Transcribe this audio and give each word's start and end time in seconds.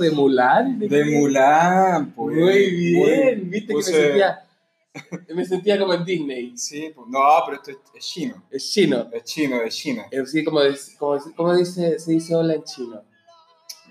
de 0.00 0.10
Mulan? 0.10 0.78
De 0.78 1.04
Mulan, 1.04 2.12
pues. 2.12 2.36
Muy 2.36 2.70
bien, 2.70 3.38
Muy- 3.40 3.48
viste 3.50 3.72
puse- 3.74 3.92
que 3.92 3.98
me 3.98 4.04
sentía, 4.08 4.44
me 5.34 5.44
sentía 5.44 5.78
como 5.78 5.94
en 5.94 6.04
Disney. 6.04 6.52
Sí, 6.56 6.90
pues, 6.94 7.06
no, 7.08 7.20
pero 7.46 7.56
esto 7.58 7.70
es, 7.70 7.76
es 7.94 8.04
chino. 8.06 8.42
Es 8.50 8.70
chino. 8.72 9.08
Es 9.12 9.24
chino, 9.24 9.62
es 9.62 9.74
China. 9.76 10.06
Eh, 10.10 10.26
Sí, 10.26 10.42
como, 10.44 10.60
como, 10.98 11.18
como 11.36 11.54
dice, 11.56 11.98
se 11.98 12.12
dice 12.12 12.34
hola 12.34 12.54
en 12.54 12.64
chino. 12.64 13.02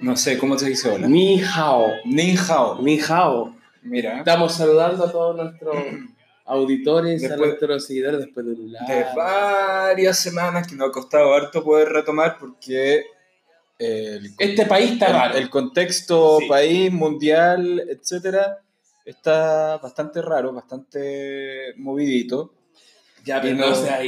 No 0.01 0.15
sé, 0.15 0.37
¿cómo 0.37 0.57
se 0.57 0.67
dice 0.70 0.89
hola? 0.89 1.07
Ni 1.07 1.41
hao. 1.41 1.87
Ni 2.05 2.35
hao. 2.35 2.81
Ni 2.81 2.99
hao. 2.99 3.55
Mira, 3.81 4.20
Estamos 4.20 4.53
saludando 4.53 5.05
a 5.05 5.12
todos 5.12 5.35
nuestros 5.37 5.76
auditores, 6.45 7.23
a 7.23 7.27
Después- 7.29 7.48
nuestros 7.49 7.85
seguidores 7.85 8.20
después 8.21 8.45
de 8.45 8.51
un 8.53 8.71
de 8.71 9.05
varias 9.15 10.20
semanas 10.20 10.67
que 10.67 10.76
nos 10.76 10.89
ha 10.89 10.91
costado 10.91 11.34
harto 11.34 11.63
poder 11.63 11.89
retomar 11.89 12.37
porque 12.39 13.03
el, 13.79 14.31
Este 14.38 14.65
país 14.65 14.91
está 14.91 15.07
el- 15.07 15.13
raro. 15.13 15.38
el 15.38 15.49
contexto 15.49 16.37
Sí. 16.39 16.47
país, 16.47 16.91
mundial, 16.91 17.83
etcétera, 17.89 18.59
está 19.05 19.77
bastante 19.77 20.21
raro, 20.21 20.53
bastante 20.53 21.73
movidito. 21.77 22.54
Ya, 23.26 23.41
pero 23.41 23.55
no, 23.55 23.67
o 23.71 23.76
sea, 23.76 23.99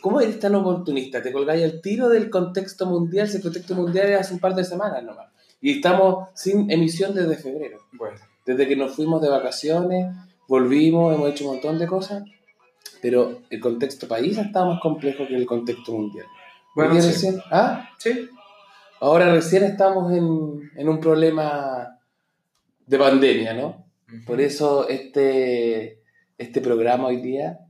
¿cómo 0.00 0.20
eres 0.20 0.38
tan 0.38 0.54
oportunista? 0.54 1.22
Te 1.22 1.32
colgáis 1.32 1.62
el 1.62 1.80
tiro 1.80 2.08
del 2.08 2.30
contexto 2.30 2.86
mundial, 2.86 3.28
si 3.28 3.36
el 3.38 3.42
contexto 3.42 3.74
mundial 3.74 4.08
es 4.10 4.20
hace 4.20 4.34
un 4.34 4.40
par 4.40 4.54
de 4.54 4.64
semanas 4.64 5.02
nomás. 5.02 5.26
Y 5.60 5.72
estamos 5.76 6.28
sin 6.34 6.70
emisión 6.70 7.14
desde 7.14 7.36
febrero. 7.36 7.78
Bueno, 7.92 8.16
Desde 8.44 8.66
que 8.66 8.74
nos 8.74 8.96
fuimos 8.96 9.22
de 9.22 9.28
vacaciones, 9.28 10.12
volvimos, 10.48 11.14
hemos 11.14 11.30
hecho 11.30 11.44
un 11.44 11.52
montón 11.52 11.78
de 11.78 11.86
cosas, 11.86 12.24
pero 13.00 13.40
el 13.50 13.60
contexto 13.60 14.08
país 14.08 14.36
está 14.36 14.64
más 14.64 14.80
complejo 14.80 15.26
que 15.28 15.36
el 15.36 15.46
contexto 15.46 15.92
mundial. 15.92 16.26
bueno 16.74 17.00
sí. 17.00 17.28
¿Ah? 17.52 17.88
Sí. 17.98 18.28
Ahora 19.02 19.34
recién 19.34 19.64
estamos 19.64 20.12
en, 20.12 20.70
en 20.76 20.88
un 20.88 21.00
problema 21.00 21.98
de 22.86 22.98
pandemia, 22.98 23.52
¿no? 23.52 23.84
Por 24.24 24.40
eso 24.40 24.88
este, 24.88 26.04
este 26.38 26.60
programa 26.60 27.08
hoy 27.08 27.16
día 27.16 27.66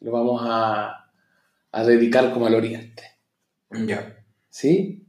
lo 0.00 0.10
vamos 0.10 0.42
a, 0.44 1.08
a 1.70 1.84
dedicar 1.84 2.32
como 2.32 2.48
al 2.48 2.56
oriente. 2.56 3.04
Ya. 3.70 4.16
¿Sí? 4.48 5.06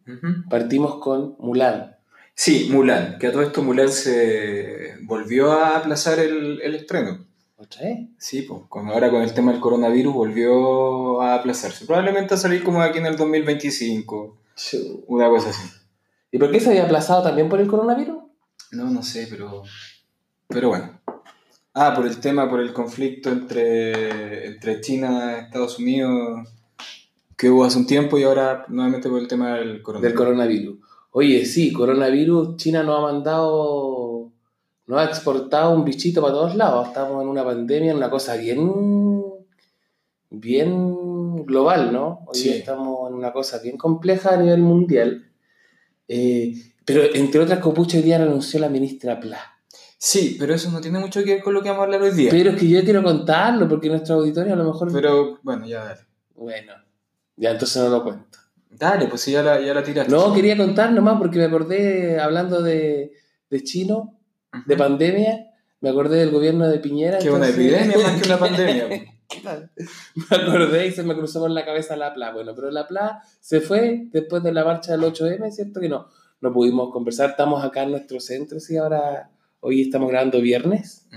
Partimos 0.47 0.97
con 0.97 1.36
Mulan. 1.39 1.95
Sí, 2.36 2.69
Mulan, 2.72 3.17
que 3.17 3.25
a 3.25 3.31
todo 3.31 3.42
esto 3.42 3.64
Mulan 3.64 3.89
se 3.89 4.97
volvió 5.06 5.53
a 5.53 5.78
aplazar 5.78 6.19
el, 6.19 6.62
el 6.62 6.75
estreno. 6.75 7.25
¿Otra 7.58 7.81
vez? 7.81 8.09
Sí, 8.19 8.44
pues 8.44 8.62
con, 8.69 8.89
ahora 8.89 9.09
con 9.09 9.23
el 9.23 9.34
tema 9.34 9.53
del 9.53 9.59
coronavirus 9.59 10.14
volvió 10.14 11.19
a 11.19 11.34
aplazarse. 11.34 11.88
Probablemente 11.88 12.36
a 12.36 12.38
salir 12.38 12.62
como 12.64 12.80
aquí 12.84 13.00
en 13.00 13.08
el 13.08 13.17
2025, 13.17 14.38
Una 15.07 15.29
cosa 15.29 15.49
así. 15.49 15.69
¿Y 16.31 16.37
por 16.37 16.51
qué 16.51 16.59
se 16.59 16.69
había 16.69 16.85
aplazado 16.85 17.23
también 17.23 17.49
por 17.49 17.59
el 17.59 17.67
coronavirus? 17.67 18.17
No, 18.71 18.85
no 18.89 19.03
sé, 19.03 19.27
pero. 19.29 19.63
Pero 20.47 20.69
bueno. 20.69 20.99
Ah, 21.73 21.93
por 21.95 22.05
el 22.05 22.19
tema, 22.19 22.49
por 22.49 22.59
el 22.59 22.73
conflicto 22.73 23.29
entre, 23.29 24.47
entre 24.47 24.81
China 24.81 25.37
y 25.37 25.43
Estados 25.45 25.79
Unidos 25.79 26.47
que 27.41 27.49
hubo 27.49 27.63
hace 27.63 27.79
un 27.79 27.87
tiempo 27.87 28.19
y 28.19 28.23
ahora 28.23 28.66
nuevamente 28.67 29.09
por 29.09 29.19
el 29.19 29.27
tema 29.27 29.55
del 29.55 29.67
Del 29.69 29.81
coronavirus. 29.81 30.16
coronavirus. 30.16 30.79
Oye, 31.09 31.44
sí, 31.44 31.73
coronavirus, 31.73 32.55
China 32.55 32.83
nos 32.83 33.00
ha 33.00 33.01
mandado, 33.01 34.31
nos 34.85 35.00
ha 35.00 35.05
exportado 35.05 35.73
un 35.73 35.83
bichito 35.83 36.21
para 36.21 36.35
todos 36.35 36.55
lados. 36.55 36.89
Estamos 36.89 37.19
en 37.23 37.27
una 37.27 37.44
pandemia, 37.44 37.89
en 37.91 37.97
una 37.97 38.11
cosa 38.11 38.35
bien, 38.35 38.71
bien 40.29 41.00
global, 41.46 41.91
¿no? 41.94 42.24
Hoy 42.28 42.35
Sí. 42.38 42.44
día 42.50 42.57
estamos 42.57 43.09
en 43.09 43.16
una 43.16 43.31
cosa 43.34 43.59
bien 43.59 43.78
compleja 43.78 44.34
a 44.34 44.38
nivel 44.38 44.62
mundial. 44.62 45.31
Eh, 46.07 46.53
pero 46.85 47.03
entre 47.13 47.40
otras 47.41 47.59
copuchas, 47.59 47.96
hoy 47.97 48.02
día 48.03 48.19
lo 48.19 48.25
anunció 48.25 48.59
la 48.59 48.69
ministra 48.69 49.19
Pla. 49.19 49.40
Sí, 49.97 50.35
pero 50.40 50.56
eso 50.56 50.72
no 50.72 50.81
tiene 50.81 50.97
mucho 51.00 51.24
que 51.24 51.35
ver 51.35 51.44
con 51.44 51.53
lo 51.53 51.62
que 51.62 51.69
vamos 51.69 51.81
a 51.81 51.85
hablar 51.85 52.01
hoy 52.01 52.12
día. 52.12 52.31
Pero 52.31 52.50
es 52.51 52.59
que 52.59 52.68
yo 52.68 52.84
quiero 52.84 53.03
contarlo 53.03 53.68
porque 53.68 53.88
nuestro 53.88 54.16
auditorio 54.16 54.53
a 54.53 54.56
lo 54.56 54.63
mejor... 54.66 54.91
Pero 54.91 55.40
bueno, 55.44 55.68
ya 55.68 55.85
dale. 55.85 56.01
Bueno, 56.35 56.74
ya 57.35 57.51
entonces 57.51 57.81
no 57.84 57.90
lo 57.90 58.03
cuento. 58.03 58.40
Dale, 58.72 59.06
pues 59.07 59.22
sí, 59.22 59.31
ya 59.31 59.44
la, 59.44 59.62
ya 59.62 59.75
la 59.75 59.84
tiraste. 59.84 60.12
No, 60.12 60.34
quería 60.34 60.57
contar 60.57 60.91
nomás 60.91 61.19
porque 61.19 61.38
me 61.38 61.46
acordé, 61.46 62.19
hablando 62.19 62.63
de, 62.63 63.12
de 63.50 63.63
chino, 63.63 64.18
de 64.66 64.75
pandemia, 64.75 65.47
me 65.81 65.90
acordé 65.90 66.18
del 66.18 66.31
gobierno 66.31 66.68
de 66.68 66.80
Piñera. 66.80 67.19
Que 67.19 67.30
una 67.30 67.47
entonces- 67.47 67.74
epidemia 67.84 67.97
más 68.07 68.22
que 68.22 68.28
una 68.28 68.40
pandemia. 68.40 68.88
Pues. 69.42 69.90
me 70.30 70.38
acordé 70.38 70.88
y 70.88 70.92
se 70.92 71.03
me 71.03 71.16
cruzó 71.16 71.40
por 71.40 71.52
la 71.52 71.66
cabeza 71.66 71.96
la 71.96 72.14
PLA. 72.14 72.31
Bueno, 72.34 72.53
pero 72.56 72.72
la 72.72 72.88
PLA 72.88 73.22
se 73.40 73.62
fue 73.62 74.08
después 74.12 74.44
de 74.44 74.52
la 74.53 74.64
marcha 74.66 74.92
del 74.94 75.02
8M, 75.02 75.50
¿cierto? 75.52 75.80
Que 75.80 75.90
no, 75.90 76.08
no 76.42 76.53
pudimos 76.53 76.92
conversar. 76.92 77.31
Estamos 77.31 77.64
acá 77.64 77.84
en 77.84 77.92
nuestro 77.92 78.19
centro, 78.19 78.59
sí, 78.59 78.78
ahora, 78.78 79.30
hoy 79.59 79.81
estamos 79.81 80.09
grabando 80.09 80.42
viernes. 80.42 81.08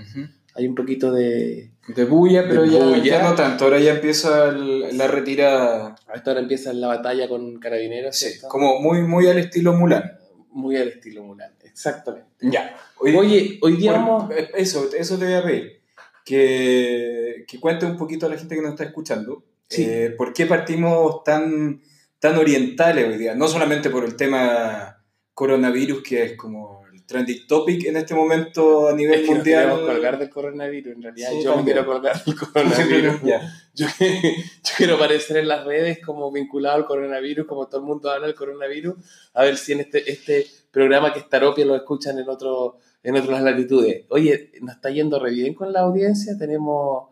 Hay 0.57 0.67
un 0.67 0.75
poquito 0.75 1.11
de... 1.11 1.71
De 1.89 2.05
bulla, 2.05 2.45
pero 2.47 2.61
De 2.63 2.69
ya, 2.69 2.83
bulla. 2.83 3.03
ya 3.03 3.23
no 3.23 3.35
tanto. 3.35 3.65
Ahora 3.65 3.77
ya 3.79 3.91
empieza 3.93 4.47
el- 4.49 4.97
la 4.97 5.07
retirada. 5.07 5.95
A 6.07 6.13
esta 6.15 6.31
hora 6.31 6.39
empieza 6.39 6.71
la 6.73 6.87
batalla 6.87 7.27
con 7.27 7.59
carabineros, 7.59 8.15
Sí, 8.15 8.29
¿cierto? 8.29 8.47
como 8.47 8.79
muy, 8.79 9.01
muy 9.01 9.27
al 9.27 9.37
estilo 9.37 9.73
Mulan. 9.73 10.17
Muy 10.51 10.77
al 10.77 10.87
estilo 10.87 11.23
Mulan, 11.23 11.51
exactamente. 11.63 12.29
Ya. 12.39 12.73
Oye, 12.99 13.59
hoy 13.61 13.75
día 13.75 13.91
Bueno, 13.91 14.17
vamos... 14.29 14.33
eso, 14.55 14.87
eso 14.97 15.17
te 15.17 15.25
voy 15.25 15.33
a 15.33 15.43
pedir. 15.43 15.81
Que, 16.25 17.45
que 17.47 17.59
cuente 17.59 17.85
un 17.85 17.95
poquito 17.97 18.25
a 18.25 18.29
la 18.29 18.37
gente 18.37 18.55
que 18.55 18.61
nos 18.61 18.71
está 18.71 18.83
escuchando. 18.83 19.43
Sí. 19.69 19.85
eh, 19.87 20.13
¿Por 20.17 20.33
qué 20.33 20.45
partimos 20.47 21.23
tan, 21.23 21.81
tan 22.19 22.35
orientales 22.37 23.05
hoy 23.07 23.17
día? 23.17 23.35
No 23.35 23.47
solamente 23.47 23.89
por 23.89 24.03
el 24.03 24.15
tema 24.15 25.03
coronavirus, 25.33 26.01
que 26.03 26.23
es 26.23 26.37
como 26.37 26.83
el 26.91 27.05
trending 27.05 27.45
topic 27.47 27.85
en 27.85 27.97
este 27.97 28.15
momento 28.15 28.87
a 28.87 28.93
nivel 28.93 29.19
Es 29.21 29.27
que 29.27 29.35
mundial. 29.35 29.63
queremos 29.65 29.81
colgar 29.91 30.17
del 30.19 30.29
coronavirus, 30.29 30.93
en 30.95 31.01
realidad. 31.03 31.29
Sí, 31.29 31.43
yo 31.43 31.51
me 31.51 31.55
también. 31.57 31.77
quiero 31.77 31.85
colgar 31.93 32.23
del 32.25 32.35
coronavirus. 32.35 33.21
Yo, 33.75 33.87
yo 33.87 34.71
quiero 34.77 34.95
aparecer 34.95 35.35
en 35.37 35.47
las 35.49 35.65
redes 35.65 35.99
como 36.03 36.31
vinculado 36.31 36.77
al 36.77 36.85
coronavirus, 36.85 37.45
como 37.45 37.67
todo 37.67 37.81
el 37.81 37.87
mundo 37.87 38.09
habla 38.09 38.27
del 38.27 38.35
coronavirus, 38.35 38.95
a 39.33 39.43
ver 39.43 39.57
si 39.57 39.73
en 39.73 39.81
este, 39.81 40.09
este 40.09 40.47
programa 40.71 41.11
que 41.11 41.19
es 41.19 41.27
Taropia 41.27 41.65
lo 41.65 41.75
escuchan 41.75 42.17
en, 42.17 42.29
otro, 42.29 42.77
en 43.05 43.15
otras 43.15 43.41
latitudes. 43.41 44.05
Oye, 44.09 44.51
nos 44.61 44.75
está 44.75 44.89
yendo 44.89 45.19
re 45.19 45.31
bien 45.31 45.53
con 45.53 45.71
la 45.71 45.81
audiencia, 45.81 46.37
tenemos 46.37 47.09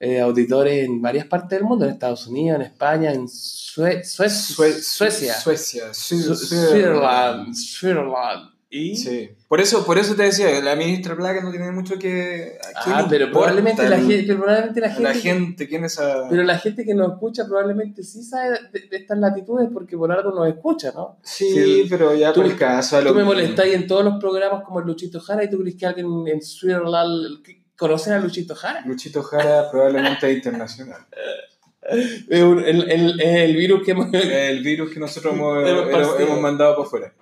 eh, 0.00 0.20
auditores 0.20 0.84
en 0.84 1.00
varias 1.02 1.26
partes 1.26 1.58
del 1.58 1.66
mundo, 1.66 1.84
en 1.84 1.92
Estados 1.92 2.26
Unidos, 2.26 2.56
en 2.60 2.62
España, 2.66 3.12
en 3.12 3.26
Sue- 3.28 4.04
Sue- 4.04 4.28
Sue- 4.30 4.72
Suecia, 4.82 5.34
Suecia. 5.34 5.94
Su- 5.94 6.22
Su- 6.22 6.34
Su- 6.34 6.46
Switzerland, 6.46 7.54
Switzerland. 7.54 8.50
Y, 8.70 8.96
Sí. 8.96 9.30
Por 9.48 9.62
eso, 9.62 9.86
por 9.86 9.96
eso 9.98 10.14
te 10.14 10.24
decía, 10.24 10.60
la 10.60 10.76
ministra 10.76 11.16
Plaga 11.16 11.40
no 11.42 11.50
tiene 11.50 11.70
mucho 11.72 11.98
que. 11.98 12.58
¿a 12.76 12.84
quién 12.84 12.96
ah, 12.96 13.06
pero 13.08 13.30
probablemente 13.30 13.88
la, 13.88 13.96
gente, 13.96 14.24
pero 14.26 14.40
probablemente 14.40 14.80
la 14.82 14.88
gente, 14.90 15.02
la 15.02 15.14
gente, 15.14 15.68
¿quién 15.68 15.84
es 15.86 15.98
a.? 15.98 16.28
pero 16.28 16.42
la 16.42 16.58
gente 16.58 16.84
que 16.84 16.94
nos 16.94 17.12
escucha 17.12 17.46
probablemente 17.46 18.02
sí 18.02 18.22
sabe 18.22 18.58
de, 18.70 18.80
de 18.90 18.96
estas 18.98 19.16
latitudes 19.18 19.70
porque 19.72 19.96
por 19.96 20.12
algo 20.12 20.32
nos 20.32 20.48
escucha, 20.48 20.92
¿no? 20.94 21.18
sí, 21.22 21.50
sí, 21.50 21.86
pero 21.88 22.14
ya 22.14 22.30
tú- 22.34 22.42
por 22.42 22.50
el 22.50 22.58
caso. 22.58 22.98
a 22.98 23.00
lo 23.00 23.08
Tú 23.08 23.14
me 23.14 23.20
que- 23.22 23.26
molestáis 23.26 23.74
en 23.74 23.86
todos 23.86 24.04
los 24.04 24.20
programas 24.20 24.62
como 24.64 24.80
el 24.80 24.86
Luchito 24.86 25.18
Jara 25.18 25.44
y 25.44 25.48
tú 25.48 25.58
crees 25.60 25.76
que 25.76 25.86
alguien 25.86 26.06
en 26.26 26.42
Switzerland 26.42 27.42
conoce 27.74 28.12
a 28.12 28.18
Luchito 28.18 28.54
Jara. 28.54 28.82
Luchito 28.84 29.22
Jara 29.22 29.70
probablemente 29.70 30.30
es 30.30 30.36
internacional. 30.36 31.06
El, 32.28 32.58
el- 32.90 33.20
el 33.20 33.56
virus 33.56 33.82
que 33.82 33.92
hemos... 33.92 34.12
El 34.12 34.62
virus 34.62 34.90
que 34.92 35.00
nosotros 35.00 35.32
hemos, 35.34 36.20
hemos 36.20 36.38
mandado 36.40 36.74
para 36.76 36.86
afuera. 36.86 37.14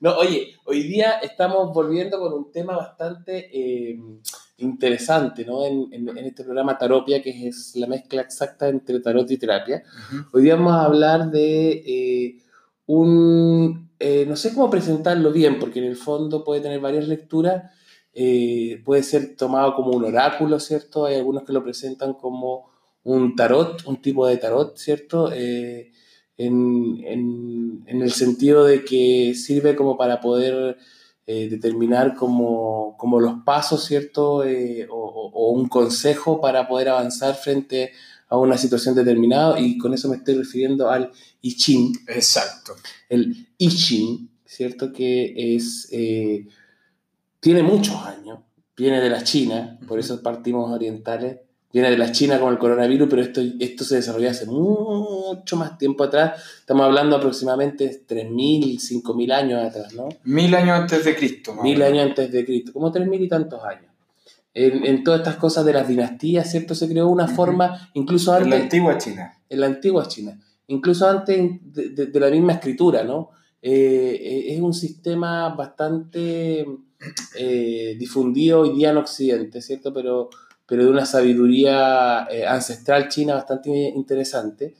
No, 0.00 0.16
oye, 0.16 0.54
hoy 0.64 0.82
día 0.84 1.12
estamos 1.22 1.72
volviendo 1.74 2.18
con 2.18 2.32
un 2.32 2.50
tema 2.52 2.76
bastante 2.76 3.48
eh, 3.52 3.98
interesante, 4.58 5.44
¿no? 5.44 5.64
En, 5.64 5.88
en- 5.92 6.08
en 6.16 6.24
este 6.26 6.44
programa 6.44 6.76
Taropia, 6.78 7.22
que 7.22 7.48
es 7.48 7.72
la 7.76 7.86
mezcla 7.86 8.22
exacta 8.22 8.68
entre 8.68 9.00
tarot 9.00 9.30
y 9.30 9.38
terapia. 9.38 9.82
Hoy 10.32 10.42
día 10.42 10.56
vamos 10.56 10.72
a 10.74 10.84
hablar 10.84 11.30
de 11.30 11.70
eh, 11.86 12.42
un... 12.86 13.90
eh, 13.98 14.24
no 14.26 14.36
sé 14.36 14.52
cómo 14.54 14.70
presentarlo 14.70 15.32
bien, 15.32 15.58
porque 15.58 15.78
en 15.78 15.86
el 15.86 15.96
fondo 15.96 16.44
puede 16.44 16.60
tener 16.60 16.80
varias 16.80 17.06
lecturas. 17.08 17.64
puede 18.84 19.02
ser 19.02 19.36
tomado 19.36 19.74
como 19.74 19.90
un 19.92 20.04
oráculo, 20.04 20.58
¿cierto? 20.60 21.06
Hay 21.06 21.16
algunos 21.16 21.44
que 21.44 21.52
lo 21.52 21.62
presentan 21.62 22.14
como 22.14 22.68
un 23.04 23.34
tarot, 23.34 23.82
un 23.86 24.00
tipo 24.02 24.26
de 24.26 24.36
tarot, 24.36 24.76
¿cierto? 24.76 25.30
Eh, 25.32 25.90
en, 26.46 27.02
en- 27.04 27.84
en 27.86 28.02
el 28.02 28.12
sentido 28.12 28.64
de 28.64 28.84
que 28.84 29.34
sirve 29.34 29.74
como 29.74 29.96
para 29.96 30.20
poder 30.20 30.76
eh, 31.26 31.48
determinar 31.48 32.14
como, 32.14 32.96
como 32.98 33.18
los 33.20 33.42
pasos, 33.44 33.84
¿cierto? 33.84 34.44
Eh, 34.44 34.86
o, 34.90 35.50
un 35.52 35.68
consejo 35.68 36.40
para 36.40 36.68
poder 36.68 36.88
avanzar 36.90 37.34
frente 37.34 37.92
a 38.28 38.36
una 38.38 38.56
situación 38.56 38.94
determinada 38.94 39.58
y 39.58 39.76
con 39.78 39.92
eso 39.92 40.08
me 40.08 40.16
estoy 40.16 40.34
refiriendo 40.36 40.88
al 40.88 41.10
I 41.42 41.56
Ching, 41.56 41.92
Exacto. 42.06 42.74
el 43.08 43.48
I 43.58 43.68
Ching, 43.68 44.28
¿cierto? 44.44 44.92
Que 44.92 45.56
es, 45.56 45.88
eh, 45.90 46.46
tiene 47.40 47.62
muchos 47.64 47.96
años, 47.96 48.38
viene 48.76 49.00
de 49.00 49.10
la 49.10 49.24
China, 49.24 49.78
por 49.88 49.98
eso 49.98 50.22
partimos 50.22 50.70
orientales, 50.70 51.38
viene 51.72 51.90
de 51.90 51.98
la 51.98 52.10
China 52.12 52.40
con 52.40 52.52
el 52.52 52.58
coronavirus, 52.58 53.08
pero 53.08 53.22
esto, 53.22 53.40
esto 53.60 53.84
se 53.84 53.96
desarrolló 53.96 54.30
hace 54.30 54.46
mucho 54.46 55.56
más 55.56 55.78
tiempo 55.78 56.04
atrás. 56.04 56.40
Estamos 56.60 56.84
hablando 56.86 57.16
aproximadamente 57.16 57.84
de 57.84 58.06
3.000, 58.06 58.78
5.000 59.02 59.32
años 59.32 59.64
atrás, 59.64 59.94
¿no? 59.94 60.08
Mil 60.24 60.54
años 60.54 60.80
antes 60.80 61.04
de 61.04 61.14
Cristo. 61.16 61.54
o 61.58 61.62
Mil 61.62 61.80
años 61.82 62.06
antes 62.08 62.30
de 62.32 62.44
Cristo, 62.44 62.72
como 62.72 62.92
3.000 62.92 63.20
y 63.24 63.28
tantos 63.28 63.62
años. 63.64 63.86
En, 64.52 64.84
en 64.84 65.04
todas 65.04 65.20
estas 65.20 65.36
cosas 65.36 65.64
de 65.64 65.72
las 65.72 65.86
dinastías, 65.86 66.50
¿cierto? 66.50 66.74
Se 66.74 66.88
creó 66.88 67.08
una 67.08 67.28
forma, 67.28 67.90
incluso 67.94 68.32
En 68.36 68.42
antes, 68.44 68.58
la 68.58 68.64
antigua 68.64 68.98
China. 68.98 69.32
en 69.48 69.60
la 69.60 69.66
antigua 69.66 70.08
China, 70.08 70.40
incluso 70.66 71.08
antes 71.08 71.38
de, 71.72 71.90
de- 71.90 72.06
de 72.06 72.20
la 72.20 72.30
misma 72.30 72.54
escritura, 72.54 73.04
¿no? 73.04 73.30
Eh, 73.62 74.18
eh, 74.20 74.54
es 74.54 74.60
un 74.60 74.74
sistema 74.74 75.50
bastante 75.50 76.66
eh, 77.38 77.96
difundido 77.98 78.60
hoy 78.60 78.74
día 78.74 78.90
en 78.90 78.96
Occidente, 78.96 79.60
¿cierto? 79.62 79.92
Pero, 79.94 80.30
pero 80.70 80.84
de 80.84 80.90
una 80.90 81.04
sabiduría 81.04 82.28
eh, 82.30 82.46
ancestral 82.46 83.08
china 83.08 83.34
bastante 83.34 83.70
interesante, 83.94 84.76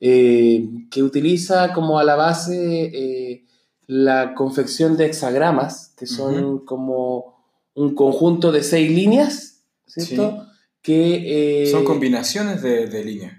eh, 0.00 0.66
que 0.90 1.02
utiliza 1.02 1.72
como 1.72 1.98
a 1.98 2.04
la 2.04 2.16
base 2.16 2.90
eh, 2.92 3.44
la 3.86 4.34
confección 4.34 4.96
de 4.96 5.04
hexagramas, 5.06 5.92
que 5.96 6.06
son 6.06 6.60
como 6.64 7.36
un 7.74 7.94
conjunto 7.94 8.50
de 8.52 8.62
seis 8.62 8.90
líneas, 8.90 9.60
¿cierto? 9.86 10.46
Que, 10.80 11.62
eh, 11.64 11.66
Son 11.70 11.84
combinaciones 11.84 12.62
de, 12.62 12.86
de 12.86 13.04
líneas. 13.04 13.34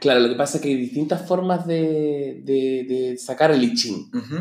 Claro, 0.00 0.20
lo 0.20 0.28
que 0.28 0.34
pasa 0.34 0.58
es 0.58 0.62
que 0.62 0.68
hay 0.68 0.76
distintas 0.76 1.26
formas 1.26 1.66
de, 1.66 2.42
de- 2.44 2.84
de 2.88 3.16
sacar 3.18 3.50
el 3.50 3.62
I 3.64 3.74
Ching. 3.74 4.10
Ujú. 4.14 4.36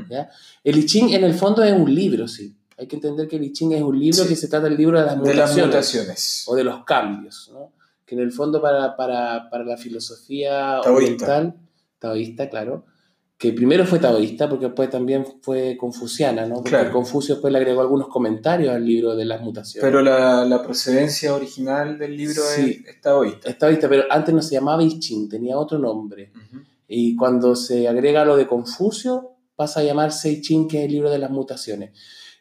El 0.63 0.77
I 0.77 0.85
Ching 0.85 1.09
en 1.13 1.23
el 1.23 1.33
fondo 1.33 1.63
es 1.63 1.73
un 1.73 1.93
libro, 1.93 2.27
sí. 2.27 2.55
Hay 2.77 2.87
que 2.87 2.95
entender 2.95 3.27
que 3.27 3.37
el 3.37 3.43
I 3.45 3.51
Ching 3.53 3.71
es 3.73 3.81
un 3.81 3.99
libro 3.99 4.23
Sí. 4.23 4.29
que 4.29 4.35
se 4.35 4.47
trata 4.47 4.65
del 4.65 4.77
libro 4.77 4.99
de 4.99 5.05
las 5.05 5.15
De 5.15 5.19
mutaciones 5.19 5.57
las 5.57 5.65
mutaciones. 5.67 6.43
o 6.47 6.55
de 6.55 6.63
los 6.63 6.83
cambios, 6.83 7.49
¿no? 7.53 7.71
Que 8.05 8.15
en 8.15 8.21
el 8.21 8.31
fondo 8.31 8.61
para, 8.61 8.95
para, 8.95 9.49
para 9.49 9.63
la 9.65 9.77
filosofía 9.77 10.79
Taoísta. 10.83 10.91
oriental, 10.93 11.55
taoísta, 11.99 12.49
claro, 12.49 12.85
que 13.37 13.51
primero 13.53 13.85
fue 13.85 13.99
taoísta 13.99 14.47
porque 14.49 14.65
después 14.65 14.89
también 14.89 15.25
fue 15.41 15.75
confuciana, 15.77 16.45
¿no? 16.45 16.55
Porque 16.55 16.69
Claro. 16.71 16.91
Confucio 16.91 17.35
después 17.35 17.51
le 17.51 17.59
agregó 17.59 17.81
algunos 17.81 18.07
comentarios 18.07 18.73
al 18.73 18.85
libro 18.85 19.15
de 19.15 19.25
las 19.25 19.41
mutaciones. 19.41 19.87
Pero 19.87 20.01
la, 20.01 20.45
la 20.45 20.61
procedencia 20.63 21.33
original 21.35 21.97
del 21.99 22.15
libro 22.17 22.41
Sí. 22.55 22.81
es, 22.85 22.95
es 22.95 23.01
taoísta. 23.01 23.49
es 23.49 23.57
taoísta, 23.57 23.89
pero 23.89 24.03
antes 24.09 24.33
no 24.33 24.41
se 24.41 24.55
llamaba 24.55 24.81
I 24.83 24.99
Ching, 24.99 25.27
tenía 25.29 25.57
otro 25.57 25.77
nombre. 25.77 26.31
Ujú. 26.35 26.61
Y 26.87 27.15
cuando 27.15 27.55
se 27.55 27.87
agrega 27.87 28.23
lo 28.25 28.37
de 28.37 28.47
Confucio, 28.47 29.31
pasa 29.55 29.81
a 29.81 29.83
llamarse 29.83 30.29
I 30.31 30.41
Ching, 30.41 30.67
que 30.67 30.79
es 30.79 30.85
el 30.85 30.91
libro 30.93 31.09
de 31.11 31.19
las 31.19 31.29
mutaciones. 31.29 31.91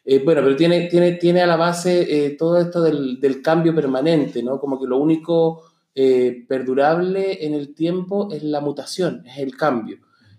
Eh, 0.09 0.19
bueno, 0.23 0.41
pero 0.41 0.55
tiene, 0.55 0.87
tiene, 0.87 1.11
tiene 1.13 1.41
a 1.41 1.47
la 1.47 1.57
base 1.57 2.25
eh, 2.25 2.29
todo 2.37 2.57
esto 2.61 2.81
del, 2.81 3.19
del 3.19 3.41
cambio 3.41 3.75
permanente, 3.75 4.41
¿no? 4.41 4.57
Como 4.57 4.79
que 4.79 4.87
lo 4.87 4.97
único 4.97 5.63
eh, 5.93 6.45
perdurable 6.47 7.45
en 7.45 7.53
el 7.53 7.75
tiempo 7.75 8.29
es 8.31 8.41
la 8.41 8.61
mutación, 8.61 9.23
es 9.27 9.37
el 9.39 9.57
cambio. 9.57 9.97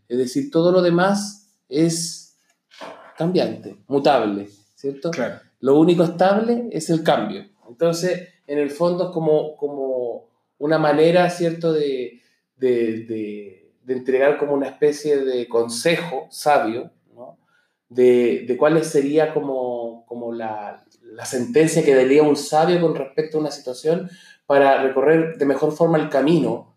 Es 0.09 0.17
decir, 0.17 0.51
todo 0.51 0.73
lo 0.73 0.81
demás 0.81 1.51
es 1.69 2.39
cambiante, 3.19 3.77
mutable, 3.89 4.49
¿cierto? 4.75 5.11
Claro. 5.11 5.41
Lo 5.61 5.79
único 5.79 6.03
estable 6.05 6.69
es 6.71 6.89
el 6.89 7.03
cambio. 7.03 7.45
Entonces, 7.69 8.27
en 8.47 8.59
el 8.59 8.71
fondo 8.71 9.09
es 9.09 9.11
como, 9.11 9.55
como 9.57 10.31
una 10.59 10.79
manera, 10.79 11.29
¿cierto?, 11.29 11.73
de, 11.75 12.23
de, 12.57 13.05
de- 13.05 13.55
de 13.83 13.95
entregar 13.95 14.37
como 14.39 14.53
una 14.53 14.69
especie 14.69 15.19
de 15.25 15.49
consejo 15.49 16.27
sabio. 16.31 16.91
De, 17.89 18.45
de 18.47 18.57
cuál 18.57 18.85
sería 18.85 19.33
como, 19.33 20.05
como 20.07 20.33
la, 20.35 20.85
la 21.03 21.25
sentencia 21.25 21.83
que 21.85 21.95
daría 21.95 22.23
un 22.23 22.37
sabio 22.37 22.81
con 22.81 22.95
respecto 22.95 23.39
a 23.39 23.41
una 23.41 23.51
situación 23.51 24.11
para 24.47 24.83
recorrer 24.83 25.39
de 25.39 25.47
mejor 25.47 25.73
forma 25.73 25.99
el 25.99 26.09
camino 26.11 26.75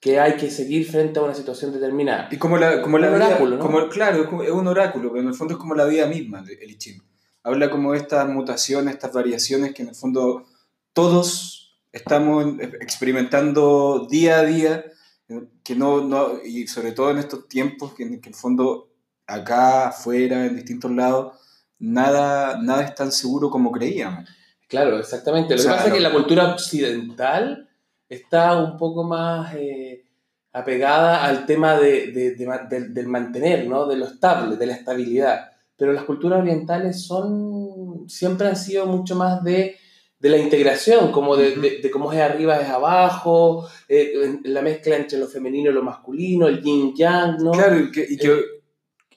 que 0.00 0.18
hay 0.18 0.32
que 0.34 0.50
seguir 0.50 0.84
frente 0.90 1.20
a 1.20 1.22
una 1.22 1.34
situación 1.34 1.72
determinada. 1.72 2.28
Y 2.32 2.36
como 2.38 2.56
la, 2.58 2.82
como 2.82 2.98
la 2.98 3.08
Un 3.08 3.14
vida- 3.14 3.26
oráculo, 3.28 3.56
¿no? 3.56 3.62
como- 3.64 3.88
claro, 3.88 4.42
es 4.42 4.50
un 4.50 4.66
oráculo, 4.66 5.10
pero 5.10 5.22
en 5.22 5.28
el 5.28 5.34
fondo 5.34 5.54
es 5.54 5.60
como 5.60 5.76
la 5.76 5.84
vida 5.84 6.06
misma, 6.06 6.44
el 6.60 6.70
I 6.70 6.76
Ching. 6.76 7.00
Habla 7.44 7.70
como 7.70 7.92
de 7.92 7.98
estas 7.98 8.28
mutaciones, 8.28 8.94
estas 8.94 9.12
variaciones 9.12 9.72
que 9.74 9.82
en 9.82 9.90
el 9.90 9.94
fondo 9.94 10.44
todos 10.92 11.78
estamos 11.92 12.44
en- 12.44 12.60
experimentando 12.80 14.06
día 14.10 14.40
a 14.40 14.44
día, 14.44 14.84
eh, 15.28 15.40
que 15.62 15.76
no, 15.76 16.00
no, 16.02 16.42
y 16.44 16.66
sobre 16.66 16.92
todo 16.92 17.10
en 17.12 17.18
estos 17.18 17.46
tiempos 17.48 17.94
que 17.94 18.02
en 18.02 18.20
que 18.20 18.28
en 18.28 18.34
el 18.34 18.40
fondo 18.40 18.88
acá, 19.32 19.88
afuera, 19.88 20.46
en 20.46 20.56
distintos 20.56 20.90
lados, 20.90 21.32
nada, 21.78 22.58
nada 22.62 22.82
es 22.84 22.94
tan 22.94 23.10
seguro 23.12 23.50
como 23.50 23.72
creíamos. 23.72 24.28
Claro, 24.68 24.98
exactamente. 24.98 25.54
Lo 25.54 25.60
O 25.60 25.64
que 25.64 25.70
pasa 25.70 25.88
es 25.88 25.92
que 25.94 26.00
la 26.00 26.12
cultura 26.12 26.52
occidental 26.52 27.68
está 28.08 28.56
un 28.56 28.76
poco 28.76 29.04
más 29.04 29.54
eh, 29.54 30.04
apegada 30.52 31.24
al 31.24 31.46
tema 31.46 31.76
de, 31.78 32.12
de- 32.12 32.34
de 32.34 32.46
ma- 32.46 32.58
del- 32.68 32.92
del 32.94 33.06
mantener, 33.06 33.66
¿no? 33.66 33.86
De 33.86 33.96
lo 33.96 34.06
estable, 34.06 34.56
de 34.56 34.66
la 34.66 34.74
estabilidad. 34.74 35.50
Pero 35.76 35.92
las 35.92 36.04
culturas 36.04 36.40
orientales 36.40 37.02
son, 37.04 38.04
siempre 38.08 38.46
han 38.48 38.56
sido 38.56 38.86
mucho 38.86 39.16
más 39.16 39.42
de, 39.42 39.76
de 40.18 40.28
la 40.28 40.36
integración, 40.38 41.10
como 41.10 41.36
de, 41.36 41.90
cómo 41.92 42.12
es 42.12 42.20
arriba 42.20 42.60
es 42.60 42.68
abajo, 42.68 43.66
eh, 43.88 44.38
la 44.44 44.62
mezcla 44.62 44.96
entre 44.96 45.18
lo 45.18 45.26
femenino 45.26 45.70
y 45.70 45.74
lo 45.74 45.82
masculino, 45.82 46.46
el 46.46 46.62
yin 46.62 46.94
yang, 46.94 47.38
¿no? 47.42 47.50
Claro, 47.52 47.78
y, 47.80 47.90
que, 47.90 48.06
y, 48.08 48.16
que- 48.16 48.28
Eh, 48.28 48.44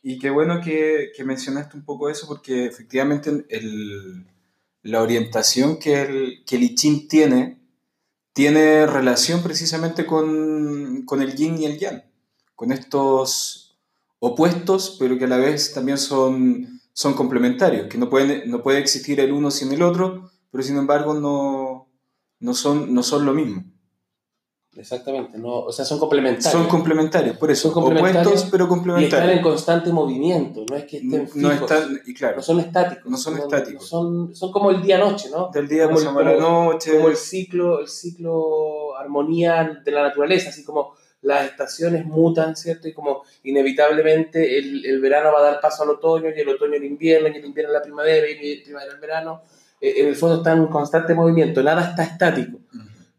y 0.08 0.20
qué 0.20 0.30
bueno 0.30 0.62
que, 0.62 1.12
que 1.16 1.24
mencionaste 1.26 1.78
un 1.78 1.86
poco 1.86 2.10
eso, 2.10 2.28
porque 2.28 2.66
efectivamente 2.68 3.46
el- 3.50 4.26
la 4.84 5.02
orientación 5.02 5.80
que 5.80 6.02
el, 6.04 6.44
que 6.46 6.58
el 6.58 6.64
I 6.64 6.76
Ching 6.76 7.08
tiene, 7.08 7.60
tiene 8.34 8.88
relación 8.88 9.44
precisamente 9.44 10.06
con, 10.06 11.04
con 11.06 11.22
el 11.22 11.36
yin 11.36 11.58
y 11.60 11.66
el 11.66 11.80
yang, 11.80 12.04
con 12.56 12.72
estos 12.72 13.78
opuestos, 14.20 14.98
pero 15.00 15.18
que 15.18 15.26
a 15.26 15.30
la 15.30 15.38
vez 15.38 15.74
también 15.74 15.98
son, 15.98 16.82
son 16.94 17.14
complementarios, 17.16 17.88
que 17.88 17.98
no, 17.98 18.10
pueden, 18.10 18.50
no 18.52 18.64
puede 18.64 18.80
existir 18.80 19.20
el 19.22 19.32
uno 19.34 19.52
sin 19.52 19.72
el 19.74 19.84
otro, 19.84 20.32
pero 20.52 20.64
sin 20.64 20.78
embargo 20.78 21.14
no, 21.16 21.90
no, 22.40 22.54
son, 22.54 22.94
no 22.94 23.04
son 23.04 23.26
lo 23.26 23.34
mismo. 23.34 23.66
Exactamente, 24.78 25.38
no, 25.38 25.60
o 25.60 25.72
sea, 25.72 25.86
son 25.86 26.00
complementarios. 26.00 26.52
Son 26.52 26.68
complementarios, 26.68 27.38
por 27.38 27.50
eso, 27.50 27.64
Son 27.72 27.74
complementarios 27.74 28.28
opuestos 28.28 28.50
pero 28.52 28.64
y 28.64 28.66
están 28.66 28.74
en 28.74 28.78
complementarios. 28.78 29.42
constante 29.42 29.92
movimiento, 29.94 30.66
no 30.70 30.76
es 30.76 30.84
que 30.84 30.98
estén 30.98 31.28
fijos. 31.30 31.42
No 31.42 31.52
están, 31.52 32.02
y 32.06 32.14
claro, 32.14 32.36
No 32.38 32.42
son 32.44 32.60
estáticos. 32.60 33.12
No 33.12 33.18
son 33.18 33.38
estáticos. 33.38 33.88
son, 33.88 34.36
son 34.36 34.52
como 34.52 34.72
el 34.72 34.82
día-noche, 34.82 35.30
¿no? 35.32 35.50
del 35.54 35.68
día 35.68 35.90
como 35.90 36.20
el- 36.20 36.26
la 36.26 36.36
noche. 36.38 36.96
Como 36.98 37.08
el 37.10 37.16
ciclo, 37.16 37.80
el 37.80 37.88
ciclo 37.88 38.98
armonía 38.98 39.82
de 39.84 39.92
la 39.92 40.04
naturaleza, 40.04 40.50
así 40.50 40.64
como 40.66 40.94
las 41.22 41.46
estaciones 41.46 42.06
mutan, 42.06 42.56
¿cierto? 42.56 42.88
Y 42.88 42.94
como 42.94 43.24
inevitablemente 43.44 44.58
el, 44.60 44.86
el 44.86 45.00
verano 45.02 45.32
va 45.34 45.40
a 45.40 45.52
dar 45.52 45.62
paso 45.62 45.84
al 45.84 45.90
otoño, 45.90 46.30
y 46.36 46.40
el 46.40 46.50
otoño 46.50 46.76
al 46.76 46.84
invierno, 46.84 47.28
y 47.30 47.38
el 47.38 47.46
invierno 47.46 47.72
a 47.72 47.80
la 47.80 47.82
primavera, 47.82 48.28
y 48.30 48.52
el 48.52 48.64
primavera 48.64 48.94
al 48.94 49.00
verano. 49.00 49.42
Eh, 49.82 49.94
en 49.98 50.08
el 50.08 50.16
fondo 50.16 50.38
está 50.38 50.52
en 50.54 50.68
constante 50.68 51.14
movimiento, 51.14 51.64
nada 51.64 51.90
está 51.90 52.04
estático. 52.04 52.60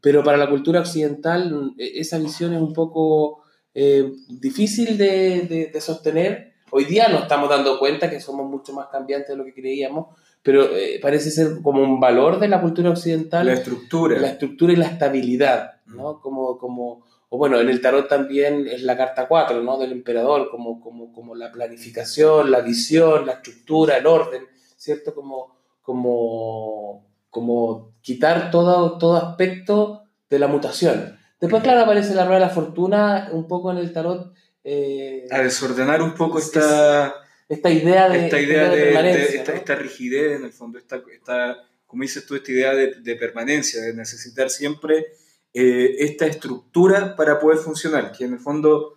Pero 0.06 0.22
para 0.22 0.36
la 0.36 0.48
cultura 0.48 0.78
occidental 0.78 1.74
eh, 1.78 1.94
esa 1.96 2.16
visión 2.18 2.54
es 2.54 2.60
un 2.60 2.72
poco 2.72 3.42
eh, 3.74 4.12
difícil 4.28 4.96
de, 4.96 5.40
de- 5.50 5.70
de 5.74 5.80
sostener. 5.80 6.52
Hoy 6.70 6.84
día 6.84 7.08
nos 7.08 7.22
estamos 7.22 7.48
dando 7.50 7.76
cuenta 7.80 8.08
que 8.08 8.20
somos 8.20 8.48
mucho 8.48 8.72
más 8.72 8.86
cambiantes 8.86 9.30
de 9.30 9.36
lo 9.36 9.44
que 9.44 9.52
creíamos, 9.52 10.14
pero 10.44 10.62
eh, 10.76 11.00
parece 11.02 11.32
ser 11.32 11.60
como 11.60 11.82
un 11.82 11.98
valor 11.98 12.38
de 12.38 12.46
la 12.46 12.60
cultura 12.60 12.90
occidental 12.90 13.46
La 13.46 13.54
estructura. 13.54 14.16
la 14.20 14.28
estructura 14.28 14.72
y 14.72 14.76
la 14.76 14.86
estabilidad, 14.86 15.80
¿no? 15.86 16.20
Como, 16.20 16.56
como, 16.56 17.04
o 17.28 17.36
bueno, 17.36 17.58
en 17.58 17.68
el 17.68 17.80
tarot 17.80 18.06
también 18.08 18.68
es 18.68 18.82
la 18.84 18.96
carta 18.96 19.26
4, 19.26 19.60
¿no? 19.64 19.76
Del 19.76 19.90
emperador, 19.90 20.50
como, 20.52 20.80
como, 20.80 21.12
como 21.12 21.34
la 21.34 21.50
planificación, 21.50 22.52
la 22.52 22.60
visión, 22.60 23.26
la 23.26 23.32
estructura, 23.32 23.96
el 23.96 24.06
orden, 24.06 24.44
¿cierto? 24.76 25.12
Como, 25.16 25.56
como, 25.82 27.04
como 27.36 27.92
quitar 28.00 28.50
todo, 28.50 28.96
todo 28.96 29.16
aspecto 29.18 30.04
de 30.30 30.38
la 30.38 30.46
mutación. 30.48 31.18
Después, 31.38 31.62
claro, 31.62 31.82
aparece 31.82 32.14
la 32.14 32.24
rueda 32.24 32.40
de 32.40 32.46
la 32.46 32.50
fortuna 32.54 33.28
un 33.30 33.46
poco 33.46 33.70
en 33.70 33.76
el 33.76 33.92
tarot. 33.92 34.32
eh, 34.64 35.26
a 35.30 35.42
desordenar 35.42 36.00
un 36.00 36.14
poco 36.14 36.38
Es- 36.38 36.46
esta, 36.46 37.14
esta 37.46 37.70
idea 37.70 38.08
de, 38.08 38.24
esta 38.24 38.40
idea 38.40 38.70
de, 38.70 39.34
esta, 39.36 39.52
¿no? 39.52 39.58
esta 39.58 39.74
rigidez 39.74 40.38
en 40.38 40.44
el 40.46 40.52
fondo, 40.54 40.78
esta, 40.78 40.96
esta, 41.12 41.58
como 41.86 42.02
dices 42.04 42.24
tú, 42.26 42.36
esta 42.36 42.50
idea 42.52 42.72
de, 42.74 42.94
de 43.02 43.16
permanencia, 43.16 43.82
de 43.82 43.92
necesitar 43.92 44.48
siempre 44.48 45.06
eh, 45.52 45.96
esta 45.98 46.24
estructura 46.26 47.14
para 47.16 47.38
poder 47.38 47.58
funcionar, 47.58 48.12
que 48.12 48.24
en 48.24 48.32
el 48.32 48.38
fondo 48.40 48.94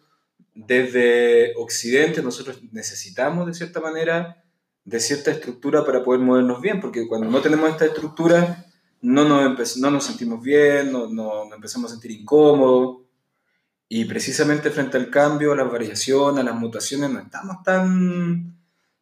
desde 0.56 1.54
Occidente 1.58 2.22
nosotros 2.24 2.62
necesitamos 2.72 3.46
de 3.48 3.54
cierta 3.54 3.80
manera 3.82 4.44
de 4.86 5.00
cierta 5.00 5.32
estructura 5.32 5.86
para 5.86 6.04
poder 6.04 6.22
movernos 6.22 6.62
bien, 6.62 6.80
porque 6.82 7.08
cuando 7.08 7.30
no 7.30 7.42
tenemos 7.42 7.70
esta 7.70 7.86
estructura 7.86 8.66
no 9.02 9.24
nos, 9.28 9.78
no 9.78 9.92
nos 9.92 10.04
sentimos 10.04 10.42
bien, 10.42 10.92
no, 10.92 11.08
no- 11.08 11.46
nos 11.46 11.54
empezamos 11.56 11.92
a 11.92 11.94
sentir 11.96 12.12
incómodos. 12.12 12.98
Y 13.88 14.06
precisamente 14.06 14.70
frente 14.70 14.98
al 14.98 15.10
cambio, 15.10 15.52
a 15.52 15.56
las 15.56 15.72
variaciones, 15.72 16.40
a 16.42 16.44
las 16.44 16.56
mutaciones, 16.56 17.10
no 17.10 17.20
estamos 17.22 17.64
tan, 17.64 18.56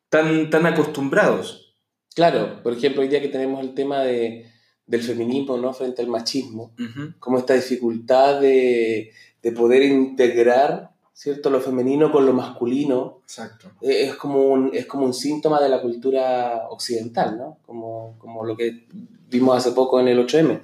tan, 0.10 0.50
tan 0.50 0.66
acostumbrados. 0.66 1.76
Claro, 2.16 2.64
por 2.64 2.74
ejemplo, 2.74 3.02
hoy 3.02 3.10
día 3.10 3.22
que 3.22 3.28
tenemos 3.28 3.62
el 3.62 3.74
tema 3.74 4.00
de, 4.00 4.50
del 4.86 5.02
feminismo 5.04 5.58
¿no? 5.58 5.74
frente 5.74 6.02
al 6.02 6.08
machismo, 6.08 6.74
como 7.20 7.38
esta 7.38 7.54
dificultad 7.54 8.40
de, 8.40 9.12
de, 9.42 9.52
poder 9.52 9.84
integrar 9.84 10.92
¿cierto? 11.18 11.50
lo 11.50 11.60
femenino 11.60 12.12
con 12.12 12.28
lo 12.28 12.34
masculino. 12.34 13.22
Exacto. 13.24 13.72
Eh, 13.82 14.04
es, 14.04 14.16
como 14.16 14.44
un, 14.44 14.70
es 14.72 14.86
como 14.86 15.04
un 15.04 15.16
síntoma 15.16 15.60
de 15.60 15.68
la 15.68 15.82
cultura 15.82 16.68
occidental, 16.70 17.38
¿no? 17.38 17.58
como, 17.66 18.16
como 18.20 18.46
lo 18.46 18.56
que 18.56 18.86
vimos 19.28 19.58
hace 19.58 19.72
poco 19.72 20.00
en 20.00 20.10
el 20.10 20.20
8M. 20.20 20.62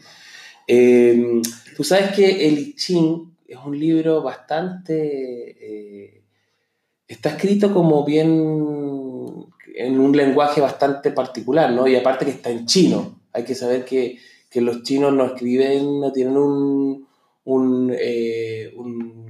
Eh, 0.67 1.41
tú 1.75 1.83
sabes 1.83 2.11
que 2.11 2.47
el 2.47 2.59
I 2.59 2.75
Ching 2.75 3.35
es 3.47 3.57
un 3.65 3.79
libro 3.79 4.21
bastante... 4.21 5.57
Eh, 5.59 6.23
está 7.07 7.29
escrito 7.29 7.73
como 7.73 8.05
bien 8.05 8.29
en 9.75 9.99
un 9.99 10.15
lenguaje 10.15 10.61
bastante 10.61 11.09
particular, 11.09 11.71
¿no? 11.71 11.87
Y 11.87 11.95
aparte 11.95 12.25
que 12.25 12.31
está 12.31 12.51
en 12.51 12.67
chino. 12.67 13.19
Hay 13.33 13.43
que 13.43 13.55
saber 13.55 13.85
que, 13.85 14.19
que 14.51 14.61
los 14.61 14.83
chinos 14.83 15.13
no 15.13 15.25
escriben, 15.25 15.99
no 15.99 16.11
tienen 16.11 16.37
un, 16.37 17.07
un, 17.45 17.93
eh, 17.99 18.71
un 18.77 19.22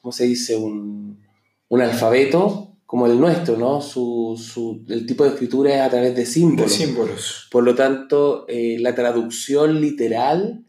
¿cómo 0.00 0.12
se 0.12 0.24
dice? 0.24 0.56
Un, 0.56 1.20
un, 1.68 1.80
alfabeto 1.80 2.76
como 2.86 3.06
el 3.06 3.20
nuestro, 3.20 3.56
¿no? 3.56 3.80
Su, 3.80 4.40
su, 4.42 4.84
el 4.88 5.06
tipo 5.06 5.24
de 5.24 5.30
escritura 5.30 5.74
es 5.74 5.80
a 5.82 5.90
través 5.90 6.16
de 6.16 6.26
símbolos. 6.26 6.78
De 6.78 6.86
símbolos. 6.86 7.48
Por 7.50 7.64
lo 7.64 7.74
tanto, 7.74 8.46
eh, 8.48 8.78
la 8.80 8.94
traducción 8.94 9.80
literal 9.80 10.64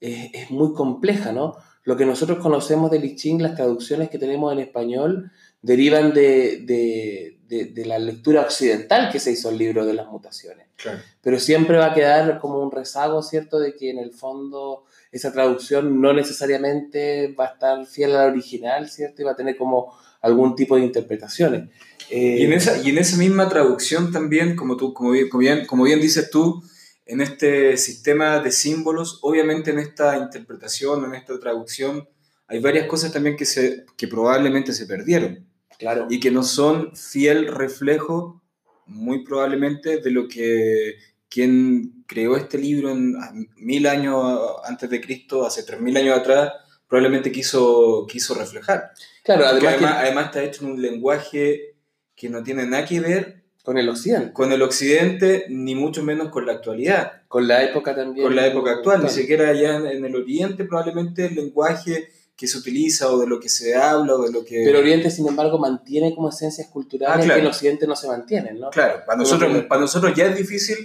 es, 0.00 0.30
es, 0.34 0.50
muy 0.50 0.74
compleja, 0.74 1.32
¿no? 1.32 1.54
Lo 1.84 1.96
que 1.96 2.06
nosotros 2.06 2.38
conocemos 2.38 2.90
del 2.90 3.04
I 3.04 3.16
Ching, 3.16 3.42
las 3.42 3.54
traducciones 3.54 4.10
que 4.10 4.18
tenemos 4.18 4.52
en 4.52 4.58
español, 4.58 5.30
derivan 5.64 6.12
de, 6.12 6.60
de, 6.60 7.33
de, 7.48 7.66
de, 7.66 7.84
la 7.86 7.98
lectura 7.98 8.42
occidental 8.42 9.10
que 9.10 9.20
se 9.20 9.32
hizo 9.32 9.50
el 9.50 9.58
libro 9.58 9.84
de 9.84 9.94
las 9.94 10.08
mutaciones. 10.08 10.66
Claro. 10.76 11.00
Pero 11.22 11.38
siempre 11.38 11.76
va 11.76 11.86
a 11.86 11.94
quedar 11.94 12.38
como 12.40 12.58
un 12.60 12.70
rezago, 12.70 13.22
¿cierto?, 13.22 13.58
de 13.58 13.74
que 13.74 13.90
en 13.90 13.98
el 13.98 14.12
fondo 14.12 14.84
esa 15.12 15.32
traducción 15.32 16.00
no 16.00 16.12
necesariamente 16.12 17.34
va 17.38 17.44
a 17.44 17.52
estar 17.52 17.86
fiel 17.86 18.16
a 18.16 18.24
la 18.24 18.32
original, 18.32 18.88
¿cierto? 18.90 19.22
Y 19.22 19.24
va 19.24 19.32
a 19.32 19.36
tener 19.36 19.56
como 19.56 19.94
algún 20.20 20.56
tipo 20.56 20.76
de 20.76 20.82
interpretaciones. 20.82 21.68
Eh, 22.10 22.38
y, 22.40 22.44
en 22.44 22.52
esa, 22.52 22.82
y 22.82 22.90
en 22.90 22.98
esa 22.98 23.16
misma 23.16 23.48
traducción 23.48 24.10
también, 24.10 24.56
como, 24.56 24.76
tú, 24.76 24.92
como, 24.92 25.12
bien, 25.12 25.28
como, 25.28 25.40
bien, 25.40 25.66
como 25.66 25.84
bien 25.84 26.00
dices 26.00 26.30
tú, 26.30 26.62
en 27.06 27.20
este 27.20 27.76
sistema 27.76 28.40
de 28.40 28.50
símbolos, 28.50 29.20
obviamente 29.22 29.70
en 29.70 29.78
esta 29.78 30.16
interpretación, 30.16 31.04
en 31.04 31.14
esta 31.14 31.38
traducción, 31.38 32.08
hay 32.48 32.60
varias 32.60 32.86
cosas 32.86 33.12
también 33.12 33.36
que, 33.36 33.44
se, 33.44 33.84
que 33.96 34.08
probablemente 34.08 34.72
se 34.72 34.86
perdieron. 34.86 35.46
Claro. 35.78 36.06
Y 36.10 36.20
que 36.20 36.30
no 36.30 36.42
son 36.42 36.94
fiel 36.96 37.48
reflejo, 37.48 38.42
muy 38.86 39.24
probablemente, 39.24 40.00
de 40.00 40.10
lo 40.10 40.28
que 40.28 40.96
quien 41.28 42.04
creó 42.06 42.36
este 42.36 42.58
libro 42.58 42.90
en 42.90 43.16
mil 43.56 43.86
años 43.86 44.38
antes 44.64 44.88
de 44.88 45.00
Cristo, 45.00 45.44
hace 45.44 45.64
tres 45.64 45.80
mil 45.80 45.96
años 45.96 46.18
atrás, 46.18 46.52
probablemente 46.86 47.32
quiso, 47.32 48.06
quiso 48.08 48.34
reflejar. 48.34 48.92
Claro, 49.24 49.46
además, 49.46 49.74
además, 49.74 49.90
además, 49.90 50.02
además 50.04 50.24
está 50.26 50.42
hecho 50.44 50.64
en 50.64 50.70
un 50.72 50.82
lenguaje 50.82 51.74
que 52.14 52.28
no 52.28 52.42
tiene 52.42 52.66
nada 52.66 52.84
que 52.84 53.00
ver 53.00 53.44
con 53.64 53.78
el 53.78 53.88
occidente. 53.88 54.32
Con 54.32 54.52
el 54.52 54.62
occidente, 54.62 55.46
ni 55.48 55.74
mucho 55.74 56.02
menos 56.02 56.28
con 56.28 56.46
la 56.46 56.52
actualidad. 56.52 57.22
Con 57.28 57.48
la 57.48 57.64
época 57.64 57.94
también. 57.96 58.26
Con 58.26 58.36
la 58.36 58.46
época 58.46 58.72
actual, 58.72 59.02
ni 59.02 59.08
siquiera 59.08 59.48
allá 59.48 59.76
en 59.90 60.04
el 60.04 60.14
oriente 60.14 60.64
probablemente 60.64 61.26
el 61.26 61.34
lenguaje 61.34 62.10
que 62.36 62.48
se 62.48 62.58
utiliza 62.58 63.10
o 63.12 63.18
de 63.18 63.26
lo 63.26 63.38
que 63.38 63.48
se 63.48 63.76
habla 63.76 64.14
o 64.14 64.22
de 64.22 64.32
lo 64.32 64.44
que... 64.44 64.62
Pero 64.64 64.80
Oriente, 64.80 65.10
sin 65.10 65.28
embargo, 65.28 65.58
mantiene 65.58 66.14
como 66.14 66.30
esencias 66.30 66.68
culturales 66.68 67.24
ah, 67.24 67.24
claro. 67.24 67.40
que 67.40 67.46
en 67.46 67.52
Occidente 67.52 67.86
no 67.86 67.94
se 67.94 68.08
mantienen, 68.08 68.58
¿no? 68.58 68.70
Claro, 68.70 69.02
para 69.06 69.18
nosotros, 69.18 69.64
para 69.68 69.80
nosotros 69.80 70.12
ya 70.16 70.26
es 70.26 70.36
difícil 70.36 70.76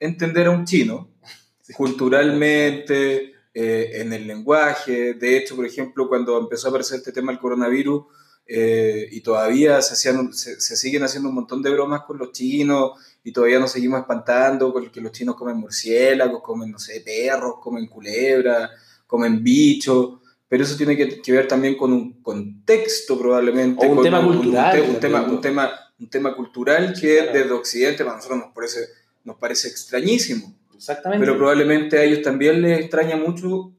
entender 0.00 0.46
a 0.46 0.50
un 0.50 0.64
chino, 0.64 1.10
sí. 1.60 1.74
culturalmente, 1.74 3.32
eh, 3.52 4.00
en 4.00 4.12
el 4.12 4.26
lenguaje. 4.26 5.14
De 5.14 5.36
hecho, 5.36 5.54
por 5.56 5.66
ejemplo, 5.66 6.08
cuando 6.08 6.38
empezó 6.38 6.68
a 6.68 6.70
aparecer 6.70 6.98
este 6.98 7.12
tema 7.12 7.32
del 7.32 7.40
coronavirus, 7.40 8.04
eh, 8.46 9.08
y 9.10 9.20
todavía 9.20 9.80
se, 9.80 9.94
hacían, 9.94 10.32
se, 10.34 10.60
se, 10.60 10.76
siguen 10.76 11.02
haciendo 11.02 11.30
un 11.30 11.34
montón 11.34 11.62
de 11.62 11.70
bromas 11.70 12.02
con 12.02 12.18
los 12.18 12.30
chinos 12.32 12.92
y 13.22 13.32
todavía 13.32 13.58
nos 13.58 13.72
seguimos 13.72 14.00
espantando 14.00 14.70
con 14.70 14.90
que 14.90 15.00
los 15.00 15.12
chinos 15.12 15.34
comen 15.34 15.56
murciélagos, 15.56 16.42
comen, 16.42 16.70
no 16.70 16.78
sé, 16.78 17.00
perros, 17.00 17.54
comen 17.58 17.86
culebras, 17.86 18.70
comen 19.06 19.42
bichos 19.42 20.18
pero 20.54 20.62
eso 20.62 20.76
tiene 20.76 20.96
que, 20.96 21.20
que, 21.20 21.32
ver 21.32 21.48
también 21.48 21.76
con 21.76 21.92
un 21.92 22.22
contexto 22.22 23.18
probablemente. 23.18 23.84
O 23.84 23.88
un 23.88 23.96
con 23.96 24.04
tema 24.04 24.20
un, 24.20 24.36
cultural. 24.36 24.80
Un, 24.82 24.90
un, 24.90 25.00
tema, 25.00 25.22
un, 25.22 25.40
tema, 25.40 25.70
un 25.98 26.08
tema 26.08 26.36
cultural 26.36 26.94
que 26.94 27.16
claro. 27.16 27.32
desde 27.32 27.50
Occidente 27.50 28.04
para 28.04 28.18
nosotros 28.18 28.38
nos 28.38 28.54
parece, 28.54 28.78
nos 29.24 29.36
parece 29.36 29.66
extrañísimo. 29.66 30.54
Exactamente. 30.72 31.26
Pero 31.26 31.36
probablemente 31.36 31.98
a 31.98 32.04
ellos 32.04 32.22
también 32.22 32.62
les 32.62 32.78
extraña 32.78 33.16
mucho 33.16 33.72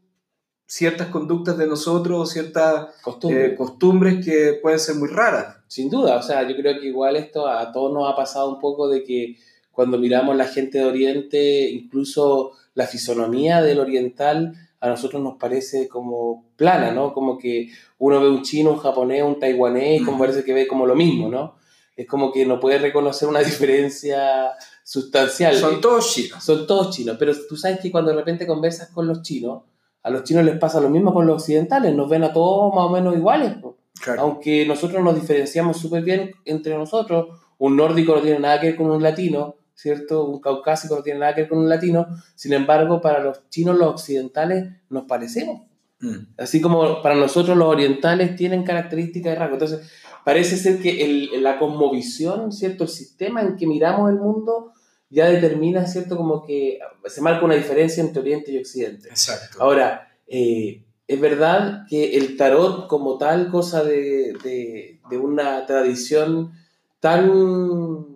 ciertas 0.66 1.08
conductas 1.08 1.58
de 1.58 1.66
nosotros 1.66 2.20
o 2.20 2.26
ciertas 2.26 2.88
Costumbre. 3.02 3.46
eh, 3.46 3.56
costumbres 3.56 4.26
que 4.26 4.60
pueden 4.62 4.80
ser 4.80 4.96
muy 4.96 5.08
raras. 5.08 5.56
Sin 5.70 5.90
duda, 5.90 6.18
o 6.18 6.24
sea, 6.24 6.46
yo 6.46 6.58
creo 6.58 6.78
que 6.78 6.88
igual 6.88 7.16
esto 7.16 7.48
a 7.48 7.72
todos 7.72 7.94
nos 7.94 8.12
ha 8.12 8.18
pasado 8.18 8.54
un 8.54 8.60
poco 8.60 8.90
de 8.90 9.02
que 9.06 9.38
cuando 9.72 9.98
miramos 9.98 10.36
la 10.36 10.50
gente 10.50 10.80
de 10.80 10.84
Oriente, 10.84 11.70
incluso 11.70 12.52
la 12.74 12.86
fisonomía 12.86 13.62
del 13.62 13.80
oriental, 13.80 14.56
a 14.86 14.90
nosotros 14.90 15.20
nos 15.20 15.38
parece 15.38 15.88
como 15.88 16.46
plana, 16.56 16.92
¿no? 16.92 17.12
Como 17.12 17.40
que 17.40 17.70
uno 17.98 18.22
ve 18.22 18.30
un 18.30 18.44
chino, 18.44 18.70
un 18.70 18.78
japonés, 18.78 19.24
un 19.24 19.40
taiwanés, 19.40 20.04
como 20.04 20.20
parece 20.20 20.44
que 20.44 20.54
ve 20.54 20.68
como 20.68 20.86
lo 20.86 20.94
mismo, 20.94 21.28
¿no? 21.28 21.56
Es 21.96 22.06
como 22.06 22.32
que 22.32 22.46
no 22.46 22.60
puede 22.60 22.78
reconocer 22.78 23.28
una 23.28 23.40
diferencia 23.44 24.52
sustancial. 24.84 25.56
Son 25.56 25.82
todos 25.82 26.14
chinos. 26.14 26.44
Son 26.44 26.68
todos 26.68 26.96
chinos, 26.96 27.16
pero 27.18 27.34
tú 27.50 27.58
sabes 27.58 27.80
que 27.80 27.92
cuando 27.92 28.12
de 28.12 28.18
repente 28.18 28.46
conversas 28.46 28.90
con 28.90 29.08
los 29.08 29.24
chinos, 29.24 29.64
a 30.04 30.12
los 30.12 30.24
chinos 30.24 30.46
les 30.46 30.60
pasa 30.60 30.80
lo 30.80 30.90
mismo 30.90 31.16
con 31.16 31.26
los 31.26 31.42
occidentales, 31.42 31.96
nos 31.96 32.08
ven 32.08 32.24
a 32.24 32.32
todos 32.32 32.72
más 32.76 32.86
o 32.86 32.90
menos 32.90 33.16
iguales. 33.16 33.56
Claro. 34.00 34.22
Aunque 34.22 34.68
nosotros 34.68 35.04
nos 35.04 35.16
diferenciamos 35.16 35.78
súper 35.78 36.04
bien 36.04 36.32
entre 36.46 36.78
nosotros, 36.78 37.40
un 37.58 37.76
nórdico 37.76 38.14
no 38.14 38.22
tiene 38.22 38.38
nada 38.38 38.60
que 38.62 38.68
ver 38.68 38.76
con 38.76 38.92
un 38.92 39.02
latino, 39.02 39.56
¿cierto? 39.76 40.26
Un 40.26 40.40
caucásico 40.40 40.96
no 40.96 41.04
tiene 41.04 41.20
nada 41.20 41.36
que 41.36 41.42
ver 41.42 41.50
con 41.50 41.60
un 41.60 41.70
latino, 41.70 42.08
sin 42.34 42.54
embargo, 42.54 43.02
para 43.02 43.20
los 43.20 43.48
chinos, 43.50 43.78
los 43.78 43.90
occidentales, 43.90 44.70
nos 44.90 45.04
parecemos. 45.04 45.64
Mm. 46.00 46.34
Así 46.38 46.62
como 46.62 47.02
para 47.02 47.16
nosotros 47.16 47.58
los 47.58 47.68
orientales 47.68 48.36
tienen 48.36 48.64
características 48.64 49.34
de 49.34 49.40
rasgo. 49.40 49.56
Entonces, 49.56 49.82
parece 50.24 50.58
ser 50.58 50.80
que 50.80 51.04
el, 51.04 51.44
la 51.44 51.60
cosmovisión, 51.60 52.52
¿cierto? 52.52 52.86
El 52.86 52.90
sistema 52.90 53.42
en 53.42 53.58
que 53.58 53.68
miramos 53.68 54.10
el 54.10 54.18
mundo 54.18 54.72
ya 55.10 55.28
determina, 55.28 55.86
¿cierto? 55.86 56.18
Como 56.18 56.44
que 56.44 56.80
se 57.06 57.22
marca 57.22 57.46
una 57.46 57.56
diferencia 57.56 58.02
entre 58.02 58.22
Oriente 58.22 58.52
y 58.52 58.58
Occidente. 58.58 59.10
Exacto. 59.10 59.62
Ahora, 59.62 60.10
eh, 60.28 60.84
es 61.08 61.22
verdad 61.22 61.86
que 61.88 62.18
el 62.18 62.36
tarot 62.38 62.88
como 62.88 63.18
tal, 63.18 63.52
cosa 63.52 63.84
de, 63.84 64.34
de, 64.44 65.00
de 65.10 65.18
una 65.18 65.66
tradición 65.66 66.54
tan, 67.00 68.15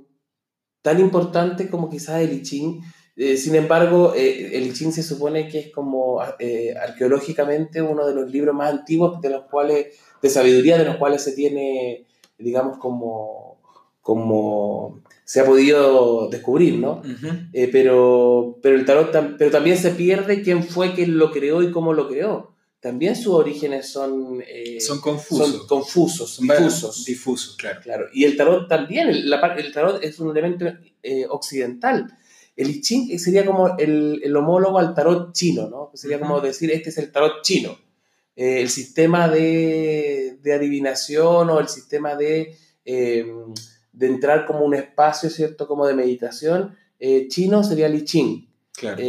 tan 0.81 0.99
importante 0.99 1.69
como 1.69 1.89
quizás 1.89 2.21
el 2.21 2.33
I 2.33 2.41
Ching, 2.41 2.81
eh, 3.15 3.35
sin 3.35 3.55
embargo, 3.55 4.13
eh, 4.15 4.51
el 4.57 4.67
I 4.67 4.73
Ching 4.73 4.93
se 4.93 5.03
supone 5.03 5.49
que 5.49 5.59
es 5.59 5.71
como 5.71 6.21
eh, 6.39 6.73
arqueológicamente 6.81 7.81
uno 7.81 8.07
de 8.07 8.15
los 8.15 8.31
libros 8.31 8.55
más 8.55 8.71
antiguos 8.71 9.19
de 9.21 9.29
los 9.29 9.43
cuales, 9.51 9.87
de 10.21 10.29
sabiduría 10.29 10.77
de 10.77 10.85
los 10.85 10.95
cuales 10.97 11.21
se 11.21 11.33
tiene, 11.33 12.05
digamos, 12.37 12.77
como, 12.77 13.57
como 14.01 15.01
se 15.25 15.41
ha 15.41 15.45
podido 15.45 16.27
descubrir, 16.29 16.79
¿no? 16.79 16.93
Uh 16.93 17.03
-huh. 17.03 17.49
eh, 17.53 17.69
pero, 17.71 18.57
pero 18.63 18.75
el 18.75 18.85
tarot, 18.85 19.11
tam 19.11 19.35
pero 19.37 19.51
también 19.51 19.77
se 19.77 19.91
pierde 19.91 20.41
quién 20.41 20.63
fue 20.63 20.93
quien 20.93 21.17
lo 21.19 21.31
creó 21.31 21.61
y 21.61 21.71
cómo 21.71 21.93
lo 21.93 22.07
creó. 22.07 22.53
También 22.79 23.13
sus 23.15 23.33
orígenes 23.33 23.89
son, 23.89 24.41
eh, 24.47 24.79
son 24.79 25.01
confusos. 25.01 25.51
Son 25.51 25.67
confusos, 25.67 26.39
difusos. 26.39 27.05
Difusos, 27.05 27.55
claro. 27.57 27.81
claro. 27.81 28.05
Y 28.13 28.23
el 28.23 28.37
tarot 28.37 28.69
también, 28.69 29.09
el, 29.09 29.29
la, 29.29 29.39
el 29.57 29.73
tarot 29.73 30.01
es 30.01 30.17
un 30.19 30.31
elemento 30.31 30.65
eh, 31.03 31.25
occidental. 31.29 32.07
El 32.55 32.69
I 32.69 32.81
Ching 32.81 33.19
sería 33.19 33.45
como 33.45 33.77
el, 33.77 34.21
el, 34.23 34.35
homólogo 34.35 34.79
al 34.79 34.93
tarot 34.93 35.33
chino, 35.33 35.69
¿no? 35.69 35.91
Sería 35.93 36.17
uh 36.17 36.19
-huh. 36.21 36.23
como 36.23 36.41
decir, 36.41 36.71
este 36.71 36.89
es 36.89 36.97
el 36.97 37.11
tarot 37.11 37.41
chino. 37.41 37.77
Eh, 38.35 38.61
el 38.61 38.69
sistema 38.69 39.27
de, 39.27 40.37
de, 40.41 40.53
adivinación 40.53 41.49
o 41.49 41.59
el 41.59 41.67
sistema 41.67 42.15
de, 42.15 42.55
de, 42.85 44.07
entrar 44.07 44.45
como 44.45 44.63
un 44.63 44.75
espacio, 44.75 45.29
¿cierto? 45.29 45.67
Como 45.67 45.85
de 45.85 45.95
meditación, 45.95 46.77
chino 47.27 47.63
sería 47.63 47.87
el 47.87 47.95
I 47.95 48.05
Ching. 48.05 48.49
Claro. 48.73 49.01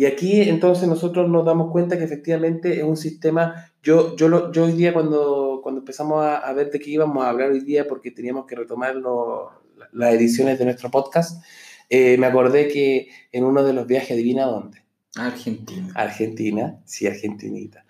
Y 0.00 0.06
aquí 0.06 0.40
entonces 0.40 0.88
nosotros 0.88 1.28
nos 1.28 1.44
damos 1.44 1.70
cuenta 1.70 1.98
que 1.98 2.04
efectivamente 2.04 2.78
es 2.78 2.84
un 2.84 2.96
sistema, 2.96 3.70
yo, 3.82 4.16
yo, 4.16 4.28
lo, 4.28 4.50
yo 4.50 4.64
hoy 4.64 4.72
día 4.72 4.94
cuando, 4.94 5.60
cuando 5.62 5.80
empezamos 5.80 6.24
a, 6.24 6.38
a, 6.38 6.54
ver 6.54 6.70
de 6.70 6.80
qué 6.80 6.92
íbamos 6.92 7.22
a 7.22 7.28
hablar 7.28 7.50
hoy 7.50 7.60
día, 7.60 7.86
porque 7.86 8.10
teníamos 8.10 8.46
que 8.46 8.56
retomar 8.56 8.96
lo, 8.96 9.50
las 9.92 10.14
ediciones 10.14 10.58
de 10.58 10.64
nuestro 10.64 10.90
podcast, 10.90 11.44
eh, 11.90 12.16
me 12.16 12.24
acordé 12.24 12.68
que 12.68 13.08
en 13.30 13.44
uno 13.44 13.62
de 13.62 13.74
los 13.74 13.86
viajes, 13.86 14.12
adivina 14.12 14.46
dónde. 14.46 14.82
Argentina. 15.16 15.92
Argentina, 15.94 16.80
sí, 16.86 17.06
Argentinita. 17.06 17.84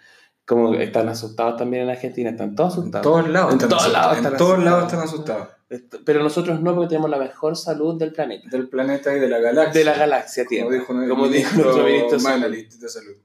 Como 0.44 0.74
están 0.74 1.08
asustados 1.08 1.58
también 1.58 1.84
en 1.84 1.90
Argentina, 1.90 2.30
están 2.30 2.56
todos 2.56 2.72
asustados. 2.72 3.06
En 3.06 3.12
todos 3.12 3.28
lados. 3.30 3.52
En 3.52 3.58
todos 3.60 3.92
lados 3.92 4.16
están, 4.16 4.32
en 4.32 4.36
todos 4.36 4.64
lados 4.64 4.82
están 4.86 5.00
asustados. 5.04 5.48
Pero 6.04 6.22
nosotros 6.22 6.60
no, 6.60 6.74
porque 6.74 6.88
tenemos 6.88 7.10
la 7.10 7.18
mejor 7.18 7.56
salud 7.56 7.96
del 7.96 8.12
planeta. 8.12 8.48
Del 8.50 8.68
planeta 8.68 9.16
y 9.16 9.20
de 9.20 9.28
la 9.28 9.38
galaxia. 9.38 9.78
De 9.78 9.84
la 9.84 9.96
galaxia 9.96 10.44
Tierra. 10.44 10.64
Como 10.84 11.00
dijo, 11.00 11.08
como 11.08 11.28
dijo 11.28 11.62
nuestro 11.62 11.84
ministro 11.84 12.18
de 12.18 12.20
Salud. 12.20 12.40
Manley, 12.40 12.64
de 12.64 12.88
salud. 12.88 13.16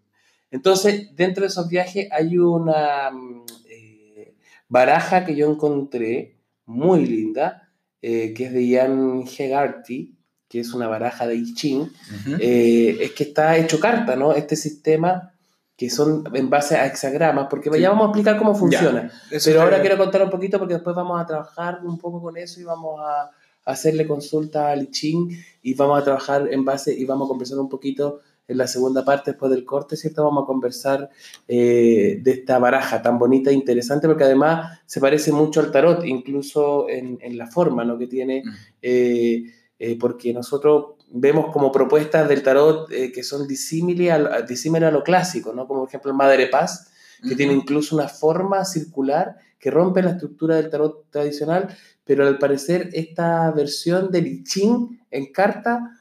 Entonces, 0.52 1.16
dentro 1.16 1.42
de 1.42 1.48
esos 1.48 1.68
viajes 1.68 2.08
hay 2.12 2.38
una 2.38 3.10
mm, 3.12 3.46
eh, 3.68 4.36
baraja 4.70 5.25
que 5.25 5.36
yo 5.36 5.50
encontré 5.50 6.38
muy 6.66 7.06
linda, 7.06 7.72
eh, 8.02 8.34
que 8.36 8.46
es 8.46 8.54
de 8.54 8.68
Ian 8.68 9.24
Hegarty, 9.28 10.16
que 10.48 10.60
es 10.60 10.72
una 10.74 10.88
baraja 10.88 11.25
de 11.25 11.36
I 11.36 11.54
Ching. 11.56 11.92
Eh, 12.40 12.98
es 13.02 13.12
que 13.14 13.24
está 13.24 13.58
hecho 13.58 13.80
carta, 13.80 14.16
¿no? 14.16 14.34
Este 14.34 14.56
sistema 14.56 15.35
que 15.77 15.89
son 15.89 16.24
en 16.34 16.50
base 16.50 16.75
a 16.77 16.86
hexagramas, 16.86 17.48
porque 17.50 17.70
Sí. 17.72 17.79
ya 17.82 17.89
vamos 17.89 18.05
a 18.05 18.10
explicar 18.10 18.38
cómo 18.38 18.55
funciona. 18.55 19.12
Pero 19.44 19.62
ahora 19.62 19.82
quiero 19.82 19.98
contar 19.98 20.24
un 20.24 20.29
poquito 20.29 20.58
porque 20.58 20.75
después 20.75 20.96
vamos 20.96 21.20
a 21.22 21.25
trabajar 21.25 21.79
un 21.84 21.98
poco 21.98 22.22
con 22.22 22.38
eso 22.38 22.60
y 22.62 22.63
vamos 22.63 23.00
a 23.01 23.29
hacerle 23.65 24.08
consulta 24.08 24.70
al 24.72 24.89
Ching 24.91 25.32
y 25.63 25.74
vamos 25.74 26.00
a 26.00 26.03
trabajar 26.03 26.48
en 26.51 26.63
base 26.63 26.94
y 26.94 27.03
vamos 27.03 27.27
a 27.27 27.29
conversar 27.29 27.58
un 27.60 27.67
poquito 27.67 28.20
en 28.48 28.58
la 28.60 28.67
segunda 28.67 29.03
parte 29.03 29.32
después 29.32 29.51
del 29.51 29.65
corte, 29.65 29.98
¿cierto? 29.98 30.24
Vamos 30.24 30.44
a 30.44 30.46
conversar 30.46 31.10
eh, 31.48 32.20
de 32.22 32.32
esta 32.32 32.60
baraja 32.60 33.01
tan 33.01 33.17
bonita 33.17 33.50
e 33.50 33.53
interesante 33.53 34.08
porque 34.08 34.24
además 34.24 34.79
se 34.86 35.00
parece 35.01 35.32
mucho 35.32 35.60
al 35.62 35.72
tarot, 35.72 36.05
incluso 36.05 36.88
en, 36.88 37.17
en 37.22 37.38
la 37.39 37.48
forma 37.48 37.84
¿no? 37.84 37.98
que 37.98 38.05
tiene, 38.08 38.44
Mm. 38.46 38.50
eh, 38.84 39.44
eh, 39.79 39.98
porque 40.00 40.32
nosotros 40.32 40.95
vemos 41.10 41.52
como 41.54 41.72
propuestas 41.72 42.28
del 42.28 42.44
tarot 42.44 42.92
eh, 42.92 43.12
que 43.12 43.24
son 43.24 43.48
disímiles 43.48 44.12
a, 44.12 44.42
disímiles 44.42 44.90
a 44.90 44.92
lo 44.92 45.04
clásico, 45.04 45.54
¿no? 45.54 45.68
Como 45.68 45.82
por 45.82 45.90
ejemplo 45.90 46.12
el 46.12 46.18
Madre 46.18 46.48
Paz, 46.48 46.92
que 47.22 47.28
Ujú. 47.30 47.36
tiene 47.38 47.54
incluso 47.54 47.96
una 47.96 48.08
forma 48.10 48.66
circular 48.66 49.38
que 49.60 49.72
rompe 49.72 50.02
la 50.04 50.12
estructura 50.12 50.56
del 50.56 50.70
tarot 50.70 51.10
tradicional, 51.10 51.76
pero 52.04 52.28
al 52.28 52.38
parecer 52.38 52.90
esta 52.94 53.50
versión 53.52 54.12
del 54.12 54.28
I 54.28 54.44
Ching 54.44 55.00
en 55.10 55.32
carta 55.32 55.92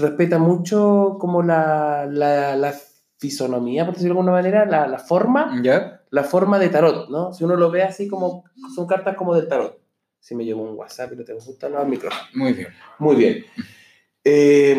respeta 0.00 0.38
mucho 0.38 1.16
como 1.18 1.42
la, 1.42 2.06
la, 2.10 2.56
la 2.56 2.74
fisonomía, 3.18 3.84
por 3.84 3.94
decirlo 3.94 4.14
de 4.14 4.20
alguna 4.20 4.32
manera, 4.32 4.66
la, 4.66 4.86
la 4.88 4.98
forma, 4.98 5.52
la 6.10 6.24
forma 6.24 6.58
de 6.58 6.68
tarot, 6.68 7.08
¿no? 7.08 7.32
Si 7.32 7.44
uno 7.44 7.54
lo 7.56 7.70
ve 7.70 7.82
así 7.82 8.08
como, 8.08 8.44
son 8.74 8.86
cartas 8.86 9.14
como 9.16 9.34
del 9.34 9.48
tarot. 9.48 9.78
Si 10.18 10.34
me 10.34 10.44
llevo 10.44 10.62
un 10.62 10.76
WhatsApp 10.76 11.12
y 11.12 11.16
lo 11.16 11.24
tengo 11.24 11.40
justo 11.40 11.66
al 11.66 11.72
lado 11.72 11.84
del 11.84 11.90
micrófono. 11.92 12.22
Muy 12.34 12.52
bien. 12.52 12.68
Muy 12.98 13.16
bien. 13.16 13.44
Eh, 14.24 14.76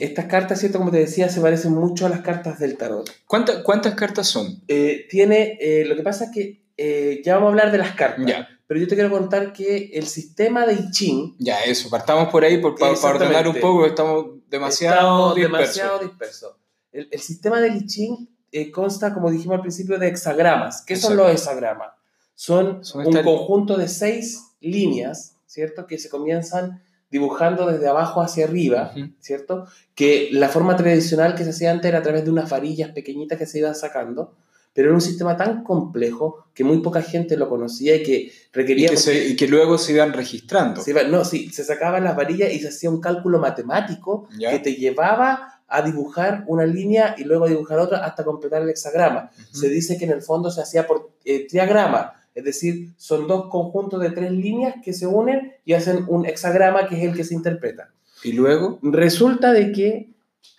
estas 0.00 0.26
cartas, 0.26 0.60
¿cierto? 0.60 0.78
Como 0.78 0.90
te 0.90 0.98
decía, 0.98 1.28
se 1.28 1.40
parecen 1.40 1.72
mucho 1.72 2.04
a 2.06 2.08
las 2.10 2.20
cartas 2.20 2.58
del 2.58 2.76
tarot. 2.76 3.10
¿Cuánta- 3.26 3.62
¿Cuántas 3.62 3.94
cartas 3.94 4.26
son? 4.26 4.62
Eh, 4.68 5.06
tiene, 5.08 5.56
eh, 5.60 5.84
lo 5.86 5.96
que 5.96 6.02
pasa 6.02 6.26
es 6.26 6.30
que 6.32 6.64
eh, 6.76 7.22
ya 7.24 7.34
vamos 7.36 7.46
a 7.48 7.50
hablar 7.50 7.70
de 7.72 7.78
las 7.78 7.92
cartas, 7.94 8.26
Ya. 8.26 8.48
pero 8.66 8.80
yo 8.80 8.88
te 8.88 8.94
quiero 8.96 9.10
contar 9.10 9.52
que 9.52 9.90
el 9.94 10.06
sistema 10.08 10.66
de 10.66 10.74
I 10.74 10.90
Ching 10.90 11.36
Ya, 11.38 11.62
eso. 11.62 11.88
Partamos 11.88 12.28
por 12.30 12.44
ahí 12.44 12.58
por, 12.58 12.74
para, 12.74 12.92
Exactamente. 12.92 13.26
ordenar 13.36 13.48
un 13.48 13.60
poco, 13.60 13.86
estamos 13.86 14.26
demasiado 14.50 14.94
Estamos 14.96 15.34
dispersos. 15.36 15.74
demasiado 15.76 15.98
dispersos. 16.00 16.52
El, 16.92 17.08
el 17.10 17.20
sistema 17.20 17.60
del 17.60 17.76
I 17.76 17.86
Ching 17.86 18.28
eh, 18.52 18.70
consta, 18.70 19.14
como 19.14 19.30
dijimos 19.30 19.54
al 19.56 19.60
principio, 19.62 19.98
de 19.98 20.08
hexagramas. 20.08 20.82
¿Qué 20.82 20.96
son 20.96 21.16
los 21.16 21.30
hexagramas? 21.30 21.92
Son, 22.34 22.84
Son 22.84 23.06
un 23.06 23.22
conjunto 23.22 23.76
de 23.76 23.86
seis 23.88 24.42
líneas, 24.60 25.36
¿cierto? 25.46 25.86
Que 25.86 25.98
se 25.98 26.08
comienzan 26.08 26.82
dibujando 27.10 27.66
desde 27.66 27.86
abajo 27.88 28.20
hacia 28.20 28.44
arriba. 28.46 28.92
¿cierto? 29.20 29.66
Que 29.94 30.28
la 30.32 30.48
forma 30.48 30.76
tradicional 30.76 31.34
que 31.34 31.44
se 31.44 31.50
hacía 31.50 31.70
antes 31.70 31.88
era 31.88 31.98
a 31.98 32.02
través 32.02 32.24
de 32.24 32.30
unas 32.30 32.50
varillas 32.50 32.90
pequeñitas 32.90 33.38
que 33.38 33.46
se 33.46 33.58
iban 33.58 33.74
sacando, 33.74 34.34
pero 34.72 34.88
era 34.88 34.94
un 34.96 35.00
sistema 35.00 35.36
tan 35.36 35.62
complejo 35.62 36.46
que 36.52 36.64
muy 36.64 36.78
poca 36.78 37.00
gente 37.02 37.36
lo 37.36 37.48
conocía 37.48 37.94
y 37.94 38.02
que 38.02 38.16
Y 38.16 38.32
requería... 38.52 38.88
que, 38.88 38.96
se- 38.96 39.28
y 39.28 39.36
que 39.36 39.46
luego 39.46 39.78
se 39.78 39.92
iban 39.92 40.12
registrando. 40.12 40.80
Se 40.82 40.90
iba- 40.90 41.04
no, 41.04 41.24
sí, 41.24 41.50
se 41.50 41.62
sacaban 41.62 42.02
las 42.02 42.16
varillas 42.16 42.52
y 42.52 42.58
se 42.58 42.68
hacía 42.68 42.90
un 42.90 43.00
cálculo 43.00 43.38
matemático 43.38 44.28
¿Ya? 44.36 44.50
que 44.50 44.58
te 44.58 44.74
llevaba 44.74 45.60
a 45.68 45.82
dibujar 45.82 46.44
una 46.48 46.66
línea 46.66 47.14
y 47.16 47.24
luego 47.24 47.44
a 47.44 47.48
dibujar 47.48 47.78
otra 47.78 47.98
hasta 48.04 48.24
completar 48.24 48.62
el 48.62 48.68
hexagrama. 48.70 49.30
Se 49.52 49.68
dice 49.68 49.96
que 49.96 50.04
en 50.04 50.10
el 50.10 50.22
fondo 50.22 50.50
se 50.50 50.60
hacía 50.60 50.86
por 50.86 51.10
eh, 51.24 51.46
triagrama, 51.48 52.12
es 52.34 52.44
decir, 52.44 52.92
son 52.96 53.28
dos 53.28 53.48
conjuntos 53.48 54.00
de 54.00 54.10
tres 54.10 54.32
líneas 54.32 54.74
que 54.82 54.92
se 54.92 55.06
unen 55.06 55.52
y 55.64 55.74
hacen 55.74 56.04
un 56.08 56.26
hexagrama 56.26 56.88
que 56.88 56.96
es 56.96 57.04
el 57.04 57.16
que 57.16 57.24
se 57.24 57.34
interpreta. 57.34 57.92
Y 58.24 58.32
luego, 58.32 58.78
Resulta 58.82 59.52
de 59.52 59.72
que 59.72 60.14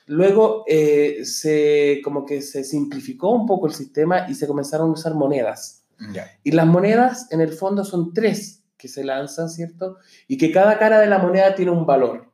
luego 0.07 0.63
eh, 0.67 1.25
se, 1.25 2.01
como 2.03 2.25
que 2.25 2.41
se 2.41 2.63
simplificó 2.63 3.31
un 3.31 3.45
poco 3.45 3.67
el 3.67 3.73
sistema 3.73 4.29
y 4.29 4.35
se 4.35 4.47
comenzaron 4.47 4.89
a 4.89 4.93
usar 4.93 5.15
monedas. 5.15 5.83
ya. 6.13 6.31
Y 6.43 6.51
las 6.51 6.67
monedas, 6.67 7.27
en 7.31 7.41
el 7.41 7.51
fondo, 7.51 7.83
son 7.83 8.13
tres 8.13 8.63
que 8.77 8.87
se 8.87 9.03
lanzan, 9.03 9.49
¿cierto? 9.49 9.97
Y 10.27 10.37
que 10.37 10.51
cada 10.51 10.77
cara 10.77 10.99
de 10.99 11.07
la 11.07 11.17
moneda 11.17 11.55
tiene 11.55 11.71
un 11.71 11.85
valor. 11.85 12.31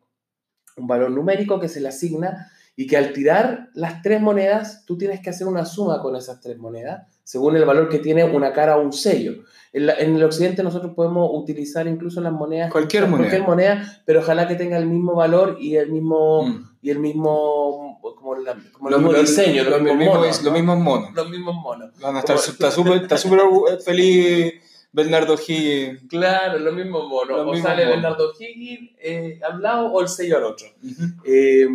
Un 0.77 0.88
valor 0.88 1.12
numérico 1.12 1.60
que 1.60 1.69
se 1.69 1.82
le 1.82 1.88
asigna 1.88 2.51
y 2.82 2.88
que 2.88 2.98
al 2.98 3.13
tirar 3.13 3.70
las 3.74 4.02
tres 4.02 4.20
monedas, 4.22 4.84
tú 4.86 4.98
tienes 4.98 5.20
que 5.22 5.30
hacer 5.30 5.46
una 5.48 5.65
suma 5.65 6.02
con 6.02 6.15
esas 6.15 6.39
tres 6.41 6.58
monedas, 6.58 7.08
según 7.24 7.56
el 7.56 7.65
valor 7.65 7.89
que 7.89 8.00
tiene 8.00 8.24
una 8.24 8.52
cara 8.54 8.78
o 8.78 8.82
un 8.82 8.91
sello. 8.91 9.44
En, 9.74 9.86
la- 9.86 9.94
en 10.00 10.15
el 10.15 10.24
occidente 10.24 10.63
nosotros 10.63 10.94
podemos 10.96 11.30
utilizar 11.34 11.88
incluso 11.88 12.20
las 12.22 12.34
monedas. 12.34 12.72
Cualquier 12.72 13.08
Cualquier 13.08 13.44
moneda, 13.44 14.02
pero 14.06 14.20
ojalá 14.22 14.48
que 14.48 14.56
tenga 14.56 14.78
el 14.78 14.86
mismo 14.88 15.13
valor 15.15 15.58
y 15.62 15.76
el 15.76 15.91
mismo, 15.91 16.44
Mm. 16.44 16.65
y 16.82 16.89
el 16.89 17.00
mismo, 17.00 18.00
como, 18.02 18.36
la- 18.36 18.58
como 18.74 18.89
el 18.89 18.94
Lo- 18.94 18.98
mismo 19.00 19.12
lo- 19.13 19.22
diseño, 19.22 19.63
lo- 19.63 19.70
los 19.70 19.82
mismos 19.82 19.98
mismo- 20.00 20.15
monos, 20.15 20.44
Los 20.44 20.54
mismos 20.54 20.80
monos. 20.80 21.10
Los 21.13 21.30
mismos 21.30 21.56
monos. 21.56 21.89
Van 22.02 22.15
a 22.15 22.20
estar, 22.20 22.36
está 22.38 22.72
súper 22.72 23.08
feliz 23.86 24.54
Bernardo 24.94 25.36
Higgins. 25.36 26.02
Claro, 26.10 26.60
los 26.60 26.74
mismos 26.76 27.08
monos. 27.08 27.30
Los 27.38 27.48
o 27.48 27.52
mismos 27.52 27.62
sale 27.70 27.86
monos. 27.86 28.02
Bernardo 28.02 28.32
Higgins 28.38 28.89
eh, 29.02 29.39
al 29.50 29.62
lado 29.62 29.88
o 29.94 30.02
el 30.02 30.08
sello 30.10 30.36
al 30.38 30.44
otro. 30.44 30.67
Ujú. 30.84 31.04
Eh, 31.24 31.65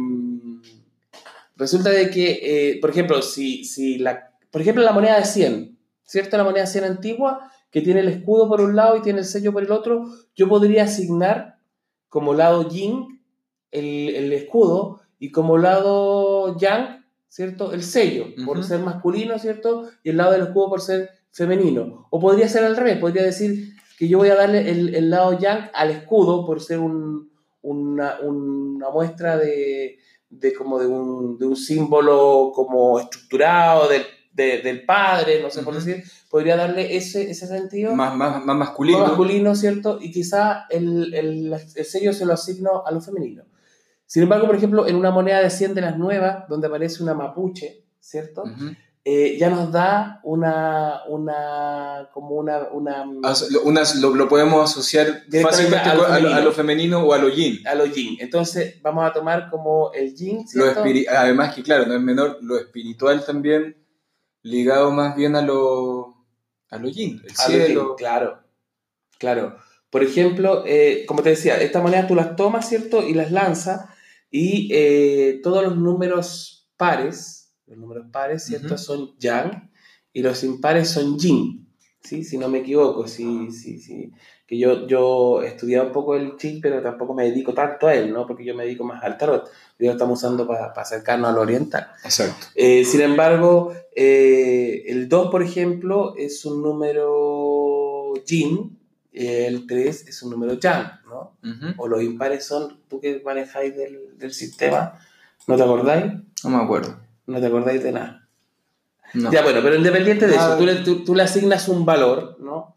resulta 1.57 1.90
de 1.90 2.11
que, 2.11 2.40
eh, 2.75 2.79
por 2.81 2.90
ejemplo, 2.90 3.21
si, 3.23 3.64
si 3.64 3.99
la, 3.99 4.33
por 4.51 4.61
ejemplo, 4.61 4.83
la 4.85 4.92
moneda 4.92 5.19
de 5.19 5.25
100, 5.25 5.79
¿cierto? 6.05 6.37
La 6.37 6.45
moneda 6.45 6.62
de 6.64 6.71
100 6.71 6.85
antigua, 6.85 7.51
que 7.71 7.81
tiene 7.83 8.01
el 8.01 8.09
escudo 8.09 8.49
por 8.49 8.61
un 8.61 8.77
lado 8.77 8.97
y 8.97 9.03
tiene 9.03 9.19
el 9.21 9.25
sello 9.25 9.53
por 9.53 9.62
el 9.62 9.73
otro, 9.73 10.05
yo 10.35 10.49
podría 10.49 10.85
asignar 10.85 11.59
como 12.09 12.35
lado 12.35 12.69
yin 12.69 13.21
el, 13.71 14.14
el 14.14 14.33
escudo 14.33 15.01
y 15.19 15.31
como 15.31 15.59
lado 15.59 16.57
yang, 16.59 17.05
¿cierto? 17.29 17.73
El 17.73 17.83
sello, 17.83 18.27
por 18.45 18.62
ser 18.64 18.81
masculino, 18.81 19.38
¿cierto? 19.38 19.88
Y 20.03 20.11
el 20.11 20.16
lado 20.19 20.33
del 20.33 20.42
escudo 20.42 20.69
por 20.71 20.81
ser 20.81 21.11
femenino. 21.33 22.07
O 22.11 22.21
podría 22.21 22.49
ser 22.49 22.64
al 22.64 22.77
revés, 22.77 22.99
podría 22.99 23.23
decir 23.25 23.75
que 23.99 24.09
yo 24.09 24.19
voy 24.19 24.29
a 24.29 24.35
darle 24.37 24.71
el, 24.71 24.95
el 24.95 25.11
lado 25.11 25.38
yang 25.38 25.71
al 25.75 25.90
escudo 25.90 26.47
por 26.47 26.61
ser 26.62 26.79
un- 26.79 27.31
una, 27.62 28.21
una 28.21 28.90
muestra 28.90 29.37
de, 29.37 29.99
de 30.38 30.53
como 30.55 30.79
de 30.79 30.87
un, 30.87 31.38
de 31.38 31.46
un 31.46 31.57
símbolo 31.57 32.53
como 32.55 32.99
estructurado 33.01 33.88
del, 33.88 34.03
de- 34.33 34.61
del 34.62 34.85
padre, 34.85 35.40
no 35.42 35.51
sé 35.51 35.62
por 35.62 35.75
Ujú. 35.75 35.85
decir, 35.85 36.05
podría 36.31 36.57
darle 36.57 36.96
ese, 36.96 37.31
ese 37.31 37.46
sentido 37.46 37.94
Más, 37.94 38.14
más, 38.16 38.44
más 38.44 38.57
masculino. 38.57 38.99
más 38.99 39.09
masculino, 39.09 39.55
¿cierto? 39.55 39.99
Y 40.01 40.11
quizá 40.12 40.66
el, 40.70 41.14
el, 41.14 41.53
el 41.75 41.85
sello 41.85 42.12
se 42.12 42.27
lo 42.27 42.35
asigno 42.35 42.85
a 42.87 42.90
lo 42.90 43.01
femenino. 43.01 43.44
Sin 44.05 44.22
embargo, 44.22 44.46
por 44.46 44.55
ejemplo, 44.57 44.87
en 44.87 44.94
una 44.96 45.11
moneda 45.11 45.40
de 45.40 45.51
100 45.51 45.75
de 45.75 45.81
las 45.81 45.99
nuevas, 45.99 46.46
donde 46.49 46.68
aparece 46.68 47.03
una 47.03 47.14
mapuche, 47.14 47.85
¿cierto? 47.99 48.44
Eh, 49.09 49.37
ya 49.38 49.49
nos 49.51 49.71
da 49.71 50.19
una, 50.25 51.03
una, 51.07 52.09
como 52.12 52.31
una, 52.35 52.69
una, 52.73 53.05
As- 53.23 53.49
lo- 53.53 53.62
lo, 54.01 54.14
lo 54.16 54.29
podemos 54.29 54.69
asociar 54.69 55.23
fácilmente 55.42 55.88
a 55.90 55.95
lo 55.95 56.05
a, 56.07 56.09
lo, 56.09 56.14
a 56.14 56.19
femenino. 56.19 56.40
lo 56.45 56.53
femenino 56.53 57.03
o 57.05 57.12
a 57.12 57.19
lo 57.19 57.29
yin. 57.29 57.64
a 57.69 57.77
lo 57.77 57.87
yin. 57.87 58.16
Entonces, 58.19 58.83
vamos 58.83 59.09
a 59.09 59.12
tomar 59.12 59.49
como 59.49 59.92
el 59.92 60.12
yin, 60.16 60.45
además 61.09 61.55
que, 61.55 61.62
claro, 61.62 61.87
no 61.87 61.95
es 61.95 62.01
menor, 62.01 62.38
lo 62.42 62.59
espiritual 62.59 63.25
también, 63.25 63.77
ligado 64.42 64.90
más 64.90 65.14
bien 65.14 65.37
a 65.37 65.42
lo, 65.42 66.27
a 66.71 66.77
lo 66.79 66.88
yin, 66.88 67.23
el 67.25 67.33
A 67.38 67.49
lo 67.49 67.55
yin, 67.59 67.64
cielo. 67.66 67.95
claro, 67.97 68.40
claro. 69.21 69.57
Por 69.88 70.03
ejemplo, 70.03 70.64
eh, 70.66 71.05
como 71.07 71.23
te 71.23 71.29
decía, 71.31 71.61
estas 71.61 71.81
monedas 71.81 72.09
tú 72.09 72.16
las 72.16 72.35
tomas, 72.35 72.69
¿cierto? 72.69 73.07
Y 73.07 73.14
las 73.14 73.31
lanzas 73.31 73.88
y 74.33 74.69
eh, 74.73 75.38
todos 75.45 75.62
los 75.62 75.77
números 75.77 76.69
pares, 76.77 77.45
los 77.66 77.79
números 77.79 78.07
pares, 78.12 78.44
¿cierto? 78.44 78.74
Ujú. 78.74 78.79
Son 78.79 79.18
yang 79.18 79.70
y 80.12 80.22
los 80.22 80.42
impares 80.44 80.88
son 80.88 81.18
yin, 81.18 81.68
¿sí? 82.02 82.24
Si 82.24 82.38
no 82.38 82.48
me 82.48 82.59
equivoco, 82.59 83.07
sí, 83.07 83.50
sí, 83.50 83.79
sí. 83.79 84.12
Que 84.46 84.59
yo, 84.59 84.87
yo 84.87 85.42
he 85.42 85.48
estudiado 85.48 85.88
un 85.88 85.92
poco 85.92 86.14
el 86.14 86.37
yin, 86.38 86.61
pero 86.61 86.81
tampoco 86.81 87.12
me 87.14 87.24
dedico 87.24 87.52
tanto 87.52 87.88
a 87.88 87.94
él, 87.94 88.12
¿no? 88.12 88.26
Porque 88.26 88.44
yo 88.44 88.55
me 88.55 88.64
dedico 88.64 88.85
más 88.85 89.02
al 89.02 89.18
tarot. 89.18 89.44
Yo 89.79 89.87
lo 89.87 89.92
estamos 89.92 90.18
usando 90.18 90.46
para 90.46 90.66
acercarnos 90.66 91.31
al 91.31 91.38
oriental. 91.38 91.88
Exacto. 92.05 92.46
Eh, 92.55 92.85
sin 92.85 93.00
embargo, 93.00 93.74
eh, 93.94 94.85
el 94.87 95.09
2, 95.09 95.31
por 95.31 95.42
ejemplo, 95.42 96.14
es 96.16 96.44
un 96.44 96.62
número 96.62 98.14
yin, 98.24 98.79
el 99.12 99.66
3 99.66 100.09
es 100.09 100.22
un 100.22 100.31
número 100.31 100.55
yang, 100.55 101.00
¿no? 101.09 101.37
O 101.79 101.88
los 101.88 102.02
impares 102.02 102.44
son, 102.44 102.81
tú 102.88 103.00
que 103.00 103.20
manejáis 103.24 103.76
del, 103.76 104.16
del 104.16 104.33
sistema, 104.33 104.98
¿no 105.46 105.57
te 105.57 105.62
acordáis? 105.62 106.12
No 106.44 106.50
me 106.50 106.57
acuerdo. 106.57 107.06
No 107.26 107.40
te 107.40 107.46
acordáis 107.46 107.82
de 107.82 107.92
nada. 107.92 108.28
No. 109.14 109.30
Ya, 109.32 109.42
bueno, 109.42 109.60
pero 109.62 109.76
independiente 109.76 110.26
de 110.26 110.36
Ah. 110.36 110.48
eso, 110.48 110.58
tú 110.58 110.66
le, 110.66 110.74
tú- 110.76 111.04
tú 111.04 111.14
le 111.14 111.22
asignas 111.22 111.68
un 111.68 111.84
valor, 111.84 112.36
¿no? 112.40 112.74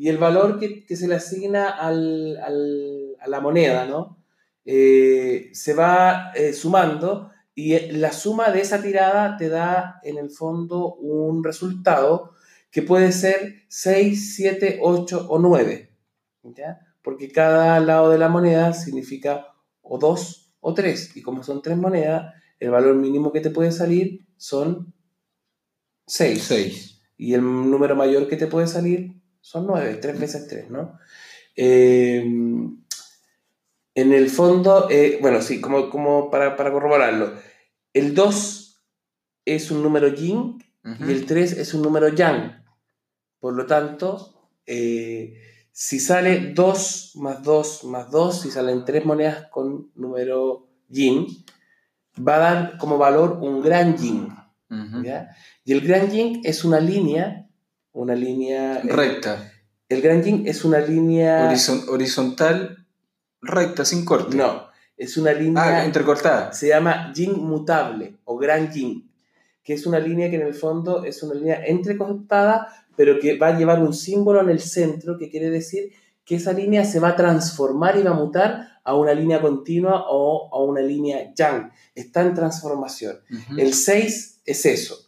y 0.00 0.08
el 0.08 0.16
valor 0.18 0.60
que, 0.60 0.86
que 0.86 0.94
se 0.94 1.08
le 1.08 1.16
asigna 1.16 1.70
al, 1.70 2.36
al, 2.36 3.16
a 3.20 3.26
la 3.28 3.40
moneda, 3.40 3.84
¿no? 3.84 4.16
Eh, 4.64 5.50
se 5.54 5.74
va 5.74 6.30
eh, 6.36 6.52
sumando 6.52 7.32
y 7.52 7.74
eh, 7.74 7.88
la 7.94 8.12
suma 8.12 8.50
de 8.52 8.60
esa 8.60 8.80
tirada 8.80 9.36
te 9.36 9.48
da 9.48 9.98
en 10.04 10.18
el 10.18 10.30
fondo 10.30 10.94
un 10.94 11.42
resultado 11.42 12.30
que 12.70 12.82
puede 12.82 13.10
ser 13.10 13.62
6, 13.66 14.36
7, 14.36 14.78
8 14.82 15.26
o 15.28 15.38
9. 15.40 15.90
¿ya? 16.44 16.78
Porque 17.02 17.32
cada 17.32 17.80
lado 17.80 18.10
de 18.10 18.18
la 18.18 18.28
moneda 18.28 18.72
significa 18.74 19.48
o 19.82 19.98
2 19.98 20.52
o 20.60 20.74
3. 20.74 21.16
Y 21.16 21.22
como 21.22 21.42
son 21.42 21.60
tres 21.60 21.76
monedas, 21.76 22.34
el 22.60 22.70
valor 22.70 22.96
mínimo 22.96 23.32
que 23.32 23.40
te 23.40 23.50
puede 23.50 23.72
salir 23.72 24.26
son 24.36 24.92
6. 26.06 26.42
6. 26.42 27.02
Y 27.16 27.34
el 27.34 27.42
número 27.42 27.96
mayor 27.96 28.28
que 28.28 28.36
te 28.36 28.46
puede 28.46 28.66
salir 28.66 29.20
son 29.40 29.66
9, 29.66 29.98
3 30.00 30.20
veces 30.20 30.48
3, 30.48 30.70
¿no? 30.70 30.98
Eh, 31.56 32.24
en 33.94 34.12
el 34.12 34.30
fondo, 34.30 34.88
eh, 34.90 35.18
bueno, 35.20 35.42
sí, 35.42 35.60
como, 35.60 35.90
como 35.90 36.30
para, 36.30 36.54
para 36.56 36.70
corroborarlo, 36.70 37.34
el 37.92 38.14
2 38.14 38.80
es 39.44 39.70
un 39.70 39.82
número 39.82 40.08
yin 40.08 40.62
y 40.84 41.10
el 41.10 41.26
3 41.26 41.58
es 41.58 41.74
un 41.74 41.82
número 41.82 42.08
yang. 42.08 42.64
Por 43.40 43.54
lo 43.54 43.66
tanto, 43.66 44.50
eh, 44.66 45.34
si 45.72 45.98
sale 46.00 46.52
2 46.54 47.12
más 47.16 47.42
2 47.42 47.84
más 47.84 48.10
2, 48.10 48.42
si 48.42 48.50
salen 48.50 48.84
tres 48.84 49.04
monedas 49.04 49.48
con 49.50 49.90
número 49.94 50.68
yin, 50.88 51.26
va 52.26 52.36
a 52.36 52.38
dar 52.38 52.78
como 52.78 52.98
valor 52.98 53.38
un 53.40 53.62
gran 53.62 53.96
yin. 53.96 54.28
¿ya? 55.02 55.30
Y 55.64 55.72
el 55.72 55.80
gran 55.80 56.10
yin 56.10 56.40
es 56.44 56.64
una 56.64 56.80
línea, 56.80 57.46
una 57.92 58.14
línea... 58.14 58.80
Recta. 58.84 59.52
El 59.88 60.02
gran 60.02 60.22
yin 60.22 60.46
es 60.46 60.64
una 60.64 60.78
línea... 60.78 61.50
Horizon- 61.50 61.88
horizontal, 61.88 62.86
recta, 63.40 63.84
sin 63.84 64.04
corte. 64.04 64.36
No, 64.36 64.68
es 64.96 65.16
una 65.16 65.32
línea... 65.32 65.62
Ah, 65.62 65.84
entrecortada. 65.84 66.52
se 66.52 66.68
llama 66.68 67.12
yin 67.14 67.32
mutable 67.32 68.16
o 68.24 68.36
gran 68.36 68.70
yin, 68.70 69.10
que 69.62 69.74
es 69.74 69.86
una 69.86 69.98
línea 69.98 70.28
que 70.30 70.36
en 70.36 70.46
el 70.46 70.54
fondo 70.54 71.04
es 71.04 71.22
una 71.22 71.34
línea 71.34 71.64
entrecortada, 71.64 72.68
pero 72.96 73.18
que 73.18 73.38
va 73.38 73.48
a 73.48 73.58
llevar 73.58 73.82
un 73.82 73.94
símbolo 73.94 74.40
en 74.40 74.50
el 74.50 74.60
centro, 74.60 75.16
que 75.16 75.30
quiere 75.30 75.50
decir 75.50 75.92
que 76.28 76.36
esa 76.36 76.52
línea 76.52 76.84
se 76.84 77.00
va 77.00 77.08
a 77.08 77.16
transformar 77.16 77.96
y 77.96 78.02
va 78.02 78.10
a 78.10 78.14
mutar 78.14 78.68
a 78.84 78.94
una 78.94 79.14
línea 79.14 79.40
continua 79.40 80.04
o 80.10 80.50
a 80.54 80.62
una 80.62 80.82
línea 80.82 81.32
yang. 81.34 81.72
Está 81.94 82.20
en 82.20 82.34
transformación. 82.34 83.16
El 83.56 83.72
6 83.72 84.42
es 84.44 84.66
eso. 84.66 84.98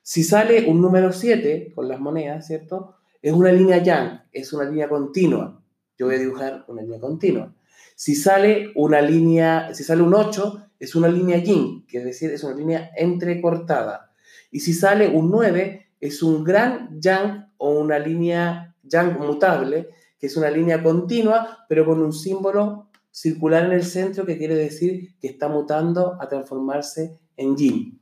Si 0.00 0.24
sale 0.24 0.66
un 0.70 0.80
número 0.80 1.12
7 1.12 1.72
con 1.74 1.86
las 1.86 2.00
monedas, 2.00 2.46
¿cierto? 2.46 2.96
Es 3.20 3.34
una 3.34 3.52
línea 3.52 3.82
yang, 3.82 4.22
es 4.32 4.54
una 4.54 4.64
línea 4.64 4.88
continua. 4.88 5.62
Yo 5.98 6.06
voy 6.06 6.14
a 6.14 6.18
dibujar 6.18 6.64
una 6.66 6.80
línea 6.80 6.98
continua. 6.98 7.54
Si 7.94 8.14
sale 8.14 8.72
una 8.74 9.02
línea, 9.02 9.74
si 9.74 9.84
sale 9.84 10.00
un 10.00 10.14
8, 10.14 10.68
es 10.78 10.94
una 10.94 11.08
línea 11.08 11.36
yin, 11.36 11.84
que 11.86 11.98
es 11.98 12.04
decir, 12.04 12.30
es 12.30 12.42
una 12.42 12.56
línea 12.56 12.90
entrecortada. 12.96 14.12
Y 14.50 14.60
si 14.60 14.72
sale 14.72 15.08
un 15.08 15.30
9, 15.30 15.88
es 16.00 16.22
un 16.22 16.42
gran 16.42 16.98
yang 16.98 17.52
o 17.58 17.78
una 17.78 17.98
línea 17.98 18.74
yang 18.82 19.18
mutable, 19.18 19.90
que 20.20 20.26
es 20.26 20.36
una 20.36 20.50
línea 20.50 20.82
continua, 20.82 21.64
pero 21.68 21.86
con 21.86 22.02
un 22.02 22.12
símbolo 22.12 22.90
circular 23.10 23.64
en 23.64 23.72
el 23.72 23.84
centro 23.84 24.24
que 24.26 24.38
quiere 24.38 24.54
decir 24.54 25.16
que 25.20 25.28
está 25.28 25.48
mutando 25.48 26.16
a 26.20 26.28
transformarse 26.28 27.18
en 27.36 27.56
yin. 27.56 28.00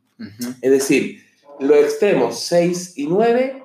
Es 0.61 0.71
decir, 0.71 1.23
los 1.61 1.79
extremos 1.79 2.41
6 2.41 2.99
y 2.99 3.07
9, 3.07 3.65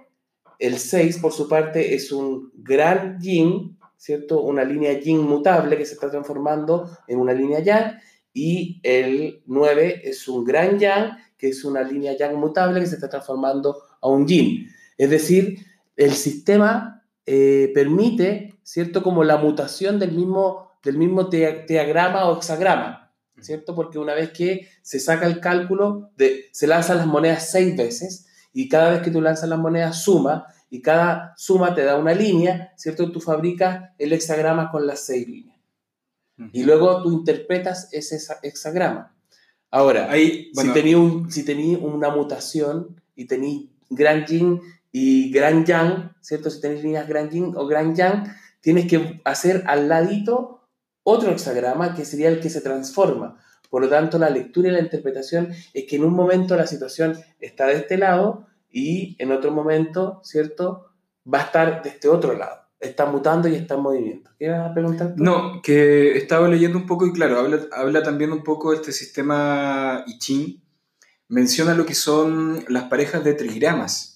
el 0.59 0.77
6 0.77 1.17
por 1.17 1.33
su 1.33 1.49
parte 1.49 1.95
es 1.95 2.11
un 2.11 2.51
gran 2.55 3.19
yin, 3.19 3.77
¿cierto? 3.97 4.41
Una 4.41 4.63
línea 4.63 4.99
yin 4.99 5.19
mutable 5.19 5.77
que 5.77 5.85
se 5.85 5.95
está 5.95 6.09
transformando 6.09 6.89
en 7.07 7.19
una 7.19 7.33
línea 7.33 7.59
yang, 7.59 7.99
y 8.33 8.79
el 8.83 9.41
9 9.45 10.01
es 10.05 10.27
un 10.27 10.43
gran 10.43 10.77
yang, 10.79 11.17
que 11.37 11.49
es 11.49 11.65
una 11.65 11.81
línea 11.81 12.15
yang 12.15 12.35
mutable 12.37 12.79
que 12.79 12.85
se 12.85 12.95
está 12.95 13.09
transformando 13.09 13.77
a 13.99 14.07
un 14.07 14.27
yin. 14.27 14.69
Es 14.97 15.09
decir, 15.09 15.57
el 15.95 16.11
sistema 16.11 16.92
eh, 17.25 17.71
permite, 17.73 18.55
¿cierto? 18.63 19.01
Como 19.03 19.23
la 19.23 19.38
mutación 19.38 19.99
del 19.99 20.12
mismo, 20.12 20.71
del 20.83 20.97
mismo 20.97 21.29
tea- 21.29 21.65
teagrama 21.65 22.25
o 22.29 22.38
hexagrama, 22.38 23.12
¿cierto? 23.39 23.75
Porque 23.75 23.97
una 23.99 24.13
vez 24.13 24.31
que 24.31 24.67
se 24.81 24.99
saca 24.99 25.25
el 25.27 25.39
cálculo, 25.39 26.12
de, 26.17 26.45
se 26.51 26.67
lanzan 26.67 26.97
las 26.97 27.07
monedas 27.07 27.49
seis 27.51 27.75
veces 27.77 28.27
y 28.53 28.67
cada 28.69 28.91
vez 28.91 29.01
que 29.01 29.12
tú 29.12 29.21
lanzas 29.21 29.49
las 29.49 29.59
monedas 29.59 30.03
suma 30.03 30.45
y 30.69 30.81
cada 30.81 31.33
suma 31.38 31.73
te 31.75 31.83
da 31.83 31.97
una 31.97 32.13
línea, 32.13 32.73
¿cierto? 32.77 33.12
Tú 33.12 33.19
fabricas 33.21 33.91
el 33.97 34.12
hexagrama 34.13 34.69
con 34.71 34.86
las 34.88 35.05
seis 35.05 35.27
líneas 35.27 35.57
y 36.51 36.63
luego 36.63 37.03
tú 37.03 37.12
interpretas 37.12 37.89
ese 37.93 38.15
hexa- 38.17 38.39
hexagrama. 38.41 39.15
Ahora, 39.69 40.12
Ahí, 40.12 40.51
bueno, 40.55 40.73
si 40.73 40.79
tenía 40.79 40.97
un, 40.97 41.31
si 41.31 41.45
tení 41.45 41.75
una 41.75 42.09
mutación 42.09 42.99
y 43.15 43.25
tenéis 43.25 43.69
gran 43.89 44.25
yin 44.25 44.59
y 44.93 45.32
gran 45.32 45.65
yang, 45.65 46.15
¿cierto? 46.21 46.49
Si 46.49 46.62
tenéis 46.62 46.84
líneas 46.84 47.08
gran 47.08 47.29
yin 47.29 47.53
o 47.58 47.65
gran 47.65 47.95
yang, 47.95 48.32
tienes 48.62 48.88
que 48.88 49.21
hacer 49.25 49.63
al 49.65 49.89
ladito 49.89 50.69
otro 51.01 51.32
hexagrama 51.32 51.95
que 51.95 52.06
sería 52.06 52.29
el 52.29 52.39
que 52.39 52.49
se 52.49 52.62
transforma. 52.62 53.43
Por 53.69 53.82
lo 53.82 53.89
tanto, 53.89 54.19
la 54.19 54.29
lectura 54.29 54.69
y 54.69 54.71
la 54.71 54.79
interpretación 54.79 55.49
es 55.73 55.86
que 55.89 55.95
en 55.95 56.06
un 56.06 56.13
momento 56.13 56.56
la 56.56 56.67
situación 56.67 57.17
está 57.39 57.65
de 57.65 57.73
este 57.73 57.97
lado 57.97 58.45
y 58.71 59.15
en 59.17 59.32
otro 59.32 59.51
momento, 59.51 60.21
¿cierto? 60.23 60.91
Va 61.32 61.39
a 61.39 61.43
estar 61.45 61.82
de 61.82 61.89
este 61.89 62.08
otro 62.08 62.38
lado. 62.38 62.62
Está 62.79 63.08
mutando 63.08 63.47
y 63.47 63.56
está 63.56 63.73
en 63.73 63.82
movimiento. 63.82 64.29
¿Qué 64.38 64.49
vas 64.49 64.69
a 64.69 64.73
preguntar? 64.75 65.15
tú? 65.15 65.23
No, 65.23 65.60
que 65.63 66.15
estaba 66.15 66.47
leyendo 66.47 66.77
un 66.77 66.86
poco 66.86 67.08
y 67.08 67.13
claro, 67.13 67.39
habla, 67.39 67.62
habla 67.71 68.03
también 68.03 68.32
un 68.32 68.43
poco 68.43 68.71
de 68.71 68.75
este 68.75 68.91
sistema 68.91 70.03
I 70.06 70.19
Ching. 70.19 70.62
Menciona 71.29 71.73
lo 71.73 71.86
que 71.88 71.95
son 71.95 72.63
las 72.67 72.84
parejas 72.84 73.23
de 73.23 73.34
trigramas. 73.34 74.12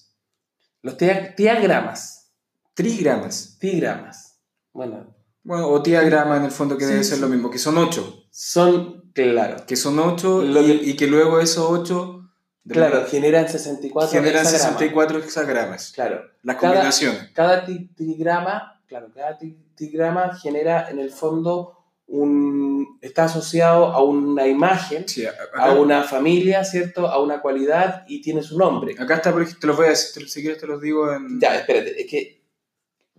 Los 0.82 0.96
tiagramas. 0.96 2.32
Trigramas. 2.74 3.56
Tigramas. 3.58 4.40
Bueno, 4.72 5.14
Bueno, 5.42 5.68
o 5.68 5.82
tiagrama 5.82 6.36
en 6.36 6.44
el 6.44 6.50
fondo 6.50 6.76
que 6.76 6.84
Sí, 6.84 6.90
debe 6.92 7.04
ser 7.04 7.16
sí. 7.16 7.20
lo 7.22 7.28
mismo, 7.28 7.50
que 7.50 7.58
son 7.58 7.78
ocho. 7.78 8.24
son, 8.30 9.10
claro, 9.14 9.64
Que 9.66 9.74
son 9.76 9.98
ocho 9.98 10.42
Lo 10.42 10.62
y, 10.62 10.66
que- 10.66 10.90
y 10.90 10.96
que 10.96 11.06
luego 11.06 11.40
esos 11.40 11.68
ocho 11.70 12.30
claro, 12.68 13.04
generan 13.06 13.48
64 13.48 14.10
generan 14.10 14.42
hexagramas. 14.42 14.62
64 14.78 15.18
hexagramas. 15.18 15.92
Claro, 15.92 16.20
Las 16.42 16.56
Cada- 16.56 16.72
combinaciones. 16.74 17.30
cada 17.34 17.64
tigrama, 17.64 18.80
claro, 18.86 19.08
cada 19.14 19.38
tigrama 19.74 20.36
genera 20.36 20.88
en 20.90 20.98
el 21.00 21.10
fondo 21.10 21.77
un, 22.08 22.98
está 23.02 23.24
asociado 23.24 23.86
a 23.92 24.02
una 24.02 24.46
imagen, 24.46 25.06
Sí, 25.06 25.24
a- 25.26 25.72
una 25.74 26.02
familia, 26.02 26.64
¿cierto? 26.64 27.06
A 27.06 27.22
una 27.22 27.40
cualidad 27.40 28.04
y 28.08 28.20
tiene 28.22 28.42
su 28.42 28.58
nombre. 28.58 28.94
acá 28.98 29.16
está, 29.16 29.32
te 29.60 29.66
los 29.66 29.76
voy 29.76 29.86
a 29.86 29.90
decir, 29.90 30.28
si 30.28 30.40
quieres 30.40 30.58
te 30.60 30.66
los 30.66 30.80
digo 30.80 31.12
en... 31.12 31.38
Ya, 31.40 31.54
espérate, 31.56 32.00
es 32.00 32.06
que 32.10 32.42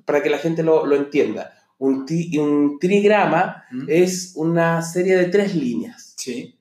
para 0.06 0.24
que 0.24 0.30
la 0.30 0.40
gente 0.40 0.64
lo, 0.64 0.86
lo 0.88 0.96
entienda, 0.96 1.54
un, 1.78 2.06
ti- 2.06 2.36
un 2.40 2.80
trigrama 2.80 3.64
¿Mm? 3.72 3.86
es 3.88 4.34
una 4.36 4.82
serie 4.82 5.16
de 5.18 5.26
tres 5.26 5.56
líneas. 5.56 6.16
Sí. 6.18 6.56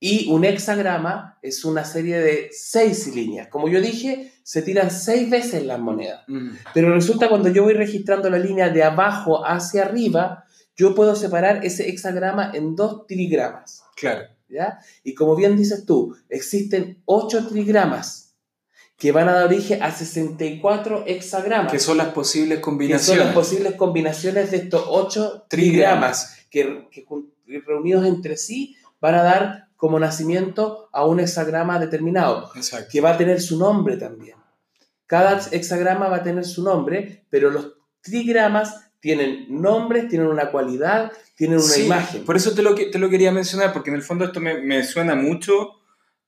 Y 0.00 0.28
un 0.30 0.44
hexagrama 0.44 1.38
es 1.42 1.64
una 1.64 1.84
serie 1.84 2.18
de 2.20 2.48
seis 2.52 3.14
líneas. 3.14 3.48
Como 3.48 3.68
yo 3.68 3.80
dije, 3.80 4.32
se 4.42 4.62
tiran 4.62 4.90
seis 4.90 5.30
veces 5.30 5.64
las 5.64 5.78
monedas. 5.78 6.24
Mm. 6.26 6.50
Pero 6.74 6.92
resulta 6.94 7.28
cuando 7.28 7.48
yo 7.50 7.62
voy 7.62 7.74
registrando 7.74 8.28
la 8.28 8.38
línea 8.38 8.70
de 8.70 8.82
abajo 8.82 9.46
hacia 9.46 9.82
arriba, 9.82 10.44
yo 10.80 10.94
puedo 10.94 11.14
separar 11.14 11.62
ese 11.62 11.90
hexagrama 11.90 12.52
en 12.54 12.74
dos 12.74 13.06
trigramas. 13.06 13.84
Claro. 13.96 14.22
¿ya? 14.48 14.78
Y 15.04 15.12
como 15.12 15.36
bien 15.36 15.54
dices 15.54 15.84
tú, 15.84 16.16
existen 16.30 17.02
ocho 17.04 17.46
trigramas 17.46 18.34
que 18.96 19.12
van 19.12 19.28
a 19.28 19.34
dar 19.34 19.44
origen 19.44 19.82
a 19.82 19.92
64 19.92 21.04
hexagramas. 21.06 21.70
Que 21.70 21.78
son 21.78 21.98
las 21.98 22.08
posibles 22.08 22.58
que 22.58 22.64
son 22.64 22.72
combinaciones. 22.72 23.24
las 23.26 23.34
posibles 23.34 23.74
combinaciones 23.74 24.50
de 24.50 24.56
estos 24.56 24.82
ocho 24.88 25.44
trigramas 25.48 26.46
que, 26.50 26.88
reunidos 27.66 28.06
entre 28.06 28.38
sí 28.38 28.74
van 29.02 29.16
a 29.16 29.22
dar 29.22 29.68
como 29.76 29.98
nacimiento 29.98 30.88
a 30.92 31.04
un 31.04 31.20
hexagrama 31.20 31.78
determinado, 31.78 32.50
Exacto. 32.54 32.88
que 32.90 33.02
va 33.02 33.10
a 33.10 33.18
tener 33.18 33.42
su 33.42 33.58
nombre 33.58 33.98
también. 33.98 34.36
Cada 35.04 35.40
hexagrama 35.50 36.08
va 36.08 36.16
a 36.16 36.22
tener 36.22 36.46
su 36.46 36.62
nombre, 36.62 37.26
pero 37.28 37.50
los 37.50 37.74
trigramas 38.00 38.89
tienen 39.00 39.46
nombres, 39.48 40.08
tienen 40.08 40.28
una 40.28 40.50
cualidad, 40.50 41.10
tienen 41.36 41.58
una 41.58 41.66
Sí, 41.66 41.84
imagen. 41.86 42.24
Por 42.24 42.36
eso 42.36 42.52
te 42.54 42.62
lo, 42.62 42.74
te 42.74 42.98
lo 42.98 43.08
quería 43.08 43.32
mencionar, 43.32 43.72
porque 43.72 43.90
en 43.90 43.96
el 43.96 44.02
fondo 44.02 44.24
esto 44.26 44.40
me, 44.40 44.60
me 44.62 44.84
suena 44.84 45.14
mucho 45.14 45.70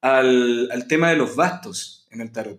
al, 0.01 0.71
al 0.73 0.87
tema 0.89 1.11
de 1.11 1.17
los 1.17 1.37
bastos 1.37 2.07
en 2.11 2.21
el 2.23 2.33
tarot. 2.33 2.59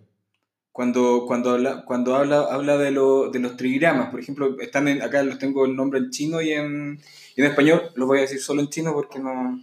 Cuando, 0.72 1.24
cuando, 1.26 1.50
habla, 1.52 1.84
cuando 1.84 2.16
habla, 2.16 2.40
habla 2.50 2.76
de, 2.78 2.90
lo- 2.90 3.30
de 3.30 3.38
los 3.38 3.56
trigramas, 3.56 4.10
por 4.10 4.18
ejemplo, 4.18 4.56
están 4.60 4.88
en- 4.88 5.02
acá 5.02 5.22
los 5.22 5.38
tengo 5.38 5.66
el 5.66 5.76
nombre 5.76 6.00
en 6.00 6.10
chino 6.10 6.40
y 6.40 6.50
en, 6.52 7.00
y 7.36 7.40
en 7.42 7.46
español, 7.46 7.92
los 7.94 8.08
voy 8.08 8.18
a 8.18 8.22
decir 8.22 8.40
solo 8.40 8.60
en 8.60 8.68
chino 8.70 8.92
porque 8.92 9.18
no... 9.20 9.60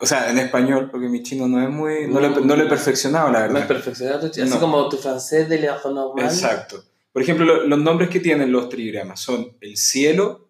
O 0.00 0.04
sea, 0.06 0.28
en 0.30 0.38
español, 0.38 0.88
porque 0.90 1.08
mi 1.08 1.22
chino 1.22 1.46
no 1.46 1.62
es 1.62 1.70
muy... 1.70 2.08
No, 2.08 2.18
lo, 2.20 2.26
he- 2.26 2.44
no 2.44 2.56
lo 2.56 2.64
he 2.64 2.68
perfeccionado, 2.68 3.30
la 3.30 3.40
No 3.40 3.46
es 3.46 3.52
verdad. 3.52 3.68
perfeccionado, 3.68 4.26
así 4.26 4.40
No. 4.42 4.58
como 4.60 4.88
tu 4.88 4.96
francés 4.96 5.48
de 5.48 5.60
la 5.60 5.78
normal. 5.84 6.24
Exacto. 6.26 6.84
Por 7.12 7.22
ejemplo, 7.22 7.44
lo- 7.44 7.66
los 7.66 7.78
nombres 7.80 8.08
que 8.10 8.20
tienen 8.20 8.52
los 8.52 8.68
trigramas 8.68 9.20
son 9.20 9.56
el 9.60 9.76
cielo, 9.76 10.48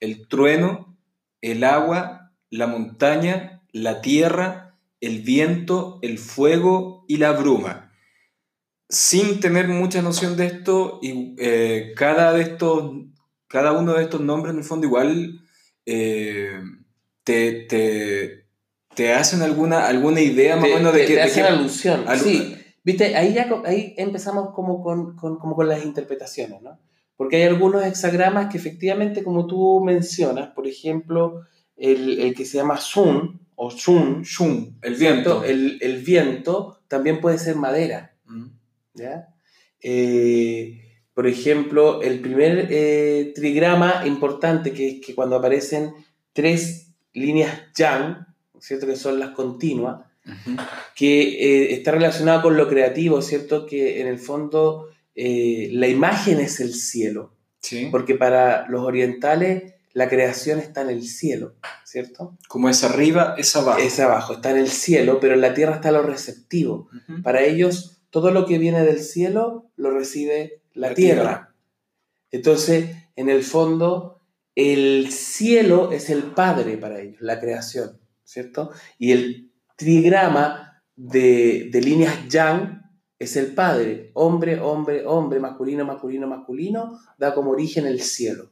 el 0.00 0.28
trueno, 0.28 0.98
el 1.40 1.64
agua, 1.64 2.32
la 2.50 2.66
montaña, 2.66 3.62
la 3.72 4.00
tierra, 4.02 4.76
el 5.00 5.20
viento, 5.22 5.98
el 6.02 6.18
fuego 6.18 7.04
y 7.08 7.16
la 7.16 7.32
bruma. 7.32 7.92
Sin 8.88 9.40
tener 9.40 9.68
mucha 9.68 10.02
noción 10.02 10.36
de 10.36 10.46
esto, 10.46 10.98
y, 11.02 11.34
eh, 11.38 11.92
cada, 11.96 12.32
de 12.34 12.42
estos, 12.42 12.92
cada 13.48 13.72
uno 13.72 13.94
de 13.94 14.02
estos 14.02 14.20
nombres 14.20 14.52
en 14.52 14.58
el 14.58 14.64
fondo 14.64 14.86
igual 14.86 15.40
eh, 15.86 16.60
te, 17.24 17.52
te, 17.68 18.46
te 18.94 19.14
hacen 19.14 19.40
alguna, 19.42 19.86
alguna 19.86 20.20
idea 20.20 20.56
más 20.56 20.70
o 20.70 20.74
menos 20.74 20.92
de 20.92 21.00
te- 21.00 21.06
que... 21.06 21.12
te 21.14 21.20
de 21.20 21.22
hacen 21.22 21.42
que- 21.44 21.48
alusión. 21.48 22.04
alu- 22.06 22.22
sí, 22.22 22.56
viste, 22.84 23.16
ahí 23.16 23.34
ya 23.34 23.48
ahí 23.64 23.94
empezamos 23.96 24.50
como 24.54 24.82
con, 24.82 25.16
con- 25.16 25.38
como 25.38 25.54
con 25.56 25.68
las 25.68 25.84
interpretaciones, 25.84 26.60
¿no? 26.62 26.78
Porque 27.16 27.36
hay 27.36 27.42
algunos 27.44 27.84
hexagramas 27.84 28.50
que 28.50 28.58
efectivamente, 28.58 29.22
como 29.22 29.46
tú 29.46 29.80
mencionas, 29.84 30.48
por 30.50 30.66
ejemplo, 30.66 31.42
el, 31.76 32.18
el 32.20 32.34
que 32.34 32.44
se 32.44 32.56
llama 32.58 32.76
Sun 32.78 33.40
o 33.54 33.70
Sun, 33.70 34.22
Shun, 34.22 34.78
el 34.82 34.94
viento. 34.96 35.44
El, 35.44 35.78
el 35.82 36.02
viento 36.02 36.80
también 36.88 37.20
puede 37.20 37.38
ser 37.38 37.56
madera, 37.56 38.08
Mm. 38.24 38.46
¿ya? 38.94 39.28
Eh, 39.80 40.80
por 41.14 41.26
ejemplo, 41.26 42.00
el 42.02 42.20
primer 42.20 42.68
eh, 42.70 43.32
trigrama 43.34 44.06
importante, 44.06 44.72
que 44.72 44.88
es 44.88 45.06
que 45.06 45.14
cuando 45.14 45.36
aparecen 45.36 45.92
tres 46.32 46.92
líneas 47.12 47.52
yang, 47.76 48.26
¿cierto? 48.58 48.86
Que 48.86 48.96
son 48.96 49.18
las 49.18 49.30
continuas, 49.30 50.06
Que 50.94 51.22
eh, 51.22 51.74
está 51.74 51.90
relacionado 51.92 52.42
con 52.42 52.56
lo 52.56 52.68
creativo, 52.68 53.22
¿cierto? 53.22 53.66
Que 53.66 54.00
en 54.00 54.06
el 54.06 54.18
fondo 54.18 54.88
eh, 55.14 55.68
la 55.72 55.88
imagen 55.88 56.40
es 56.40 56.60
el 56.60 56.74
cielo, 56.74 57.34
Sí. 57.60 57.88
porque 57.90 58.14
para 58.16 58.66
los 58.68 58.82
orientales 58.82 59.74
la 59.92 60.08
creación 60.08 60.58
está 60.58 60.80
en 60.82 60.90
el 60.90 61.02
cielo, 61.06 61.54
¿cierto? 61.84 62.36
Como 62.48 62.68
es 62.68 62.82
arriba, 62.82 63.34
es 63.38 63.54
abajo. 63.54 63.78
Es 63.78 64.00
abajo, 64.00 64.32
está 64.34 64.50
en 64.50 64.56
el 64.58 64.68
cielo, 64.68 65.20
pero 65.20 65.34
en 65.34 65.42
la 65.42 65.54
tierra 65.54 65.74
está 65.76 65.92
lo 65.92 66.02
receptivo. 66.02 66.88
Para 67.22 67.42
ellos, 67.42 68.00
todo 68.10 68.30
lo 68.30 68.46
que 68.46 68.58
viene 68.58 68.82
del 68.84 69.00
cielo 69.00 69.70
lo 69.76 69.90
recibe 69.90 70.62
la, 70.72 70.88
La 70.88 70.94
tierra. 70.94 71.22
tierra. 71.22 71.54
Entonces, 72.30 72.96
en 73.16 73.28
el 73.28 73.42
fondo, 73.44 74.20
el 74.54 75.10
cielo 75.10 75.92
es 75.92 76.08
el 76.10 76.22
padre 76.22 76.78
para 76.78 77.00
ellos, 77.00 77.20
la 77.20 77.38
creación, 77.38 77.98
¿cierto? 78.24 78.70
Y 78.98 79.12
el 79.12 79.51
trigrama 79.82 80.82
de, 80.96 81.68
de 81.72 81.80
líneas 81.80 82.28
yang 82.28 82.82
es 83.18 83.36
el 83.36 83.54
padre, 83.54 84.10
hombre, 84.14 84.58
hombre, 84.60 85.04
hombre, 85.06 85.38
masculino, 85.38 85.84
masculino, 85.84 86.26
masculino, 86.26 86.98
da 87.18 87.34
como 87.34 87.50
origen 87.50 87.86
el 87.86 88.00
cielo, 88.00 88.50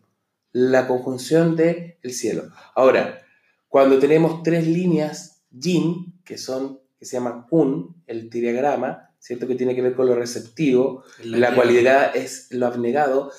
la 0.53 0.87
conjunción 0.87 1.57
de 1.57 1.99
el 2.03 2.12
cielo. 2.12 2.45
Ahora, 2.75 3.21
cuando 3.69 3.99
tenemos 3.99 4.43
tres 4.43 4.66
líneas 4.66 5.43
yin, 5.51 6.21
que 6.25 6.38
son, 6.38 6.79
que 6.99 7.05
se 7.05 7.16
llaman 7.16 7.47
kun, 7.49 8.03
el 8.07 8.31
trigrama, 8.31 9.11
¿cierto? 9.19 9.49
Que 9.49 9.57
tiene 9.57 9.75
que 9.75 9.83
ver 9.83 9.95
con 9.95 10.07
lo 10.07 10.14
receptivo, 10.14 11.03
la 11.25 11.55
cualidad 11.55 12.14
es 12.14 12.47
lo 12.51 12.66
abnegado, 12.66 13.33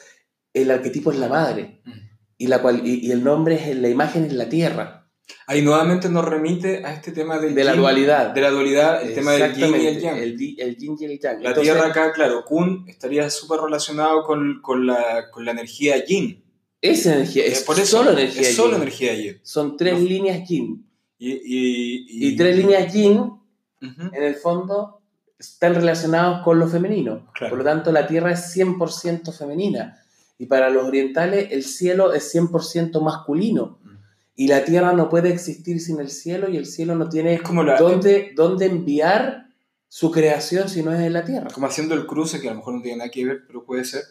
el 0.53 0.69
arquetipo 0.69 1.11
es 1.11 1.17
la 1.17 1.29
madre. 1.29 1.81
Mm. 1.85 1.91
y, 2.37 2.47
la 2.47 2.61
cual, 2.61 2.81
y, 2.85 3.05
y 3.05 3.11
el 3.11 3.23
nombre 3.23 3.55
es 3.55 3.77
la 3.77 3.87
imagen 3.87 4.25
es 4.25 4.33
la 4.33 4.49
tierra, 4.49 5.00
Ahí 5.47 5.61
nuevamente 5.61 6.09
nos 6.09 6.25
remite 6.25 6.85
a 6.85 6.93
este 6.93 7.11
tema 7.11 7.39
del 7.39 7.53
de 7.55 7.63
la 7.63 7.71
yin, 7.73 7.81
dualidad. 7.81 8.33
De 8.33 8.41
la 8.41 8.49
dualidad, 8.51 9.03
el 9.03 9.13
tema 9.13 9.31
del 9.33 9.53
yin 9.53 9.75
y 9.81 9.85
el 9.87 9.99
yang. 9.99 10.17
el, 10.17 10.37
di- 10.37 10.55
el 10.59 10.77
yin 10.77 10.95
y 10.99 11.05
el 11.05 11.19
yang. 11.19 11.41
La 11.41 11.49
Entonces, 11.49 11.73
tierra 11.73 11.87
acá, 11.89 12.11
claro, 12.13 12.43
Kun 12.45 12.85
estaría 12.87 13.29
súper 13.29 13.59
relacionado 13.61 14.23
con, 14.23 14.61
con, 14.61 14.85
la, 14.87 15.29
con 15.31 15.43
la 15.45 15.51
energía 15.51 16.03
yin. 16.05 16.43
es 16.81 17.05
energía, 17.05 17.45
es 17.45 17.61
Eh, 17.61 17.63
por 17.65 17.77
eso, 17.79 17.97
solo 17.97 18.11
energía. 18.11 18.41
Es 18.41 18.55
solo 18.55 18.73
yin. 18.73 18.81
energía 18.81 19.13
yin. 19.13 19.39
Son 19.43 19.77
tres 19.77 19.93
No. 19.93 19.99
líneas 20.07 20.47
yin. 20.47 20.87
Y, 21.19 21.31
y, 21.31 22.27
Y 22.29 22.35
tres 22.35 22.55
líneas 22.57 22.91
yin, 22.93 23.17
Ujú. 23.19 24.01
en 24.13 24.23
el 24.23 24.35
fondo, 24.35 25.01
están 25.37 25.75
relacionados 25.75 26.43
con 26.43 26.59
lo 26.59 26.67
femenino. 26.67 27.27
Claro. 27.33 27.49
Por 27.51 27.57
lo 27.59 27.63
tanto, 27.65 27.91
la 27.91 28.07
tierra 28.07 28.31
es 28.31 28.55
100% 28.55 29.31
femenina. 29.31 29.97
Y 30.37 30.45
para 30.47 30.69
los 30.71 30.85
orientales, 30.85 31.51
el 31.51 31.63
cielo 31.63 32.13
es 32.13 32.33
100% 32.33 32.99
masculino. 33.01 33.79
Y 34.35 34.47
la 34.47 34.63
tierra 34.63 34.93
no 34.93 35.09
puede 35.09 35.29
existir 35.29 35.79
sin 35.79 35.99
el 35.99 36.09
cielo 36.09 36.49
y 36.49 36.57
el 36.57 36.65
cielo 36.65 36.95
no 36.95 37.09
tiene 37.09 37.41
como, 37.41 37.63
la, 37.63 37.77
dónde, 37.77 38.31
dónde 38.35 38.65
enviar 38.65 39.47
su 39.87 40.09
creación 40.09 40.69
si 40.69 40.83
no 40.83 40.93
es 40.93 41.01
en 41.01 41.13
la 41.13 41.25
tierra. 41.25 41.49
como 41.53 41.67
haciendo 41.67 41.95
el 41.95 42.07
cruce, 42.07 42.39
que 42.39 42.47
a 42.47 42.51
lo 42.51 42.57
mejor 42.57 42.75
no 42.75 42.81
tiene 42.81 42.99
nada 42.99 43.11
que 43.11 43.25
ver, 43.25 43.43
pero 43.45 43.65
puede 43.65 43.83
ser. 43.83 44.03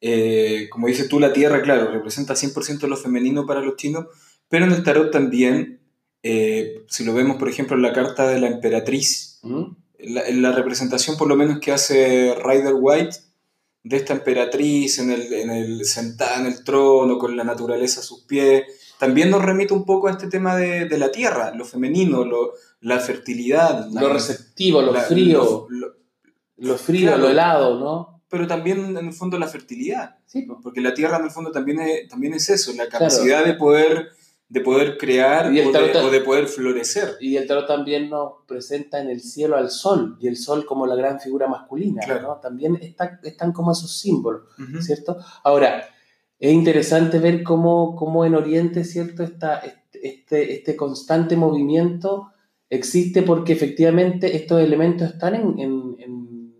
Eh, 0.00 0.68
como 0.68 0.88
dices 0.88 1.08
tú, 1.08 1.20
la 1.20 1.32
tierra, 1.32 1.62
claro, 1.62 1.92
representa 1.92 2.34
100% 2.34 2.88
lo 2.88 2.96
femenino 2.96 3.46
para 3.46 3.60
los 3.60 3.76
chinos, 3.76 4.06
pero 4.48 4.64
en 4.64 4.72
el 4.72 4.82
tarot 4.82 5.12
también, 5.12 5.80
eh, 6.24 6.84
si 6.88 7.04
lo 7.04 7.14
vemos, 7.14 7.36
por 7.36 7.48
ejemplo, 7.48 7.76
en 7.76 7.82
la 7.82 7.92
carta 7.92 8.26
de 8.28 8.40
la 8.40 8.48
emperatriz, 8.48 9.38
¿Mm? 9.42 9.64
la, 10.00 10.26
en 10.26 10.42
la 10.42 10.52
representación 10.52 11.16
por 11.16 11.28
lo 11.28 11.36
menos 11.36 11.60
que 11.60 11.70
hace 11.70 12.34
Rider 12.34 12.74
White 12.74 13.16
de 13.84 13.96
esta 13.96 14.12
emperatriz 14.12 14.98
en 14.98 15.10
el, 15.10 15.32
en 15.32 15.50
el, 15.50 15.84
sentada 15.84 16.40
en 16.40 16.46
el 16.46 16.64
trono 16.64 17.18
con 17.18 17.36
la 17.36 17.44
naturaleza 17.44 18.00
a 18.00 18.04
sus 18.04 18.22
pies, 18.22 18.64
también 19.06 19.30
nos 19.30 19.44
remite 19.44 19.74
un 19.74 19.84
poco 19.84 20.06
a 20.06 20.12
este 20.12 20.28
tema 20.28 20.54
de, 20.56 20.84
de 20.86 20.96
la 20.96 21.10
tierra, 21.10 21.52
lo 21.54 21.64
femenino, 21.64 22.24
lo, 22.24 22.52
la 22.82 23.00
fertilidad, 23.00 23.88
la- 23.90 24.00
Lo 24.02 24.08
receptivo, 24.12 24.80
lo 24.80 24.92
la- 24.92 25.00
frío, 25.00 25.66
lo- 25.68 25.88
lo- 25.88 25.94
lo 26.58 26.78
frío, 26.78 27.08
claro. 27.08 27.22
lo 27.22 27.28
helado, 27.30 27.80
¿no? 27.80 28.22
pero 28.28 28.46
también 28.46 28.96
en 28.96 29.06
el 29.08 29.12
fondo 29.12 29.38
la 29.38 29.48
fertilidad, 29.48 30.16
Sí, 30.24 30.46
porque 30.62 30.80
la 30.80 30.94
tierra 30.94 31.18
en 31.18 31.24
el 31.24 31.30
fondo 31.32 31.50
también 31.50 31.80
es, 31.80 32.08
también 32.08 32.32
es 32.34 32.48
eso, 32.48 32.72
la 32.74 32.88
capacidad 32.88 33.44
de, 33.44 33.54
poder, 33.54 34.08
de 34.48 34.60
poder 34.60 34.96
crear 34.96 35.52
Y 35.52 35.58
o 35.60 35.72
de, 35.72 35.98
o 35.98 36.10
de 36.10 36.20
poder 36.20 36.46
florecer. 36.46 37.16
Y 37.20 37.36
el 37.36 37.46
tarot 37.48 37.66
también 37.66 38.08
nos 38.08 38.34
presenta 38.46 39.00
en 39.02 39.10
el 39.10 39.20
cielo 39.20 39.56
al 39.56 39.68
sol, 39.70 40.16
y 40.20 40.28
el 40.28 40.36
sol 40.36 40.64
como 40.64 40.86
la 40.86 40.94
gran 40.94 41.18
figura 41.20 41.48
masculina, 41.48 42.02
Claro. 42.04 42.22
¿no? 42.22 42.34
También 42.36 42.78
está- 42.80 43.18
están 43.24 43.52
como 43.52 43.72
esos 43.72 43.98
símbolos, 43.98 44.42
Ujú. 44.58 44.80
¿cierto? 44.80 45.18
Ahora, 45.42 45.84
es 46.44 46.52
interesante 46.52 47.18
ver 47.20 47.42
cómo, 47.44 47.94
cómo 47.94 48.24
en 48.24 48.34
Oriente, 48.34 48.82
¿cierto? 48.84 49.22
Está 49.22 49.62
este, 49.92 50.54
este 50.54 50.74
constante 50.76 51.36
movimiento 51.36 52.32
existe 52.68 53.22
porque 53.22 53.52
efectivamente 53.52 54.34
estos 54.36 54.60
elementos 54.60 55.10
están 55.12 55.34
en, 55.36 55.58
en- 55.58 55.96
en- 56.00 56.54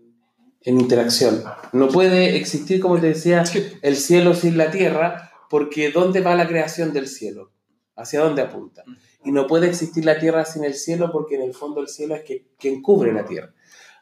en 0.61 0.79
interacción. 0.79 1.43
No 1.73 1.89
puede 1.89 2.37
existir, 2.37 2.79
como 2.79 2.97
te 2.99 3.07
decía, 3.07 3.43
el 3.81 3.95
cielo 3.97 4.33
sin 4.33 4.57
la 4.57 4.71
tierra, 4.71 5.31
porque 5.49 5.91
¿dónde 5.91 6.21
va 6.21 6.35
la 6.35 6.47
creación 6.47 6.93
del 6.93 7.07
cielo? 7.07 7.51
¿Hacia 7.97 8.21
dónde 8.21 8.41
apunta? 8.43 8.83
Y 9.25 9.31
no 9.33 9.45
puede 9.47 9.67
existir 9.67 10.05
la 10.05 10.17
tierra 10.17 10.45
sin 10.45 10.63
el 10.63 10.75
cielo, 10.75 11.11
porque 11.11 11.35
en 11.35 11.41
el 11.41 11.53
fondo 11.53 11.81
el 11.81 11.89
cielo 11.89 12.15
es 12.15 12.23
que, 12.23 12.47
quien 12.57 12.81
cubre 12.81 13.11
la 13.11 13.25
tierra. 13.25 13.53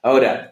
Ahora, 0.03 0.50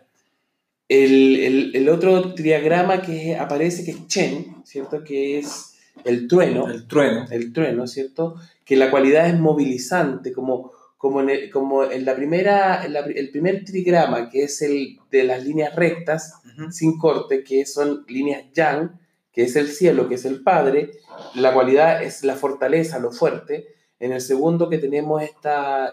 el, 0.90 1.36
el- 1.40 1.76
el 1.76 1.90
otro 1.90 2.34
triagrama 2.34 3.02
que 3.02 3.36
aparece, 3.38 3.86
que 3.86 3.92
es 3.92 4.08
Chen, 4.08 4.58
¿cierto? 4.66 5.04
Que 5.04 5.40
es 5.40 5.76
el 6.04 6.28
trueno, 6.28 6.68
El 6.70 6.88
trueno. 6.88 7.26
el 7.30 7.54
trueno, 7.54 7.88
¿cierto? 7.88 8.36
Que 8.66 8.76
la 8.76 8.90
cualidad 8.92 9.28
es 9.28 9.40
movilizante, 9.40 10.32
como, 10.34 10.72
como, 10.98 11.22
en, 11.22 11.30
el, 11.30 11.50
como 11.52 11.84
en 11.84 12.06
la 12.06 12.16
primera, 12.16 12.84
en 12.86 12.94
la- 12.94 13.00
el 13.02 13.30
primer 13.32 13.64
trigrama, 13.66 14.30
que 14.30 14.44
es 14.44 14.62
el 14.62 14.98
de 15.12 15.24
las 15.24 15.44
líneas 15.46 15.76
rectas, 15.76 16.34
sin 16.72 16.98
corte, 16.98 17.44
que 17.44 17.66
son 17.66 18.04
líneas 18.10 18.44
yang, 18.54 19.00
que 19.32 19.44
es 19.44 19.56
el 19.56 19.68
cielo, 19.70 20.10
que 20.10 20.16
es 20.16 20.26
el 20.26 20.42
Padre, 20.44 20.92
la 21.36 21.54
cualidad 21.54 22.04
es 22.04 22.24
la 22.26 22.36
fortaleza, 22.36 23.00
lo 23.00 23.12
fuerte. 23.12 23.68
En 24.00 24.12
el 24.12 24.20
segundo 24.22 24.70
que 24.70 24.78
tenemos 24.78 25.22
estas 25.22 25.92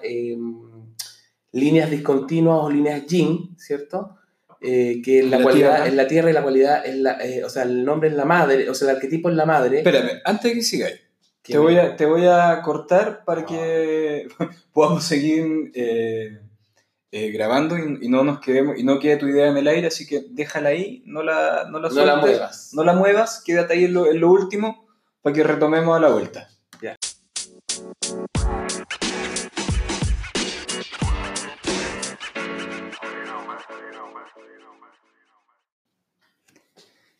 líneas 1.53 1.91
discontinuas 1.91 2.59
o 2.65 2.71
líneas 2.71 3.07
yin, 3.07 3.57
¿cierto? 3.59 4.17
Eh, 4.61 5.01
que 5.05 5.23
la, 5.23 5.39
La 5.39 5.43
cualidad 5.43 5.75
tierra. 5.75 5.87
es 5.87 5.95
la 5.95 6.07
tierra 6.09 6.31
y 6.31 6.33
la 6.33 6.43
cualidad 6.43 6.87
es 6.87 6.97
la, 6.97 7.13
eh, 7.25 7.45
o 7.45 7.49
sea, 7.51 7.63
el 7.63 7.85
nombre 7.85 8.09
es 8.09 8.15
la 8.15 8.25
madre, 8.25 8.69
o 8.71 8.75
sea, 8.75 8.91
el 8.91 8.97
arquetipo 8.97 9.29
es 9.29 9.37
la 9.37 9.47
madre. 9.47 9.79
Espérame, 9.79 10.21
antes 10.25 10.51
de 10.51 10.55
que 10.55 10.63
sigáis, 10.63 11.01
te 11.43 11.59
voy, 11.59 11.77
a, 11.77 11.95
te 11.97 12.07
voy 12.07 12.27
a 12.27 12.61
cortar 12.63 13.25
para 13.25 13.45
que 13.45 14.27
podamos 14.73 15.05
seguir 15.05 15.71
eh, 15.75 17.31
grabando 17.33 17.79
y, 17.79 18.07
y 18.07 18.09
no 18.09 18.25
nos 18.25 18.41
quedemos 18.41 18.79
y 18.79 18.83
no 18.83 18.99
quede 18.99 19.17
tu 19.17 19.27
idea 19.27 19.49
en 19.49 19.57
el 19.57 19.69
aire, 19.69 19.87
así 19.87 20.07
que 20.07 20.25
déjala 20.31 20.71
ahí, 20.71 21.03
no 21.07 21.23
la, 21.23 21.67
no 21.71 21.79
la, 21.79 21.89
no 21.89 22.05
la 22.05 22.17
muevas. 22.17 22.71
no 22.73 22.85
la 22.85 22.93
muevas, 22.95 23.43
quédate 23.45 23.75
ahí 23.75 23.85
en 23.85 23.95
lo, 23.95 24.11
en 24.11 24.21
lo 24.21 24.31
último 24.31 24.87
para 25.23 25.35
que 25.35 25.43
retomemos 25.43 25.97
a 25.97 26.01
la 26.01 26.09
vuelta. 26.09 26.49
Ya. 26.83 26.97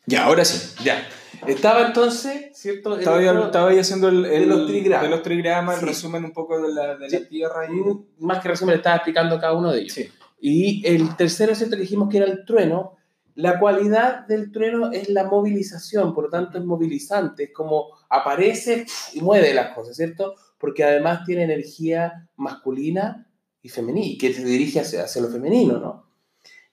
Ya, 0.07 0.25
ahora 0.25 0.45
sí. 0.45 0.75
Ya. 0.85 1.07
Estaba 1.47 1.87
entonces, 1.87 2.51
¿cierto? 2.55 2.95
El 2.95 3.01
Estaba, 3.01 3.19
otro- 3.19 3.47
estaba 3.47 3.71
ahí 3.71 3.79
haciendo 3.79 4.09
el, 4.09 4.25
el- 4.25 4.41
de 4.41 4.47
los 4.47 4.67
trigramas. 4.67 5.03
de 5.05 5.09
los 5.11 5.23
trigramas, 5.23 5.75
Sí. 5.77 5.81
el 5.83 5.89
resumen 5.89 6.25
un 6.25 6.33
poco 6.33 6.61
de 6.61 6.73
la, 6.73 6.97
de 6.97 7.09
la 7.11 7.19
Sí. 7.19 7.27
tierra 7.29 7.67
y... 7.71 8.25
más 8.25 8.41
que 8.43 8.49
resumen, 8.49 8.77
estaba 8.77 8.97
explicando 8.97 9.39
cada 9.39 9.53
uno 9.53 9.71
de 9.73 9.81
ellos. 9.81 9.93
Sí. 9.93 10.09
Y 10.41 10.87
el 10.87 11.15
tercero, 11.17 11.55
¿cierto? 11.55 11.77
Que 11.77 11.83
dijimos 11.83 12.09
que 12.09 12.19
era 12.19 12.27
el 12.27 12.45
trueno, 12.45 12.93
La 13.39 13.59
cualidad 13.61 14.27
del 14.27 14.51
trueno 14.51 14.91
es 14.93 15.11
la 15.11 15.25
movilización, 15.25 16.15
por 16.15 16.25
lo 16.25 16.31
tanto 16.31 16.57
es 16.57 16.65
movilizante, 16.65 17.45
es 17.45 17.51
como 17.53 17.89
aparece 18.09 18.87
y 19.13 19.21
mueve 19.21 19.53
las 19.53 19.75
cosas, 19.75 19.95
¿cierto? 19.95 20.37
Porque 20.57 20.85
además 20.85 21.21
tiene 21.27 21.43
energía 21.45 22.31
masculina 22.37 23.29
y 23.61 23.69
femenina, 23.69 24.17
que 24.19 24.33
se 24.33 24.43
dirige 24.43 24.81
hacia, 24.81 25.05
hacia 25.05 25.21
lo 25.21 25.29
femenino, 25.29 25.79
¿no? 25.79 26.06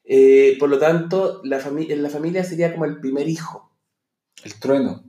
Eh, 0.06 0.58
por 0.60 0.70
lo 0.70 0.78
tanto, 0.80 1.42
la, 1.44 1.60
familia 1.60 1.96
la 1.96 2.10
familia 2.10 2.44
sería 2.44 2.72
como 2.74 2.86
el 2.86 3.00
primer 3.00 3.28
hijo. 3.30 3.72
El 4.44 4.56
trueno. 4.60 5.04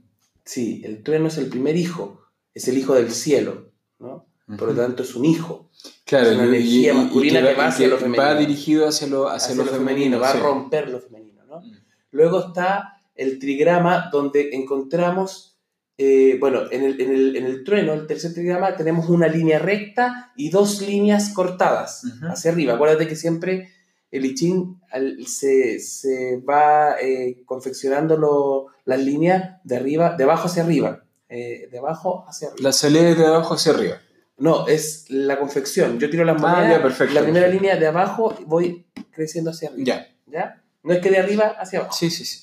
Sí, 0.45 0.81
el 0.85 1.03
trueno 1.03 1.27
es 1.27 1.37
el 1.37 1.47
primer 1.47 1.75
hijo, 1.75 2.21
es 2.53 2.67
el 2.67 2.77
hijo 2.77 2.93
del 2.95 3.11
cielo, 3.11 3.71
¿no? 3.99 4.25
Por 4.57 4.69
lo 4.69 4.75
tanto, 4.75 5.01
es 5.03 5.15
un 5.15 5.25
hijo. 5.25 5.71
Claro, 6.05 6.29
es 6.29 6.35
una 6.35 6.45
y- 6.45 6.49
energía 6.49 6.93
y- 6.93 6.95
y 6.95 6.99
masculina 6.99 7.41
va- 7.41 7.49
que 7.49 7.55
va 7.55 7.67
hacia 7.67 7.87
lo 7.87 7.97
femenino. 7.97 8.23
Va 8.23 8.35
dirigido 8.35 8.87
hacia 8.87 9.07
lo, 9.07 9.27
hacia 9.27 9.53
Hacia 9.53 9.55
lo, 9.55 9.63
lo 9.65 9.71
femenino. 9.71 9.95
femenino, 9.95 10.19
va 10.19 10.31
sí. 10.31 10.37
a 10.37 10.41
romper 10.41 10.89
lo 10.89 10.99
femenino, 10.99 11.43
¿no? 11.45 11.61
Mm. 11.61 11.71
Luego 12.11 12.47
está 12.47 13.01
el 13.15 13.39
trigrama 13.39 14.09
donde 14.11 14.51
encontramos, 14.53 15.57
eh, 15.97 16.37
bueno, 16.39 16.61
en 16.71 16.83
el, 16.83 17.01
en, 17.01 17.11
el, 17.11 17.35
en 17.37 17.45
el 17.45 17.63
trueno, 17.63 17.93
el 17.93 18.05
tercer 18.05 18.33
trigrama, 18.33 18.75
tenemos 18.75 19.09
una 19.09 19.27
línea 19.27 19.57
recta 19.59 20.31
y 20.37 20.49
dos 20.51 20.79
líneas 20.81 21.29
cortadas 21.33 22.03
hacia 22.29 22.51
arriba. 22.51 22.75
Acuérdate 22.75 23.07
que 23.07 23.15
siempre 23.15 23.71
el 24.17 24.25
I 24.25 24.35
Ching 24.35 24.79
al- 24.91 25.25
se, 25.27 25.79
se 25.79 26.37
va 26.37 26.95
eh, 27.01 27.43
confeccionando 27.45 28.17
lo- 28.17 28.67
las 28.85 28.99
líneas 28.99 29.59
de 29.63 29.75
arriba, 29.77 30.15
de 30.17 30.23
abajo 30.23 30.47
hacia 30.47 30.63
arriba. 30.63 31.01
eh, 31.27 31.67
de 31.71 31.79
abajo 31.79 32.23
hacia 32.27 32.49
arriba. 32.49 32.63
La 32.63 32.71
salida 32.71 33.13
de 33.15 33.25
abajo 33.25 33.55
hacia 33.55 33.71
arriba. 33.73 33.99
No, 34.37 34.67
es 34.67 35.05
la 35.09 35.39
confección. 35.39 35.97
Yo 35.99 36.09
tiro 36.09 36.23
las 36.23 36.35
Ah, 36.37 36.39
monedas, 36.47 36.77
ya, 36.77 36.83
perfecto, 36.83 37.13
la 37.15 37.21
primera 37.23 37.45
perfecto. 37.45 37.63
línea 37.63 37.79
de 37.79 37.87
abajo 37.87 38.35
voy 38.45 38.85
creciendo 39.11 39.49
hacia 39.51 39.69
arriba. 39.69 39.85
Ya. 39.85 40.07
¿Ya? 40.27 40.61
No 40.83 40.93
es 40.93 40.99
que 41.01 41.09
de 41.09 41.17
arriba 41.17 41.55
hacia 41.57 41.79
abajo. 41.79 41.93
Sí, 41.95 42.09
sí, 42.11 42.25
sí. 42.25 42.41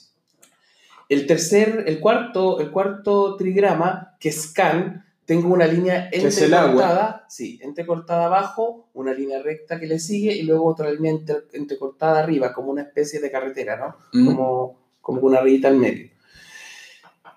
El 1.09 1.27
tercer, 1.27 1.85
el 1.87 2.01
cuarto, 2.01 2.59
el 2.61 2.71
cuarto 2.71 3.37
trigrama, 3.37 4.17
que 4.19 4.31
es 4.31 4.47
Can, 4.49 5.05
tengo 5.25 5.49
una 5.55 5.67
línea 5.67 6.09
entrecortada, 6.13 7.27
sí, 7.29 7.59
entrecortada 7.63 8.27
abajo, 8.27 8.89
una 8.95 9.13
línea 9.15 9.41
recta 9.43 9.79
que 9.79 9.87
le 9.87 9.99
sigue 9.99 10.35
y 10.35 10.43
luego 10.43 10.67
otra 10.67 10.91
línea 10.91 11.13
entre- 11.13 11.43
entrecortada 11.53 12.21
arriba, 12.21 12.53
como 12.53 12.71
una 12.71 12.83
especie 12.83 13.21
de 13.21 13.31
carretera, 13.31 13.77
¿no? 13.77 13.97
Mm. 14.21 14.27
Como, 14.27 14.81
como 15.01 15.21
una 15.23 15.41
rayita 15.41 15.69
en 15.69 15.79
medio. 15.79 16.11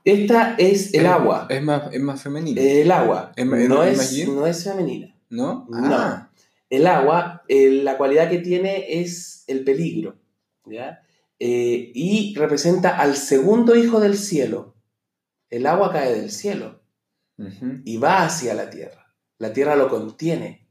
Esta 0.03 0.55
es 0.57 0.93
el 0.93 1.01
Es- 1.05 1.11
agua. 1.11 1.47
Es 1.49 1.61
más, 1.63 1.93
es 1.93 2.01
más 2.01 2.21
femenino. 2.21 2.61
El 2.61 2.91
agua. 2.91 3.31
¿Es 3.35 3.45
ma- 3.45 3.59
es 3.61 3.69
no, 3.69 3.83
es, 3.83 4.27
no 4.27 4.45
es 4.47 4.63
femenina. 4.63 5.15
¿No? 5.29 5.65
no. 5.69 5.95
Ah, 5.95 6.29
El 6.69 6.87
agua, 6.87 7.43
eh, 7.47 7.69
la 7.83 7.97
cualidad 7.97 8.29
que 8.29 8.39
tiene 8.39 9.01
es 9.01 9.43
el 9.47 9.63
peligro, 9.63 10.15
¿ya? 10.65 11.01
Eh, 11.39 11.91
y 11.93 12.33
representa 12.35 12.97
al 12.97 13.15
segundo 13.15 13.75
hijo 13.75 13.99
del 13.99 14.17
cielo. 14.17 14.75
El 15.49 15.65
agua 15.67 15.91
cae 15.91 16.13
del 16.13 16.31
cielo 16.31 16.81
y 17.37 17.97
va 17.97 18.23
hacia 18.23 18.53
la 18.53 18.69
tierra. 18.69 19.13
La 19.37 19.51
tierra 19.51 19.75
lo 19.75 19.89
contiene. 19.89 20.67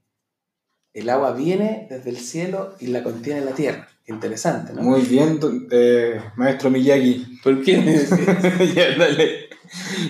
El 0.93 1.11
agua 1.11 1.33
viene 1.33 1.87
desde 1.91 2.11
el 2.11 2.19
cielo 2.19 2.77
y 2.81 2.87
la 2.87 3.03
contiene 3.03 3.45
la 3.45 3.53
tierra. 3.53 3.89
Interesante, 4.07 4.73
¿no? 4.73 4.83
Muy 4.83 5.03
bien, 5.03 5.41
eh, 5.71 6.21
maestro 6.37 6.71
Miyagi. 6.71 7.41
¿Por 7.43 7.63
qué? 7.63 7.73
ya, 8.75 8.97
dale. 8.97 9.49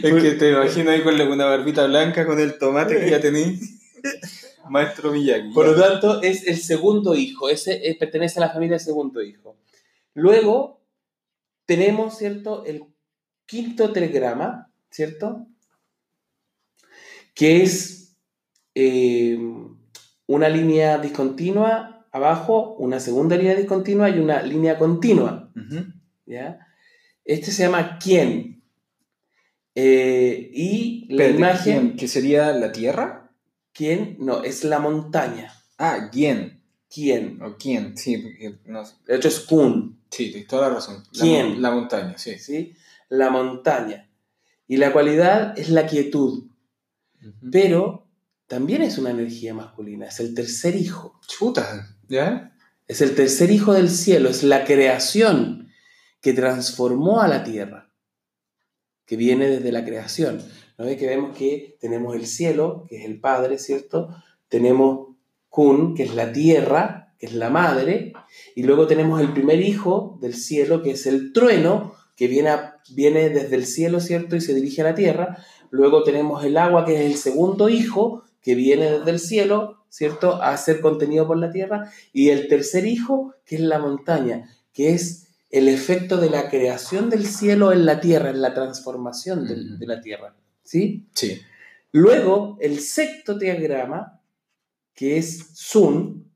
Es 0.03 0.23
que 0.23 0.33
te 0.33 0.51
imagino 0.51 0.91
ahí 0.91 1.03
con 1.03 1.19
una 1.21 1.47
barbita 1.47 1.87
blanca 1.87 2.27
con 2.27 2.39
el 2.39 2.59
tomate 2.59 2.99
que 2.99 3.11
ya 3.11 3.21
tenéis. 3.21 3.81
Maestro 4.69 5.13
Miyagi. 5.13 5.53
Por 5.53 5.67
lo 5.67 5.81
tanto, 5.81 6.23
es 6.23 6.47
el 6.47 6.59
segundo 6.59 7.15
hijo. 7.15 7.49
Ese 7.49 7.89
eh, 7.89 7.97
pertenece 7.99 8.39
a 8.39 8.47
la 8.47 8.51
familia 8.51 8.77
del 8.77 8.85
segundo 8.85 9.23
hijo. 9.23 9.57
Luego 10.15 10.81
tenemos, 11.67 12.19
¿cierto? 12.19 12.65
El 12.65 12.85
quinto 13.47 13.93
telegrama, 13.93 14.71
¿cierto? 14.91 15.47
Que 17.35 17.63
es 17.63 18.17
eh, 18.75 19.39
una 20.27 20.49
línea 20.49 20.99
discontinua 20.99 22.07
abajo, 22.13 22.77
una 22.79 23.01
segunda 23.01 23.37
línea 23.37 23.55
discontinua 23.57 24.09
y 24.11 24.19
una 24.19 24.43
línea 24.43 24.79
continua. 24.79 25.53
¿ya? 26.27 26.61
Este 27.25 27.51
se 27.51 27.65
llama 27.65 27.99
quién. 28.03 28.63
Eh, 29.75 30.51
y 30.53 31.07
la 31.13 31.27
imagen. 31.29 31.97
¿Que 31.97 32.09
sería 32.09 32.53
la 32.53 32.71
tierra? 32.73 33.21
quién, 33.73 34.17
no, 34.21 34.45
es 34.45 34.63
la 34.63 34.79
montaña. 34.79 35.53
Ah, 35.79 36.09
¿quién? 36.13 36.63
¿Quién? 36.89 37.43
¿O 37.43 37.57
quién? 37.57 37.97
Sí, 37.99 38.25
no 38.67 38.85
sé. 38.85 38.95
El 39.09 39.17
otro 39.17 39.29
es 39.29 39.41
kun. 39.41 39.99
Sí, 40.11 40.31
tienes 40.31 40.47
toda 40.47 40.69
la 40.69 40.75
razón. 40.77 41.03
La 41.13 41.21
¿Quién? 41.25 41.49
mon- 41.55 41.63
La, 41.63 41.71
montaña, 41.73 42.17
sí. 42.17 42.39
¿sí? 42.39 42.73
La 43.09 43.31
montaña. 43.31 44.09
Y 44.69 44.77
la 44.77 44.93
cualidad 44.93 45.59
es 45.59 45.71
la 45.71 45.87
quietud, 45.89 46.45
Pero 47.51 48.07
también 48.47 48.83
es 48.83 48.99
una 48.99 49.11
energía 49.11 49.55
masculina, 49.55 50.07
es 50.07 50.21
el 50.21 50.35
tercer 50.35 50.77
hijo. 50.77 51.21
Chuta, 51.27 51.97
¿ya? 52.09 52.55
Es 52.87 53.01
el 53.01 53.15
tercer 53.15 53.51
hijo 53.51 53.73
del 53.73 53.89
cielo, 53.91 54.29
es 54.29 54.43
la 54.43 54.65
creación 54.65 55.69
que 56.21 56.33
transformó 56.35 57.21
a 57.21 57.29
la 57.29 57.45
tierra, 57.45 57.93
que 59.07 59.17
viene 59.17 59.49
desde 59.49 59.73
la 59.73 59.85
creación. 59.85 60.43
¿No 60.79 60.85
ves 60.87 60.99
que 60.99 61.07
vemos 61.07 61.37
que 61.37 61.77
tenemos 61.81 62.15
el 62.17 62.27
cielo, 62.27 62.85
que 62.89 62.99
es 62.99 63.05
el 63.07 63.21
padre, 63.21 63.59
¿cierto? 63.59 64.09
Tenemos 64.49 65.15
Kun, 65.49 65.95
que 65.95 66.03
es 66.03 66.15
la 66.15 66.33
tierra, 66.33 67.15
que 67.19 67.27
es 67.27 67.33
la 67.35 67.49
madre, 67.49 68.13
y 68.57 68.65
luego 68.65 68.87
tenemos 68.87 69.21
el 69.21 69.33
primer 69.33 69.61
hijo 69.61 70.19
del 70.21 70.35
cielo, 70.35 70.83
que 70.83 70.91
es 70.93 71.07
el 71.07 71.33
trueno, 71.33 71.95
que 72.17 72.27
viene, 72.29 72.49
a- 72.51 72.81
viene 72.95 73.29
desde 73.31 73.55
el 73.57 73.67
cielo, 73.67 74.01
¿cierto? 74.01 74.37
Y 74.37 74.41
se 74.41 74.55
dirige 74.55 74.83
a 74.83 74.85
la 74.87 74.95
tierra. 74.95 75.39
Luego 75.75 76.05
tenemos 76.05 76.45
el 76.45 76.57
agua, 76.57 76.85
que 76.85 76.95
es 76.95 77.01
el 77.01 77.17
segundo 77.17 77.69
hijo, 77.69 78.23
que 78.41 78.55
viene 78.55 78.93
desde 78.93 79.11
el 79.11 79.19
cielo, 79.19 79.85
¿cierto? 79.89 80.41
A 80.41 80.57
ser 80.57 80.81
contenido 80.81 81.27
por 81.27 81.37
la 81.37 81.51
tierra. 81.51 81.91
Y 82.13 82.29
el 82.29 82.47
tercer 82.47 82.87
hijo, 82.87 83.35
que 83.45 83.57
es 83.57 83.61
la 83.61 83.81
montaña, 83.81 84.49
que 84.73 84.91
es 84.91 85.27
el 85.51 85.67
efecto 85.69 86.19
de 86.19 86.31
la 86.31 86.49
creación 86.49 87.11
del 87.11 87.27
cielo 87.27 87.73
en 87.73 87.87
la 87.87 87.99
tierra, 87.99 88.31
en 88.31 88.41
la 88.41 88.55
transformación 88.55 89.49
de 89.49 89.85
la 89.85 90.01
tierra. 90.01 90.37
¿Sí? 90.63 91.09
Sí. 91.13 91.41
Luego, 91.91 92.57
el 92.61 92.79
sexto 92.79 93.37
diagrama, 93.37 94.21
que 94.95 95.19
es 95.19 95.49
Sun, 95.55 96.31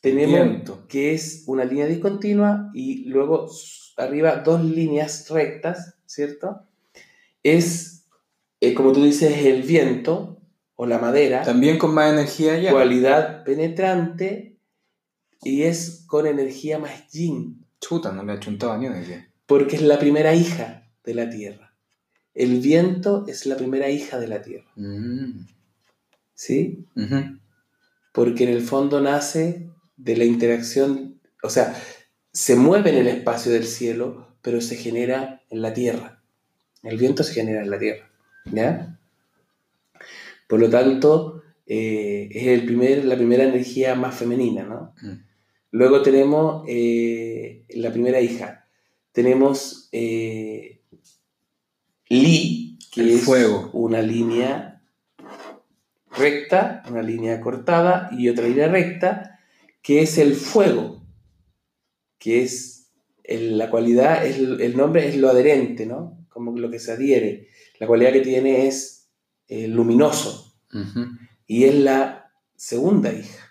tenemos 0.00 0.40
Viento. 0.40 0.86
que 0.86 1.14
es 1.14 1.42
una 1.48 1.64
línea 1.64 1.86
discontinua 1.86 2.70
y 2.74 3.06
luego 3.08 3.50
arriba 3.96 4.36
dos 4.36 4.62
líneas 4.62 5.28
rectas, 5.30 5.96
¿cierto? 6.06 6.67
Es, 7.42 8.06
eh, 8.60 8.74
como 8.74 8.92
tú 8.92 9.02
dices, 9.04 9.44
el 9.46 9.62
viento 9.62 10.40
o 10.74 10.86
la 10.86 10.98
madera, 10.98 11.42
También 11.42 11.78
con 11.78 11.94
más 11.94 12.12
energía 12.12 12.58
ya. 12.58 12.70
cualidad 12.72 13.44
penetrante 13.44 14.58
y 15.42 15.62
es 15.62 16.04
con 16.06 16.26
energía 16.26 16.78
más 16.78 17.08
yin, 17.10 17.64
Chuta, 17.80 18.12
no 18.12 18.24
le 18.24 18.32
ha 18.32 18.40
chuntado 18.40 18.76
ni 18.78 18.86
una 18.88 19.00
idea. 19.02 19.28
porque 19.46 19.76
es 19.76 19.82
la 19.82 19.98
primera 19.98 20.34
hija 20.34 20.90
de 21.04 21.14
la 21.14 21.30
tierra. 21.30 21.76
El 22.34 22.60
viento 22.60 23.24
es 23.26 23.46
la 23.46 23.56
primera 23.56 23.88
hija 23.90 24.18
de 24.20 24.28
la 24.28 24.42
tierra, 24.42 24.70
Mm. 24.76 25.46
¿sí? 26.34 26.86
Porque 28.12 28.44
en 28.44 28.50
el 28.50 28.62
fondo 28.62 29.00
nace 29.00 29.68
de 29.96 30.16
la 30.16 30.24
interacción, 30.24 31.20
o 31.42 31.50
sea, 31.50 31.74
se 32.32 32.54
mueve 32.56 32.90
en 32.90 32.98
el 32.98 33.08
espacio 33.08 33.50
del 33.52 33.64
cielo, 33.66 34.36
pero 34.42 34.60
se 34.60 34.76
genera 34.76 35.42
en 35.50 35.62
la 35.62 35.72
tierra. 35.74 36.17
El 36.82 36.96
viento 36.98 37.22
se 37.22 37.34
genera 37.34 37.62
en 37.62 37.70
la 37.70 37.78
tierra, 37.78 38.08
¿ya? 38.46 38.98
Por 40.48 40.60
lo 40.60 40.70
tanto, 40.70 41.42
eh, 41.66 42.28
es 42.32 42.46
el 42.48 42.64
primer, 42.64 43.04
la 43.04 43.16
primera 43.16 43.44
energía 43.44 43.94
más 43.94 44.14
femenina, 44.14 44.62
¿no? 44.64 44.94
Mm. 45.02 45.22
Luego 45.72 46.02
tenemos 46.02 46.64
eh, 46.68 47.64
la 47.70 47.92
primera 47.92 48.20
hija. 48.20 48.66
Tenemos 49.12 49.88
eh, 49.92 50.80
Li, 52.08 52.78
que 52.90 53.02
El 53.02 53.10
es 53.10 53.22
fuego. 53.24 53.68
una 53.74 54.00
línea 54.00 54.82
recta, 56.16 56.82
una 56.88 57.02
línea 57.02 57.40
cortada 57.40 58.08
y 58.12 58.28
otra 58.30 58.46
línea 58.48 58.68
recta, 58.68 59.38
que 59.82 60.00
es 60.02 60.16
el 60.18 60.34
fuego, 60.34 61.02
que 62.18 62.42
es 62.42 62.90
el- 63.24 63.58
la 63.58 63.68
cualidad, 63.70 64.24
el, 64.26 64.60
el 64.62 64.76
nombre 64.76 65.06
es 65.08 65.16
lo 65.16 65.28
adherente, 65.28 65.84
¿no? 65.84 66.26
Como 66.38 66.56
lo 66.56 66.70
que 66.70 66.78
se 66.78 66.92
adhiere. 66.92 67.48
La 67.80 67.86
cualidad 67.88 68.12
que 68.12 68.20
tiene 68.20 68.68
es 68.68 69.08
eh, 69.48 69.66
luminoso 69.66 70.54
Ujú. 70.72 71.06
y 71.48 71.64
es 71.64 71.74
la 71.74 72.30
segunda 72.54 73.12
hija. 73.12 73.44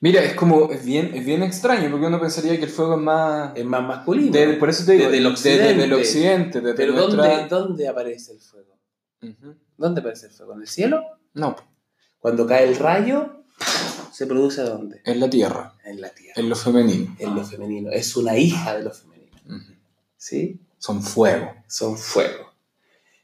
Mira, 0.00 0.22
es 0.24 0.32
como, 0.34 0.70
es 0.72 0.82
bien, 0.82 1.12
es 1.14 1.26
bien 1.26 1.42
extraño, 1.42 1.90
porque 1.90 2.06
uno 2.06 2.18
pensaría 2.18 2.56
que 2.58 2.64
el 2.64 2.70
fuego 2.70 2.94
es 2.94 3.00
más... 3.02 3.52
Es 3.54 3.64
más 3.66 3.82
masculino. 3.86 4.32
de- 4.32 4.54
por 4.54 4.70
eso 4.70 4.84
te 4.86 4.92
digo, 4.92 5.04
Desde 5.10 5.18
el 5.18 5.24
desde 5.24 5.32
occidente. 5.34 5.84
el 5.84 5.92
occidente, 5.92 6.60
desde 6.62 6.74
Pero 6.74 6.92
nuestra- 6.94 7.26
¿dónde, 7.26 7.48
¿dónde 7.48 7.88
aparece 7.88 8.32
el 8.32 8.40
fuego? 8.40 8.78
Ujú. 9.22 9.56
¿Dónde 9.76 10.00
aparece 10.00 10.26
el 10.26 10.32
fuego? 10.32 10.54
¿En 10.54 10.60
el 10.62 10.68
cielo? 10.68 11.02
No, 11.34 11.54
Cuando 12.18 12.46
cae 12.46 12.66
el 12.66 12.76
rayo, 12.76 13.44
se 14.12 14.26
produce 14.26 14.62
dónde? 14.62 15.02
En 15.04 15.20
la 15.20 15.28
tierra, 15.28 15.74
En 15.84 16.00
la 16.00 16.08
tierra, 16.10 16.40
en 16.40 16.48
lo 16.48 16.56
femenino. 16.56 17.14
en 17.18 17.34
lo 17.34 17.44
femenino. 17.44 17.90
Es 17.90 18.16
una 18.16 18.36
hija 18.38 18.76
de 18.78 18.84
lo 18.84 18.90
femenino. 18.90 19.36
Ujú. 19.46 19.74
¿Sí? 20.16 20.60
Son 20.80 21.02
fuego. 21.02 21.52
Son 21.68 21.96
fuego. 21.96 22.52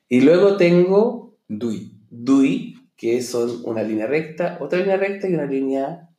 Y 0.09 0.21
luego 0.21 0.57
tengo 0.57 1.37
Dui. 1.49 1.93
Dui, 2.11 2.79
que 2.97 3.21
son 3.23 3.63
una 3.65 3.83
línea 3.83 4.07
recta, 4.07 4.59
otra 4.61 4.79
línea 4.79 4.97
recta 4.97 5.29
y 5.29 5.35
una 5.35 5.47
línea, 5.47 6.11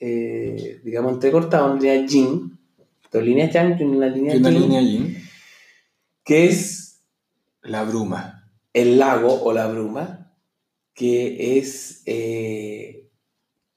eh, 0.00 0.80
digamos, 0.82 1.12
entrecortada, 1.12 1.66
una 1.66 1.80
línea 1.80 2.06
yin. 2.06 2.58
Dos 3.12 3.22
líneas 3.22 3.52
yang 3.52 3.78
y 3.78 3.84
una 3.84 4.08
línea 4.08 4.34
Y 4.34 4.38
una 4.38 4.50
yin, 4.50 4.60
línea 4.62 4.80
yin. 4.80 5.18
que 6.24 6.46
es 6.46 7.02
La 7.62 7.84
bruma. 7.84 8.50
el 8.72 8.98
lago 8.98 9.42
o 9.42 9.52
la 9.52 9.66
bruma, 9.68 10.32
que 10.94 11.58
es 11.58 12.02
eh, 12.06 13.10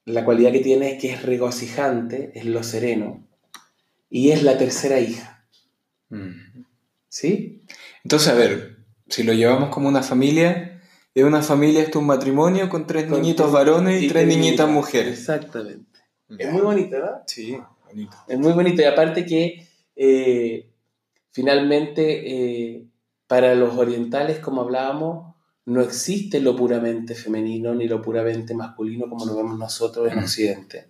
la 0.06 0.24
cualidad 0.24 0.52
que 0.52 0.60
tiene 0.60 0.92
es 0.92 1.00
que 1.02 1.10
es 1.12 1.22
regocijante, 1.22 2.32
es 2.34 2.46
lo 2.46 2.62
sereno, 2.62 3.26
y 4.08 4.30
es 4.30 4.42
la 4.42 4.56
tercera 4.58 4.98
hija, 5.00 5.34
Mm. 6.08 6.30
¿Sí? 7.16 7.62
Entonces, 8.04 8.28
a 8.28 8.34
ver, 8.34 8.76
si 9.08 9.22
lo 9.22 9.32
llevamos 9.32 9.70
como 9.70 9.88
una 9.88 10.02
familia, 10.02 10.82
es 11.14 11.24
una 11.24 11.40
familia, 11.40 11.80
esto 11.80 11.98
es 11.98 12.02
un 12.02 12.08
matrimonio 12.08 12.68
con 12.68 12.86
tres 12.86 13.04
Con 13.04 13.22
niñitos 13.22 13.50
varones 13.50 14.02
y, 14.02 14.08
tres 14.08 14.26
niñitas 14.26 14.68
mujeres. 14.68 15.18
Exactamente. 15.18 16.00
Es 16.36 16.52
muy 16.52 16.60
bonito, 16.60 16.98
¿no? 16.98 17.22
Sí, 17.26 17.56
bonito. 17.86 18.16
Es 18.28 18.38
muy 18.38 18.52
bonito 18.52 18.82
y 18.82 18.84
aparte 18.84 19.24
que 19.24 19.66
eh, 19.96 20.68
finalmente 21.30 22.74
eh, 22.74 22.84
para 23.26 23.54
los 23.54 23.78
orientales, 23.78 24.38
como 24.38 24.60
hablábamos, 24.60 25.34
no 25.64 25.80
existe 25.80 26.38
lo 26.40 26.54
puramente 26.54 27.14
femenino 27.14 27.74
ni 27.74 27.88
lo 27.88 28.02
puramente 28.02 28.54
masculino 28.54 29.08
como 29.08 29.24
lo 29.24 29.36
vemos 29.36 29.58
nosotros 29.58 30.12
en. 30.12 30.18
Occidente. 30.18 30.88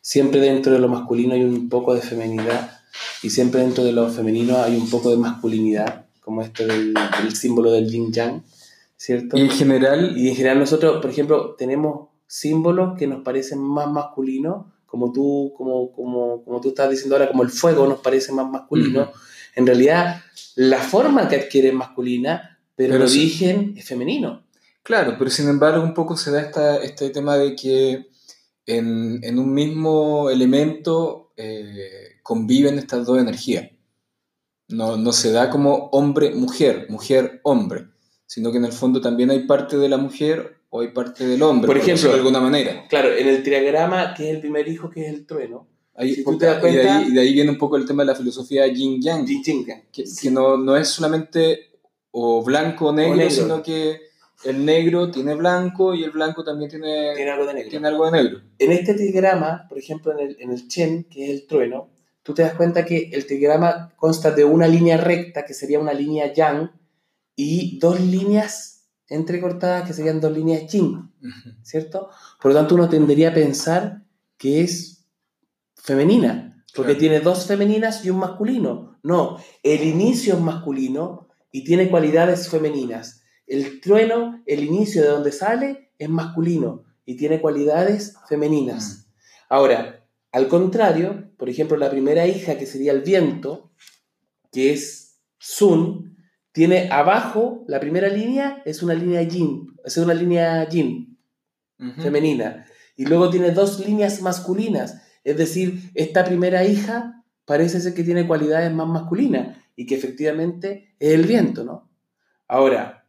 Siempre 0.00 0.40
dentro 0.40 0.72
de 0.72 0.78
lo 0.78 0.88
masculino 0.88 1.34
hay 1.34 1.44
un 1.44 1.68
poco 1.68 1.94
de 1.94 2.00
femenidad 2.00 2.75
y 3.22 3.30
siempre 3.30 3.60
dentro 3.60 3.84
de 3.84 3.92
lo 3.92 4.08
femenino 4.08 4.58
hay 4.58 4.76
un 4.76 4.88
poco 4.90 5.10
de 5.10 5.16
masculinidad, 5.16 6.06
como 6.20 6.42
esto 6.42 6.66
del, 6.66 6.94
del 6.94 7.34
símbolo 7.34 7.70
del 7.72 7.88
yin 7.90 8.12
yang, 8.12 8.42
¿cierto? 8.96 9.36
Y 9.36 9.42
en 9.42 9.50
general, 9.50 10.16
Y 10.16 10.28
en 10.28 10.36
general 10.36 10.58
nosotros, 10.58 11.00
por 11.00 11.10
ejemplo, 11.10 11.54
tenemos 11.56 12.08
símbolos 12.26 12.96
que 12.98 13.06
nos 13.06 13.22
parecen 13.22 13.60
más 13.60 13.88
masculinos, 13.90 14.66
como 14.86 15.12
tú, 15.12 15.52
como, 15.56 15.92
como, 15.92 16.42
como 16.44 16.60
tú 16.60 16.68
estás 16.68 16.90
diciendo 16.90 17.16
ahora, 17.16 17.28
como 17.28 17.42
el 17.42 17.50
fuego 17.50 17.86
nos 17.86 18.00
parece 18.00 18.32
más 18.32 18.48
masculino. 18.50 19.10
En 19.54 19.66
realidad, 19.66 20.22
la 20.54 20.78
forma 20.78 21.28
que 21.28 21.36
adquiere 21.36 21.68
es 21.68 21.74
masculina, 21.74 22.58
pero, 22.74 22.92
Pero 22.92 23.04
el 23.04 23.10
sí. 23.10 23.20
origen 23.20 23.74
es 23.76 23.84
femenino. 23.86 24.44
claro, 24.82 25.16
pero 25.18 25.30
sin 25.30 25.48
embargo 25.48 25.82
un 25.82 25.94
poco 25.94 26.16
se 26.16 26.30
da 26.30 26.40
esta, 26.40 26.76
este 26.78 27.10
tema 27.10 27.36
de 27.36 27.56
que 27.56 28.06
en, 28.66 29.18
en 29.22 29.38
un 29.38 29.52
mismo 29.52 30.28
elemento 30.30 31.32
eh, 31.36 32.15
conviven 32.26 32.76
estas 32.76 33.06
dos 33.06 33.20
energías. 33.20 33.70
No, 34.68 34.96
no 34.96 35.12
se 35.12 35.30
da 35.30 35.48
como 35.48 35.90
hombre-mujer, 35.92 36.86
mujer-hombre, 36.88 37.86
sino 38.26 38.50
que 38.50 38.58
en 38.58 38.64
el 38.64 38.72
fondo 38.72 39.00
también 39.00 39.30
hay 39.30 39.46
parte 39.46 39.76
de 39.78 39.88
la 39.88 39.96
mujer 39.96 40.56
o 40.70 40.80
hay 40.80 40.88
parte 40.88 41.24
del 41.24 41.40
hombre, 41.42 41.68
Por 41.68 41.76
decirlo 41.76 41.94
ejemplo, 41.94 42.10
de 42.10 42.16
alguna 42.18 42.40
manera. 42.40 42.88
Claro, 42.88 43.10
en 43.16 43.28
el 43.28 43.44
triagrama, 43.44 44.12
que 44.14 44.28
es 44.28 44.34
el 44.34 44.40
primer 44.40 44.66
hijo, 44.66 44.90
que 44.90 45.06
es 45.06 45.14
el 45.14 45.24
trueno, 45.24 45.68
Ahí, 45.94 46.14
Si 46.16 46.24
tú 46.24 46.36
te 46.36 46.46
das 46.46 46.56
y, 46.56 46.66
de 46.66 46.72
cuenta- 46.72 46.98
ahí, 46.98 47.06
y 47.08 47.12
de 47.12 47.20
ahí 47.20 47.32
viene 47.32 47.50
un 47.52 47.58
poco 47.58 47.76
el 47.76 47.86
tema 47.86 48.02
de 48.02 48.08
la 48.08 48.14
filosofía 48.16 48.66
yin-yang, 48.66 49.24
yin 49.24 49.42
yang, 49.64 49.82
que, 49.92 50.04
que 50.20 50.30
no, 50.30 50.56
no 50.58 50.76
es 50.76 50.88
solamente 50.88 51.70
o 52.10 52.42
blanco 52.42 52.88
o 52.88 52.92
negro, 52.92 53.14
negro. 53.16 53.30
sino 53.30 53.62
que 53.62 54.00
el 54.44 54.64
negro 54.64 55.10
tiene 55.12 55.34
blanco 55.36 55.94
y 55.94 56.02
el 56.04 56.10
blanco 56.10 56.42
también 56.44 56.68
tiene, 56.70 57.14
tiene 57.14 57.30
algo 57.30 57.46
de 57.46 57.54
negro. 57.54 57.70
tiene 57.70 57.88
algo 57.88 58.04
de 58.10 58.12
negro. 58.12 58.40
En 58.58 58.72
este 58.72 58.92
trigrama, 58.94 59.64
por 59.68 59.78
ejemplo, 59.78 60.12
en 60.12 60.18
el, 60.26 60.36
en 60.40 60.50
el 60.50 60.68
Chen, 60.68 61.04
que 61.04 61.24
es 61.24 61.30
el 61.30 61.46
trueno, 61.46 61.88
tú 62.26 62.34
te 62.34 62.42
das 62.42 62.54
cuenta 62.54 62.84
que 62.84 63.10
el 63.12 63.24
trigrama 63.24 63.94
consta 63.96 64.32
de 64.32 64.44
una 64.44 64.66
línea 64.66 64.96
recta, 64.96 65.44
que 65.44 65.54
sería 65.54 65.78
una 65.78 65.92
línea 65.94 66.32
yang, 66.32 66.72
y 67.36 67.78
dos 67.78 68.00
líneas 68.00 68.88
entrecortadas, 69.08 69.86
que 69.86 69.94
serían 69.94 70.20
dos 70.20 70.32
líneas 70.32 70.66
yin, 70.72 71.12
¿cierto? 71.62 72.08
Por 72.42 72.50
lo 72.50 72.58
tanto, 72.58 72.74
uno 72.74 72.88
tendería 72.88 73.28
a 73.28 73.34
pensar 73.34 74.02
que 74.36 74.62
es 74.62 75.06
femenina, 75.76 76.64
porque 76.74 76.92
Claro. 76.94 76.98
tiene 76.98 77.20
dos 77.20 77.46
femeninas 77.46 78.04
y 78.04 78.10
un 78.10 78.18
masculino. 78.18 78.98
No, 79.04 79.38
el 79.62 79.84
inicio 79.84 80.34
es 80.34 80.40
masculino 80.40 81.28
y 81.52 81.62
tiene 81.62 81.88
cualidades 81.88 82.48
femeninas. 82.48 83.22
El 83.46 83.80
trueno, 83.80 84.42
el 84.46 84.64
inicio 84.64 85.02
de 85.02 85.08
donde 85.08 85.30
sale, 85.30 85.92
es 85.96 86.08
masculino 86.08 86.82
y 87.04 87.16
tiene 87.16 87.40
cualidades 87.40 88.16
femeninas. 88.28 89.06
Ahora, 89.48 90.04
al 90.36 90.48
contrario, 90.48 91.30
por 91.38 91.48
ejemplo, 91.48 91.78
la 91.78 91.88
primera 91.88 92.26
hija, 92.26 92.58
que 92.58 92.66
sería 92.66 92.92
el 92.92 93.00
viento, 93.00 93.72
que 94.52 94.70
es 94.70 95.18
Sun, 95.38 96.14
tiene 96.52 96.90
abajo, 96.90 97.64
la 97.68 97.80
primera 97.80 98.08
línea 98.08 98.60
es 98.66 98.82
una 98.82 98.92
línea 98.92 99.22
yin, 99.22 99.74
es 99.82 99.96
una 99.96 100.12
línea 100.12 100.68
yin, 100.68 101.18
femenina. 102.02 102.66
Y 102.96 103.06
luego 103.06 103.30
tiene 103.30 103.52
dos 103.52 103.80
líneas 103.80 104.20
masculinas. 104.20 105.00
Es 105.24 105.38
decir, 105.38 105.90
esta 105.94 106.22
primera 106.22 106.64
hija 106.64 107.24
parece 107.46 107.80
ser 107.80 107.94
que 107.94 108.04
tiene 108.04 108.26
cualidades 108.26 108.70
más 108.74 108.88
masculinas 108.88 109.56
y 109.74 109.86
que 109.86 109.94
efectivamente 109.94 110.94
es 110.98 111.14
el 111.14 111.24
viento, 111.24 111.64
¿no? 111.64 111.90
Ahora, 112.46 113.08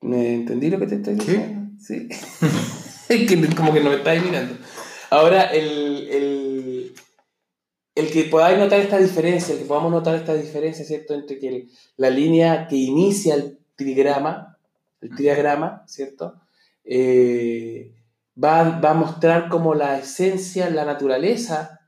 ¿me 0.00 0.32
entendí 0.32 0.70
lo 0.70 0.78
que 0.78 0.86
te 0.86 0.94
estoy 0.94 1.16
diciendo? 1.16 1.76
Sí. 1.78 2.08
es 2.08 2.76
que 3.28 3.54
como 3.56 3.72
que 3.72 3.80
no 3.80 3.90
me 3.90 3.96
estáis 3.96 4.22
mirando. 4.22 4.54
Ahora, 5.10 5.42
el, 5.44 6.08
el, 6.10 6.94
el 7.94 8.10
que 8.10 8.24
podáis 8.24 8.58
notar 8.58 8.80
esta 8.80 8.98
diferencia, 8.98 9.52
el 9.54 9.60
que 9.60 9.66
podamos 9.66 9.90
notar 9.90 10.14
esta 10.14 10.34
diferencia, 10.34 10.84
¿cierto? 10.84 11.14
Entre 11.14 11.38
que 11.38 11.48
el- 11.48 11.70
la 11.96 12.10
línea 12.10 12.66
que 12.68 12.76
inicia 12.76 13.34
el 13.34 13.58
trigrama, 13.76 14.56
el 15.00 15.14
triagrama, 15.16 15.82
¿cierto? 15.86 16.34
Eh, 16.84 17.92
va, 18.42 18.78
va 18.80 18.90
a 18.90 18.94
mostrar 18.94 19.48
como 19.48 19.74
la 19.74 19.98
esencia, 19.98 20.70
la 20.70 20.84
naturaleza 20.84 21.80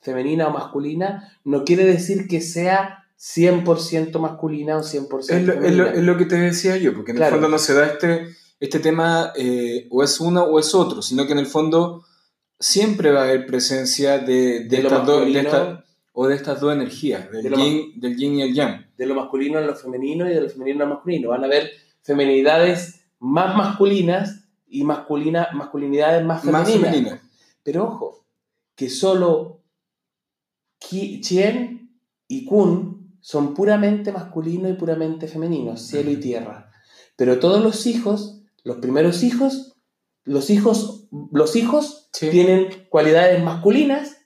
femenina 0.00 0.48
o 0.48 0.50
masculina, 0.52 1.38
no 1.44 1.64
quiere 1.64 1.84
decir 1.84 2.26
que 2.28 2.40
sea 2.40 3.04
100% 3.16 4.18
masculina 4.18 4.76
o 4.76 4.82
100% 4.82 5.36
Es 5.36 5.46
lo, 5.46 5.52
es, 5.52 5.58
femenina. 5.60 5.84
lo, 5.84 5.90
es 5.90 6.02
lo 6.02 6.16
que 6.18 6.24
te 6.26 6.36
decía 6.36 6.76
yo, 6.76 6.92
porque 6.94 7.12
en 7.12 7.18
Claro. 7.18 7.36
el 7.36 7.40
fondo 7.40 7.56
no 7.56 7.58
se 7.58 7.74
da 7.74 7.86
este, 7.86 8.26
este 8.64 8.78
tema 8.78 9.32
eh, 9.36 9.86
o 9.90 10.02
es 10.02 10.20
uno 10.20 10.44
o 10.44 10.58
es 10.58 10.74
otro, 10.74 11.02
sino 11.02 11.26
que 11.26 11.32
en 11.32 11.38
el 11.40 11.46
fondo 11.46 12.04
siempre 12.58 13.10
va 13.10 13.20
a 13.22 13.24
haber 13.24 13.44
presencia 13.46 14.18
de, 14.18 14.64
de 14.68 14.76
estas 14.76 15.04
dos 15.04 15.16
masculino. 15.18 15.40
esta- 15.40 15.84
o 16.14 16.26
de 16.28 16.34
estas 16.36 16.60
dos 16.60 16.72
energías, 16.74 17.30
del 17.32 17.42
De 17.44 17.56
yin, 17.56 17.98
del 18.00 18.16
yin 18.16 18.34
y 18.36 18.42
el 18.42 18.52
yang. 18.54 18.86
de 18.98 19.06
lo 19.06 19.14
masculino 19.14 19.58
a 19.58 19.62
lo 19.62 19.74
femenino 19.74 20.30
y 20.30 20.34
de 20.34 20.42
lo 20.42 20.48
femenino 20.50 20.84
a 20.84 20.86
lo 20.86 20.94
masculino. 20.94 21.30
Van 21.30 21.42
a 21.42 21.46
haber 21.46 21.70
femenidades 22.02 23.00
más 23.18 23.56
masculinas 23.56 24.44
y 24.68 24.84
masculina, 24.84 25.48
masculinidades 25.54 26.22
más 26.24 26.42
femeninas. 26.42 26.68
Más 26.68 26.90
femenina. 26.90 27.22
Pero 27.62 27.84
ojo, 27.84 28.26
que 28.76 28.90
solo 28.90 29.62
Chien 30.78 31.90
y 32.28 32.44
Kun 32.44 33.16
son 33.20 33.54
puramente 33.54 34.12
masculinos 34.12 34.70
y 34.70 34.74
puramente 34.74 35.28
femeninos, 35.28 35.80
cielo 35.82 36.10
y 36.10 36.16
tierra. 36.16 36.70
Pero 37.16 37.38
todos 37.38 37.62
los 37.62 37.86
hijos, 37.86 38.41
los 38.64 38.76
primeros 38.78 39.22
hijos, 39.22 39.76
los 40.24 40.50
hijos, 40.50 41.08
los 41.32 41.56
hijos 41.56 42.08
Sí. 42.12 42.30
tienen 42.30 42.66
cualidades 42.90 43.42
masculinas, 43.42 44.18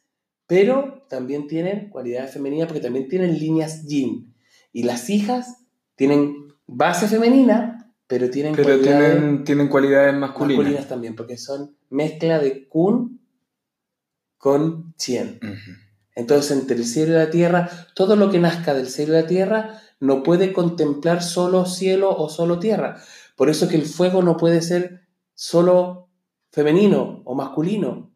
pero 0.47 1.05
también 1.09 1.47
tienen 1.47 1.89
cualidades 1.89 2.33
femeninas 2.33 2.67
porque 2.67 2.83
también 2.83 3.09
tienen 3.09 3.39
líneas 3.39 3.87
yin. 3.87 4.35
Y 4.73 4.83
las 4.83 5.09
hijas 5.09 5.65
tienen 5.95 6.35
base 6.67 7.07
femenina, 7.09 7.93
pero 8.07 8.29
tienen 8.29 8.55
Pero 8.55 8.69
cualidades 8.77 9.17
tienen, 9.19 9.45
tienen 9.45 9.69
cualidades 9.69 10.15
masculinas. 10.15 10.59
masculinas 10.59 10.89
también, 10.89 11.17
porque 11.17 11.37
son 11.39 11.77
mezcla 11.91 12.39
de 12.39 12.69
Kun 12.69 13.21
con 14.37 14.95
Chien. 14.97 15.41
Entonces, 16.15 16.57
entre 16.59 16.77
el 16.77 16.85
cielo 16.85 17.13
y 17.13 17.17
la 17.17 17.31
tierra, 17.31 17.69
todo 17.95 18.17
lo 18.17 18.31
que 18.31 18.39
nazca 18.39 18.75
del 18.75 18.89
cielo 18.89 19.13
y 19.17 19.23
la 19.23 19.27
tierra 19.27 19.81
no 20.01 20.23
puede 20.23 20.53
contemplar 20.53 21.23
solo 21.23 21.67
cielo 21.67 22.15
o 22.17 22.29
solo 22.29 22.59
tierra. 22.59 23.01
Por 23.37 23.49
eso 23.49 23.69
que 23.69 23.77
el 23.77 23.87
fuego 23.87 24.23
no 24.23 24.37
puede 24.37 24.63
ser 24.63 25.03
solo 25.35 26.09
femenino 26.51 27.23
o 27.25 27.35
masculino, 27.35 28.13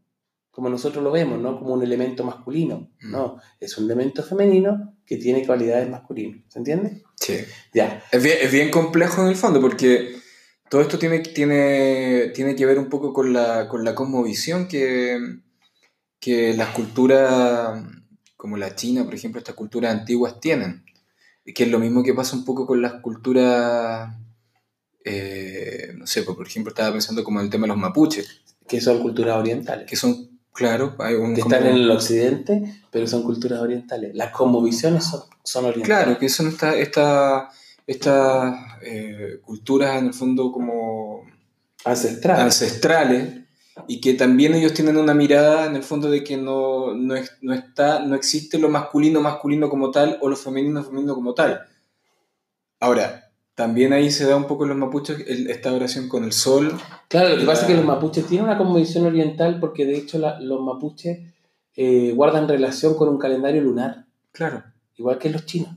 como 0.50 0.68
nosotros 0.68 1.04
lo 1.04 1.12
vemos, 1.12 1.38
¿no? 1.40 1.58
Como 1.58 1.74
un 1.74 1.82
elemento 1.82 2.24
masculino. 2.24 2.90
No, 3.02 3.38
es 3.60 3.78
un 3.78 3.84
elemento 3.84 4.22
femenino 4.22 4.96
que 5.06 5.16
tiene 5.16 5.46
cualidades 5.46 5.88
masculinas. 5.88 6.40
¿Se 6.48 6.58
entiende? 6.58 7.02
Sí. 7.16 7.38
Ya. 7.72 8.02
Es 8.10 8.22
bien, 8.22 8.38
es 8.40 8.50
bien 8.50 8.70
complejo 8.70 9.22
en 9.22 9.28
el 9.28 9.36
fondo 9.36 9.60
porque 9.60 10.16
todo 10.68 10.80
esto 10.80 10.98
tiene, 10.98 11.20
tiene, 11.20 12.30
tiene 12.34 12.56
que 12.56 12.66
ver 12.66 12.78
un 12.78 12.88
poco 12.88 13.12
con 13.12 13.32
la, 13.32 13.68
con 13.68 13.84
la 13.84 13.94
cosmovisión 13.94 14.68
que, 14.68 15.18
que 16.18 16.54
las 16.54 16.70
culturas 16.70 17.84
como 18.36 18.56
la 18.56 18.74
China, 18.74 19.04
por 19.04 19.14
ejemplo, 19.14 19.38
estas 19.38 19.54
culturas 19.54 19.92
antiguas 19.92 20.40
tienen. 20.40 20.84
Que 21.44 21.64
es 21.64 21.70
lo 21.70 21.78
mismo 21.78 22.02
que 22.02 22.14
pasa 22.14 22.36
un 22.36 22.44
poco 22.44 22.66
con 22.66 22.80
las 22.80 22.94
culturas 22.94 24.14
eh, 25.04 25.92
no 25.96 26.06
sé, 26.06 26.22
pues, 26.22 26.36
por 26.36 26.46
ejemplo, 26.46 26.70
estaba 26.70 26.92
pensando 26.92 27.24
como 27.24 27.40
en 27.40 27.46
el 27.46 27.50
tema 27.50 27.64
de 27.64 27.68
los 27.68 27.76
mapuches, 27.78 28.42
Que 28.68 28.80
son 28.80 29.00
culturas 29.00 29.36
orientales. 29.36 29.88
que 29.88 29.96
son, 29.96 30.38
claro, 30.52 30.94
hay 30.98 31.14
un... 31.14 31.34
que 31.34 31.40
están 31.40 31.66
en 31.66 31.74
el 31.76 31.90
occidente, 31.90 32.82
pero 32.90 33.06
son 33.06 33.22
culturas 33.22 33.60
orientales. 33.60 34.14
Las 34.14 34.30
cosmovisiones 34.32 35.04
son, 35.04 35.22
son 35.42 35.64
orientales. 35.66 36.04
Claro, 36.04 36.18
que 36.18 36.28
son 36.28 36.48
estas 36.48 36.76
esta, 36.76 37.50
estas 37.86 38.54
eh, 38.82 39.40
culturas 39.42 39.98
en 39.98 40.06
el 40.08 40.14
fondo 40.14 40.52
como 40.52 41.22
Ancestrales. 41.84 42.44
ancestrales 42.44 43.40
y 43.88 44.00
que 44.02 44.12
también 44.14 44.54
ellos 44.54 44.74
tienen 44.74 44.98
una 44.98 45.14
mirada 45.14 45.64
en 45.64 45.76
el 45.76 45.82
fondo 45.82 46.10
de 46.10 46.22
que 46.22 46.36
no, 46.36 46.94
no, 46.94 47.14
no 47.40 47.54
está, 47.54 48.00
no 48.00 48.14
existe 48.14 48.58
lo 48.58 48.68
masculino 48.68 49.22
masculino 49.22 49.70
como 49.70 49.90
tal 49.90 50.18
o 50.20 50.28
lo 50.28 50.36
femenino 50.36 50.84
femenino 50.84 51.14
como 51.14 51.32
tal. 51.32 51.66
Ahora, 52.78 53.29
también 53.60 53.92
ahí 53.92 54.10
se 54.10 54.24
da 54.24 54.36
un 54.36 54.46
poco 54.46 54.62
en 54.64 54.70
los 54.70 54.78
mapuches 54.78 55.22
el- 55.28 55.50
esta 55.50 55.70
oración 55.74 56.08
con 56.08 56.24
el 56.24 56.32
sol. 56.32 56.72
Claro, 57.08 57.28
lo 57.28 57.36
que 57.36 57.44
pasa 57.44 57.62
es 57.62 57.66
que 57.68 57.74
los 57.76 57.84
mapuches 57.84 58.24
tienen 58.26 58.46
una 58.46 58.56
cosmovisión 58.56 59.04
oriental 59.04 59.60
porque 59.60 59.84
de 59.84 59.98
hecho 59.98 60.18
la- 60.18 60.40
los 60.40 60.62
mapuches 60.62 61.18
eh, 61.76 62.12
guardan 62.14 62.48
relación 62.48 62.94
con 62.94 63.08
un 63.10 63.18
calendario 63.18 63.60
lunar, 63.62 64.06
Claro. 64.32 64.62
igual 64.96 65.18
que 65.18 65.28
los 65.30 65.44
chinos. 65.44 65.76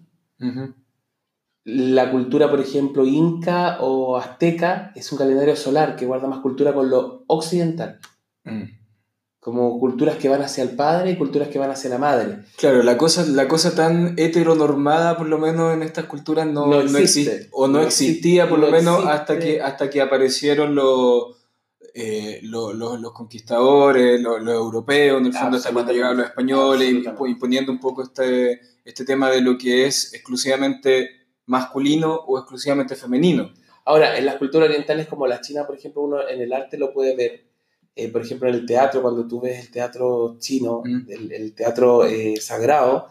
La 1.65 2.11
cultura, 2.11 2.49
por 2.49 2.59
ejemplo, 2.59 3.05
inca 3.05 3.77
o 3.81 4.17
azteca 4.17 4.91
es 4.95 5.11
un 5.11 5.17
calendario 5.17 5.55
solar 5.55 5.95
que 5.95 6.05
guarda 6.05 6.27
más 6.27 6.39
cultura 6.39 6.73
con 6.73 6.89
lo 6.89 7.23
occidental, 7.27 7.99
Mm. 8.45 8.63
Como 9.43 9.77
culturas 9.79 10.15
que 10.15 10.29
van 10.29 10.41
hacia 10.41 10.63
el 10.63 10.69
padre 10.71 11.11
y 11.11 11.17
culturas 11.17 11.49
que 11.49 11.59
van 11.59 11.69
hacia 11.69 11.89
la 11.89 11.97
madre. 11.97 12.39
Claro, 12.57 12.81
la 12.81 12.97
cosa, 12.97 13.25
la 13.25 13.47
cosa 13.49 13.75
tan 13.75 14.13
heteronormada, 14.17 15.17
por 15.17 15.27
lo 15.27 15.37
menos 15.37 15.73
en 15.73 15.83
estas 15.83 16.05
culturas, 16.05 16.47
no, 16.47 16.67
No 16.67 16.81
no 16.83 16.97
existe. 16.97 17.01
existe. 17.31 17.49
O 17.51 17.67
no, 17.67 17.79
No 17.79 17.81
existía, 17.83 18.47
por 18.47 18.59
existe, 18.59 18.71
lo 18.71 18.71
no 18.71 18.77
menos, 18.77 18.95
existe. 18.99 19.13
hasta 19.21 19.39
que, 19.39 19.61
hasta 19.61 19.89
que 19.89 20.01
aparecieron 20.01 20.75
los, 20.75 21.35
eh, 21.93 22.39
los, 22.43 22.73
los- 22.73 22.99
los 23.01 23.11
conquistadores, 23.11 24.21
los, 24.21 24.41
los 24.41 24.53
europeos, 24.55 25.19
en 25.19 25.25
el 25.27 25.33
fondo, 25.33 25.57
hasta 25.57 25.71
cuando 25.73 25.91
llegaron 25.91 26.17
los 26.17 26.27
españoles, 26.27 26.89
imponiendo 27.27 27.71
un 27.71 27.79
poco 27.81 28.01
este, 28.03 28.61
este 28.85 29.03
tema 29.03 29.29
de 29.29 29.41
lo 29.41 29.57
que 29.57 29.85
es 29.87 30.13
exclusivamente 30.13 31.09
masculino 31.47 32.15
o 32.15 32.39
exclusivamente 32.39 32.95
femenino. 32.95 33.51
Ahora, 33.85 34.17
en 34.17 34.25
las 34.25 34.37
culturas 34.37 34.69
orientales 34.69 35.07
como 35.07 35.27
la 35.27 35.41
china, 35.41 35.67
por 35.67 35.75
ejemplo, 35.75 36.01
uno 36.03 36.25
en 36.27 36.39
el 36.41 36.53
arte 36.53 36.77
lo 36.77 36.93
puede 36.93 37.15
ver. 37.17 37.51
Eh, 37.95 38.09
por 38.11 38.21
ejemplo, 38.23 38.49
en 38.49 38.55
el 38.55 38.65
teatro, 38.65 39.01
cuando 39.01 39.27
tú 39.27 39.41
ves 39.41 39.59
el 39.65 39.71
teatro 39.71 40.37
chino, 40.39 40.81
Mm. 40.83 41.05
el, 41.11 41.31
el 41.31 41.53
teatro 41.53 42.05
eh, 42.05 42.35
sagrado, 42.41 43.09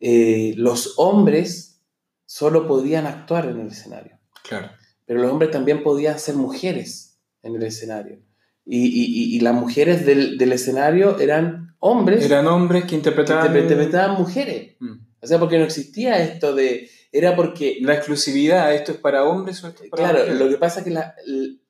eh, 0.00 0.54
los 0.56 0.94
hombres 0.98 1.80
solo 2.26 2.66
podían 2.66 3.06
actuar 3.06 3.46
en 3.46 3.60
el 3.60 3.68
escenario, 3.68 4.18
Claro. 4.42 4.70
pero 5.06 5.20
los 5.20 5.30
hombres 5.30 5.50
también 5.50 5.82
podían 5.82 6.18
ser 6.18 6.34
mujeres 6.34 7.18
en 7.42 7.56
el 7.56 7.62
escenario. 7.62 8.18
Y, 8.64 8.86
y- 8.86 9.36
y- 9.36 9.40
las 9.40 9.54
mujeres 9.54 10.06
del, 10.06 10.38
del 10.38 10.52
escenario 10.52 11.18
eran 11.18 11.74
hombres 11.80 12.24
Eran 12.24 12.46
hombres 12.46 12.84
que 12.84 12.90
que 12.90 12.94
interpretaban... 12.96 13.56
interpretaban 13.56 14.16
mujeres. 14.16 14.76
Mm. 14.78 14.98
O 15.20 15.26
sea, 15.26 15.38
porque 15.40 15.58
no 15.58 15.64
existía 15.64 16.22
esto 16.22 16.54
de... 16.54 16.88
Era 17.10 17.34
porque 17.36 17.78
La 17.82 17.94
exclusividad, 17.94 18.72
¿esto 18.74 18.92
es 18.92 18.98
para 18.98 19.24
hombres 19.24 19.62
o 19.64 19.68
esto 19.68 19.82
es 19.84 19.90
para 19.90 20.02
Claro, 20.04 20.18
mujeres? 20.20 20.38
lo 20.40 20.48
que 20.48 20.56
pasa 20.58 20.78
es 20.80 20.84
que 20.84 20.90
la, 20.92 21.14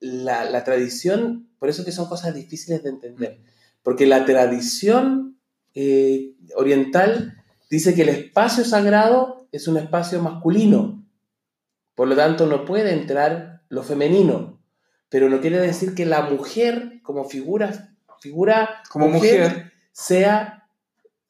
la- 0.00 0.44
la 0.44 0.64
tradición, 0.64 1.48
por 1.62 1.68
eso 1.68 1.84
que 1.84 1.92
son 1.92 2.08
cosas 2.08 2.34
difíciles 2.34 2.82
de 2.82 2.88
entender, 2.88 3.38
porque 3.84 4.04
la 4.04 4.24
tradición 4.24 5.38
eh, 5.76 6.32
oriental 6.56 7.40
dice 7.70 7.94
que 7.94 8.02
el 8.02 8.08
espacio 8.08 8.64
sagrado 8.64 9.46
es 9.52 9.68
un 9.68 9.76
espacio 9.76 10.20
masculino, 10.20 11.06
por 11.94 12.08
lo 12.08 12.16
tanto 12.16 12.46
no 12.46 12.64
puede 12.64 12.92
entrar 12.92 13.62
lo 13.68 13.84
femenino, 13.84 14.60
pero 15.08 15.28
no 15.28 15.40
quiere 15.40 15.60
decir 15.60 15.94
que 15.94 16.04
la 16.04 16.22
mujer 16.22 17.00
como 17.04 17.26
figura, 17.26 17.94
figura 18.18 18.82
Como 18.90 19.06
mujer, 19.06 19.70
sea 19.92 20.61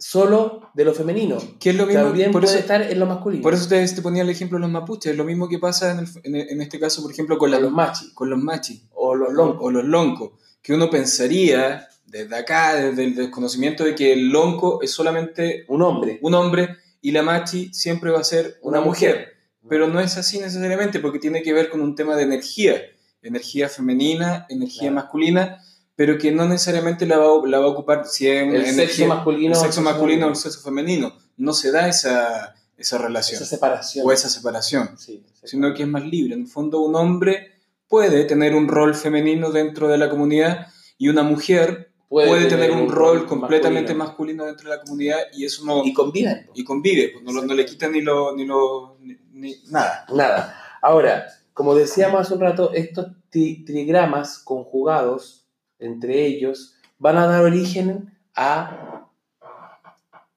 solo 0.03 0.71
de 0.75 0.85
lo 0.85 0.93
femenino, 0.95 1.39
que 1.61 1.71
es 1.71 1.77
lo 1.77 1.87
mismo... 1.87 2.03
también 2.03 2.33
por 2.33 2.43
puede 2.43 2.55
eso- 2.55 2.61
estar 2.63 2.83
en 2.83 2.99
lo 2.99 3.07
masculino, 3.07 3.43
Por 3.43 3.55
eso 3.55 3.69
te, 3.69 3.87
te 3.87 4.03
ponía 4.03 4.23
el 4.23 4.31
ejemplo 4.31 4.59
de 4.59 4.63
los 4.63 4.71
mapuches, 4.71 5.17
lo 5.17 5.25
mismo 5.25 5.49
que 5.49 5.59
pasa 5.61 5.93
en, 5.93 6.01
el- 6.01 6.09
en 6.25 6.35
el- 6.37 6.49
en 6.51 6.61
este 6.61 6.81
caso, 6.81 7.03
por 7.03 7.13
ejemplo, 7.13 7.39
con, 7.39 7.51
la- 7.51 7.61
los 7.61 7.71
machis 7.71 8.11
con 8.13 8.29
los 8.29 8.39
machis 8.39 8.83
o 8.93 9.15
los 9.15 9.33
loncos. 9.33 9.59
o 9.63 9.71
los 9.71 9.85
loncos, 9.85 10.31
que 10.61 10.75
uno 10.75 10.91
pensaría 10.91 11.87
desde 12.07 12.35
acá, 12.37 12.75
desde 12.75 13.05
el 13.05 13.15
desconocimiento 13.15 13.85
de 13.85 13.95
que 13.95 14.13
el 14.13 14.29
lonco 14.31 14.81
es 14.83 14.91
solamente 14.91 15.65
Un 15.69 15.83
hombre. 15.83 16.19
un 16.21 16.35
hombre 16.35 16.77
y 17.01 17.13
la 17.13 17.23
machi 17.23 17.73
siempre 17.73 18.11
va 18.11 18.21
a 18.21 18.25
ser 18.25 18.59
una, 18.63 18.79
Una 18.79 18.87
mujer. 18.89 19.11
mujer. 19.17 19.33
Pero 19.69 19.87
no 19.89 20.01
es 20.01 20.17
así 20.17 20.39
necesariamente, 20.41 20.99
porque 20.99 21.21
tiene 21.21 21.43
que 21.43 21.53
ver 21.53 21.69
con 21.71 21.81
un 21.81 21.95
tema 21.95 22.17
de 22.17 22.25
energía, 22.25 22.75
energía 23.23 23.69
femenina, 23.69 24.47
energía 24.49 24.91
Claro. 24.91 24.97
masculina, 24.97 25.59
pero 26.03 26.19
que 26.19 26.33
no 26.33 26.49
necesariamente 26.49 27.07
la 27.07 27.17
va, 27.19 27.27
a- 27.27 27.47
la 27.47 27.61
va 27.61 27.67
a 27.67 27.69
ocupar 27.69 28.05
si 28.07 28.27
es 28.27 28.43
una 28.43 28.57
el 28.57 28.75
sexo 28.75 29.07
masculino. 29.07 29.55
el 29.55 29.61
sexo 29.61 29.81
masculino 29.83 30.27
o 30.27 30.29
el 30.31 30.33
esa 30.33 30.43
sexo 30.51 30.61
femenino. 30.65 31.15
No 31.37 31.53
se 31.53 31.71
da 31.71 31.87
esa, 31.87 32.57
esa 32.77 32.99
relación 32.99 33.45
separación. 33.45 34.05
o 34.05 34.11
esa 34.11 34.29
separación 34.29 34.99
Sí, 34.99 35.23
sino 35.45 35.73
que 35.75 35.85
es 35.85 35.89
más 35.89 36.05
libre. 36.05 36.35
En 36.35 36.41
el 36.41 36.49
fondo, 36.49 36.81
un 36.81 36.97
hombre 36.97 37.53
puede 37.87 38.25
tener 38.25 38.57
un 38.57 38.67
rol 38.67 38.97
femenino 38.97 39.53
dentro 39.53 39.87
de 39.87 39.97
la 39.99 40.11
comunidad 40.11 40.67
y 40.99 41.09
una 41.09 41.23
mujer 41.23 41.93
puede, 42.09 42.47
tener, 42.47 42.73
un 42.73 42.91
rol 42.91 43.25
completamente 43.27 43.95
masculino. 43.95 44.45
dentro 44.47 44.71
de 44.71 44.77
la 44.77 44.83
comunidad 44.83 45.19
y 45.33 45.45
eso 45.45 45.65
no. 45.65 45.85
Y 45.85 45.93
conviven. 45.95 46.49
y 46.53 46.65
convive, 46.65 47.11
pues 47.13 47.25
no, 47.25 47.43
no 47.43 47.55
le 47.55 47.65
quita 47.65 47.87
ni 47.89 48.01
lo. 48.01 48.35
ni 48.35 48.45
lo. 48.45 48.97
ni, 49.01 49.17
ni- 49.35 49.57
nada. 49.71 50.05
Nada. 50.13 50.57
Ahora, 50.83 51.27
como 51.55 51.77
decíamos 51.77 52.23
hace 52.23 52.35
un 52.35 52.41
rato, 52.41 52.73
estos 52.73 53.07
tri- 53.33 53.65
trigramas 53.65 54.39
conjugados 54.41 55.42
entre 55.83 56.25
ellos 56.27 56.75
van 56.99 57.17
a 57.19 57.27
dar 57.27 57.43
origen 57.45 58.13
a 58.35 59.09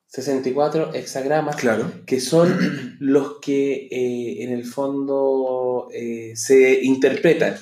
64 0.08 0.94
hexagramas 0.94 1.56
Claro. 1.58 1.92
que 2.06 2.20
son 2.22 2.98
los 3.00 3.40
que 3.42 3.88
eh, 3.92 4.44
en 4.44 4.52
el 4.54 4.64
fondo 4.66 5.90
eh, 5.94 6.34
se 6.36 6.84
interpretan. 6.84 7.56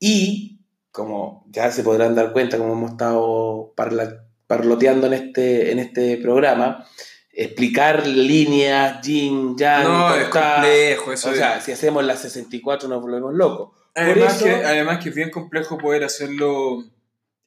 Y, 0.00 0.58
como 0.90 1.46
ya 1.50 1.70
se 1.70 1.82
podrán 1.82 2.14
dar 2.14 2.32
cuenta, 2.32 2.58
como 2.58 2.72
hemos 2.72 2.90
estado 2.92 3.72
parla- 3.76 4.24
parloteando 4.46 5.06
en 5.06 5.12
este, 5.14 5.70
en 5.72 5.78
este 5.78 6.16
programa, 6.16 6.84
explicar 7.32 8.06
líneas, 8.06 9.00
yin, 9.06 9.56
yang, 9.56 9.84
No, 9.84 10.14
es 10.14 10.28
complejo. 10.28 11.12
Eso 11.12 11.28
o 11.28 11.32
es- 11.32 11.38
sea, 11.38 11.60
si 11.60 11.70
hacemos 11.72 12.04
las 12.04 12.20
64 12.22 12.88
nos 12.88 13.00
volvemos 13.00 13.32
locos. 13.34 13.70
además, 13.94 14.42
que, 14.42 14.50
además 14.50 15.02
que 15.02 15.10
es 15.10 15.14
bien 15.14 15.30
complejo 15.30 15.78
poder 15.78 16.02
hacerlo 16.04 16.82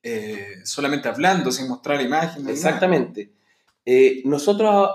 eh, 0.04 0.62
solamente 0.64 1.08
hablando, 1.10 1.52
sin 1.52 1.68
mostrar 1.68 2.02
imágenes. 2.02 2.50
Exactamente. 2.54 3.32
Eh, 3.86 4.22
nosotros, 4.26 4.90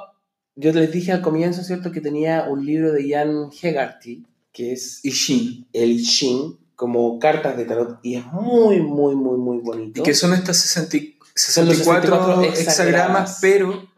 yo 0.57 0.73
les 0.73 0.91
dije 0.93 1.13
al 1.13 1.21
comienzo, 1.23 1.63
¿cierto?, 1.63 1.91
que 1.93 2.01
tenía 2.01 2.45
un 2.49 2.65
libro 2.65 2.93
de 2.93 3.09
Jan 3.11 3.51
Hegarty, 3.61 4.25
que 4.53 4.73
es 4.73 5.01
el 5.73 5.99
Shin, 5.99 6.59
como 6.77 7.19
cartas 7.19 7.57
de 7.57 7.65
tarot, 7.65 7.99
y 8.03 8.17
es 8.17 8.27
muy, 8.27 8.81
muy, 8.81 9.15
muy, 9.15 9.37
muy 9.39 9.59
bonito. 9.59 10.01
Y 10.01 10.05
que 10.05 10.15
son 10.15 10.33
estas 10.35 10.57
60 10.59 10.97
y- 10.97 11.19
Son 11.35 11.67
los 11.67 11.79
64 11.79 12.11
64 12.11 12.43
hexagramas, 12.45 12.61
hexagramas. 12.61 13.39
pero 13.41 13.89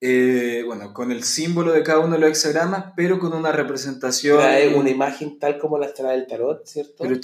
eh, 0.00 0.62
bueno, 0.64 0.94
con 0.94 1.10
el 1.10 1.24
símbolo 1.24 1.72
de 1.72 1.82
cada 1.82 1.98
uno 1.98 2.12
de 2.14 2.20
los 2.20 2.30
hexagramas, 2.30 2.92
pero 2.96 3.18
con 3.18 3.32
una 3.32 3.50
representación 3.50 4.38
Trae 4.38 4.72
una 4.76 4.90
imagen 4.90 5.38
tal 5.40 5.58
como 5.58 5.76
las 5.78 5.94
trae 5.94 6.16
el 6.16 6.26
tarot, 6.28 6.64
¿cierto? 6.66 6.94
pero 7.00 7.18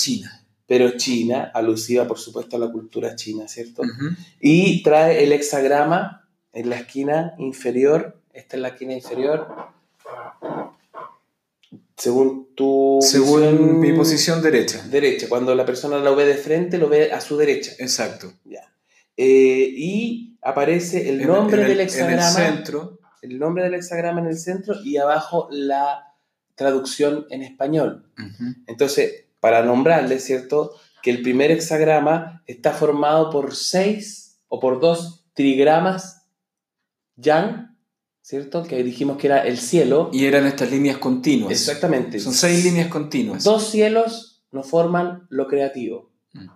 Pero, 0.66 0.96
china. 0.96 1.50
alusiva, 1.54 2.06
por 2.06 2.18
supuesto, 2.18 2.56
a 2.56 2.58
la 2.60 2.72
cultura 2.72 3.14
china, 3.16 3.46
¿cierto? 3.48 3.82
Ujú. 3.82 4.16
Y 4.40 4.82
trae 4.82 5.22
el 5.24 5.32
hexagrama 5.32 6.26
en 6.52 6.70
la 6.70 6.76
esquina 6.76 7.34
inferior. 7.38 8.18
Esta 8.32 8.56
es 8.56 8.62
la 8.62 8.68
esquina 8.68 8.94
inferior. 8.94 9.46
Según 11.96 12.48
tu 12.54 12.98
Según 13.02 13.78
mi 13.80 13.92
posición 13.92 14.42
derecha. 14.42 14.82
derecha. 14.88 15.26
Cuando 15.28 15.54
la 15.54 15.64
persona 15.64 15.98
lo 15.98 16.16
ve 16.16 16.24
de 16.26 16.34
frente, 16.34 16.78
lo 16.78 16.88
ve 16.88 17.12
a 17.12 17.20
su 17.20 17.36
derecha. 17.36 17.72
Exacto. 17.78 18.32
Ya. 18.44 18.62
Eh, 19.16 19.68
y 19.76 20.36
aparece 20.42 21.08
el 21.08 21.20
En- 21.20 21.28
nombre 21.28 21.56
en 21.58 21.62
el- 21.62 21.68
del 21.68 21.80
hexagrama. 21.80 22.12
En 22.14 22.46
el 22.46 22.54
centro. 22.56 22.98
el 23.22 23.38
nombre 23.38 23.64
del 23.64 23.74
hexagrama 23.74 24.20
en 24.20 24.26
el 24.26 24.36
centro 24.38 24.74
y 24.84 24.98
abajo 24.98 25.48
la 25.50 26.12
traducción 26.56 27.26
en 27.30 27.42
español. 27.42 28.06
Ujú. 28.18 28.44
Entonces, 28.66 29.23
para 29.44 29.62
nombrarle, 29.62 30.20
¿cierto? 30.20 30.72
Que 31.02 31.10
el 31.10 31.20
primer 31.20 31.50
hexagrama 31.50 32.42
está 32.46 32.72
formado 32.72 33.28
por 33.28 33.54
seis 33.54 34.40
o 34.48 34.58
por 34.58 34.80
dos 34.80 35.26
trigramas 35.34 36.22
yang, 37.16 37.76
¿cierto? 38.22 38.62
Que 38.62 38.82
dijimos 38.82 39.18
que 39.18 39.26
era 39.26 39.46
el 39.46 39.58
cielo. 39.58 40.08
Y 40.14 40.24
eran 40.24 40.46
estas 40.46 40.70
líneas 40.70 40.96
continuas. 40.96 41.52
Exactamente. 41.52 42.20
Son 42.20 42.32
seis 42.32 42.64
líneas 42.64 42.88
continuas. 42.88 43.44
Dos 43.44 43.68
cielos 43.68 44.46
nos 44.50 44.66
forman 44.66 45.26
lo 45.28 45.46
creativo. 45.46 46.10
Mm. 46.32 46.48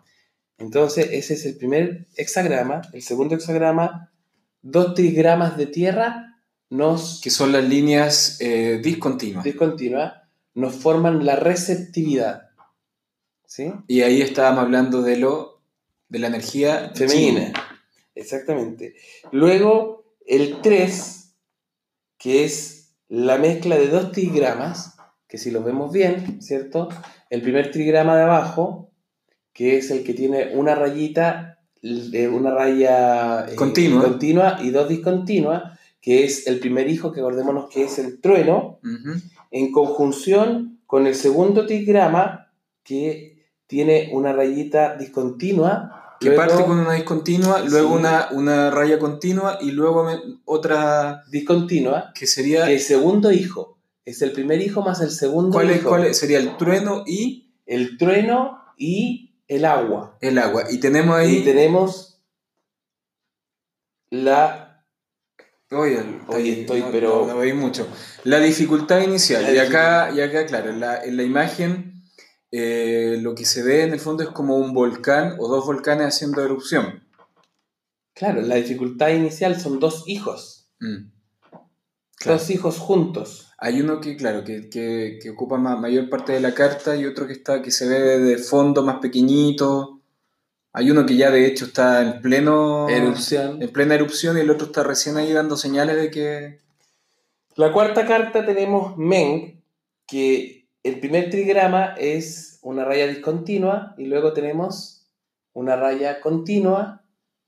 Entonces, 0.56 1.10
ese 1.12 1.34
es 1.34 1.44
el 1.44 1.58
primer 1.58 2.08
hexagrama. 2.16 2.80
El 2.94 3.02
segundo 3.02 3.34
hexagrama, 3.34 4.14
dos 4.62 4.94
trigramas 4.94 5.58
de 5.58 5.66
tierra 5.66 6.40
nos 6.70 7.20
Que 7.22 7.28
son 7.28 7.52
las 7.52 7.68
líneas 7.68 8.38
eh, 8.40 8.80
discontinuas. 8.82 9.44
discontinua, 9.44 10.22
nos 10.54 10.74
forman 10.74 11.26
la 11.26 11.36
receptividad. 11.36 12.47
¿Sí? 13.48 13.72
Y 13.88 14.02
ahí 14.02 14.20
estábamos 14.22 14.62
hablando 14.62 15.02
de 15.02 15.16
lo 15.16 15.62
de 16.08 16.18
la 16.20 16.28
energía 16.28 16.92
Femenina. 16.94 17.52
Exactamente. 18.14 18.94
Luego, 19.32 20.14
el 20.26 20.60
3, 20.60 21.34
que 22.18 22.44
es 22.44 22.94
la 23.08 23.38
mezcla 23.38 23.76
de 23.76 23.88
dos 23.88 24.12
trigramas, 24.12 24.96
que 25.26 25.38
si 25.38 25.50
los 25.50 25.64
vemos 25.64 25.92
bien, 25.92 26.40
¿cierto? 26.40 26.88
El 27.30 27.42
primer 27.42 27.70
trigrama 27.70 28.16
de 28.16 28.22
abajo, 28.22 28.90
que 29.52 29.78
es 29.78 29.90
el 29.90 30.04
que 30.04 30.14
tiene 30.14 30.54
una 30.54 30.74
rayita, 30.74 31.60
eh, 31.82 32.28
una 32.28 32.50
raya 32.50 33.46
eh, 33.48 33.54
Continua. 33.56 34.58
y 34.62 34.70
dos 34.70 34.88
discontinuas, 34.88 35.78
que 36.00 36.24
es 36.24 36.46
el 36.46 36.60
primer 36.60 36.88
hijo, 36.88 37.12
que 37.12 37.20
acordémonos 37.20 37.68
que 37.70 37.84
es 37.84 37.98
el 37.98 38.20
trueno, 38.20 38.78
en 39.50 39.72
conjunción 39.72 40.80
con 40.86 41.06
el 41.06 41.14
segundo 41.14 41.66
trigrama, 41.66 42.52
que 42.82 43.37
tiene 43.68 44.10
una 44.12 44.32
rayita 44.32 44.96
discontinua. 44.96 46.16
Que 46.18 46.30
luego- 46.30 46.42
parte 46.42 46.64
con 46.64 46.80
una 46.80 46.94
discontinua, 46.94 47.60
luego 47.60 47.90
Sí. 47.90 47.94
una, 48.00 48.28
una 48.32 48.70
raya 48.72 48.98
continua 48.98 49.58
y 49.60 49.70
luego 49.70 50.02
me- 50.02 50.18
otra 50.46 51.22
discontinua, 51.30 52.12
que 52.12 52.26
sería... 52.26 52.68
el 52.68 52.80
segundo 52.80 53.30
hijo. 53.30 53.78
Es 54.04 54.20
el 54.22 54.32
primer 54.32 54.60
hijo 54.60 54.82
más 54.82 55.00
el 55.00 55.10
segundo 55.12 55.52
¿Cuál, 55.52 55.70
es, 55.70 55.76
hijo. 55.76 55.90
cuál 55.90 56.06
es? 56.06 56.18
Sería 56.18 56.38
el 56.38 56.56
trueno 56.56 57.04
y 57.06 57.52
El 57.66 57.96
trueno 57.98 58.58
y 58.76 59.34
el 59.46 59.64
agua. 59.64 60.16
el 60.20 60.38
agua. 60.38 60.64
Y 60.70 60.78
tenemos 60.78 61.14
ahí... 61.16 61.36
Y 61.36 61.44
tenemos 61.44 62.20
la... 64.10 64.82
Oye, 65.70 66.00
Oye, 66.28 66.62
estoy, 66.62 66.80
no- 66.80 66.90
pero- 66.90 67.26
No, 67.28 67.44
no 67.44 67.54
mucho. 67.54 67.86
La 68.24 68.40
dificultad 68.40 69.02
inicial. 69.02 69.42
La 69.44 69.52
y, 69.52 69.58
acá, 69.58 70.10
y 70.14 70.20
acá, 70.22 70.46
claro, 70.46 70.70
en 70.70 70.80
la, 70.80 71.04
en 71.04 71.16
la 71.16 71.22
imagen 71.22 71.97
eh, 72.50 73.18
lo 73.20 73.34
que 73.34 73.44
se 73.44 73.62
ve 73.62 73.82
en 73.84 73.92
el 73.92 74.00
fondo 74.00 74.22
es 74.22 74.30
como 74.30 74.56
un 74.56 74.72
volcán 74.72 75.36
o 75.38 75.48
dos 75.48 75.66
volcanes 75.66 76.06
haciendo 76.08 76.44
erupción. 76.44 77.04
Claro, 78.14 78.40
la 78.42 78.56
dificultad 78.56 79.08
inicial 79.10 79.60
son 79.60 79.78
dos 79.80 80.04
hijos. 80.06 80.68
Mm. 80.80 81.10
Claro. 82.16 82.38
Dos 82.38 82.50
hijos 82.50 82.78
juntos. 82.78 83.46
Hay 83.58 83.80
uno 83.80 84.00
que, 84.00 84.16
claro, 84.16 84.42
que, 84.44 84.68
que- 84.68 85.18
que 85.22 85.30
ocupa 85.30 85.56
ma- 85.56 85.76
mayor 85.76 86.08
parte 86.08 86.32
de 86.32 86.40
la 86.40 86.52
carta 86.54 86.96
y 86.96 87.04
otro 87.06 87.26
que 87.26 87.32
está 87.34 87.62
que 87.62 87.70
se 87.70 87.86
ve 87.88 88.18
de 88.18 88.38
fondo 88.38 88.82
más 88.82 88.98
pequeñito. 88.98 90.00
Hay 90.72 90.90
uno 90.90 91.06
que 91.06 91.16
ya 91.16 91.30
de 91.30 91.46
hecho 91.46 91.66
está 91.66 92.02
en 92.02 92.20
pleno 92.20 92.88
Erupción. 92.88 93.62
en 93.62 93.70
plena 93.72 93.94
erupción 93.94 94.36
y 94.36 94.40
el 94.40 94.50
otro 94.50 94.66
está 94.66 94.82
recién 94.82 95.16
ahí 95.16 95.32
dando 95.32 95.56
señales 95.56 95.96
de 95.96 96.10
que 96.10 96.60
La 97.56 97.72
cuarta 97.72 98.06
carta 98.06 98.44
tenemos 98.44 98.96
Meng, 98.96 99.60
que 100.06 100.57
el 100.88 101.00
primer 101.00 101.30
trigrama 101.30 101.94
es 101.98 102.58
una 102.62 102.84
raya 102.84 103.06
discontinua 103.06 103.94
y 103.98 104.06
luego 104.06 104.32
tenemos 104.32 105.06
una 105.52 105.76
raya 105.76 106.20
continua 106.20 107.02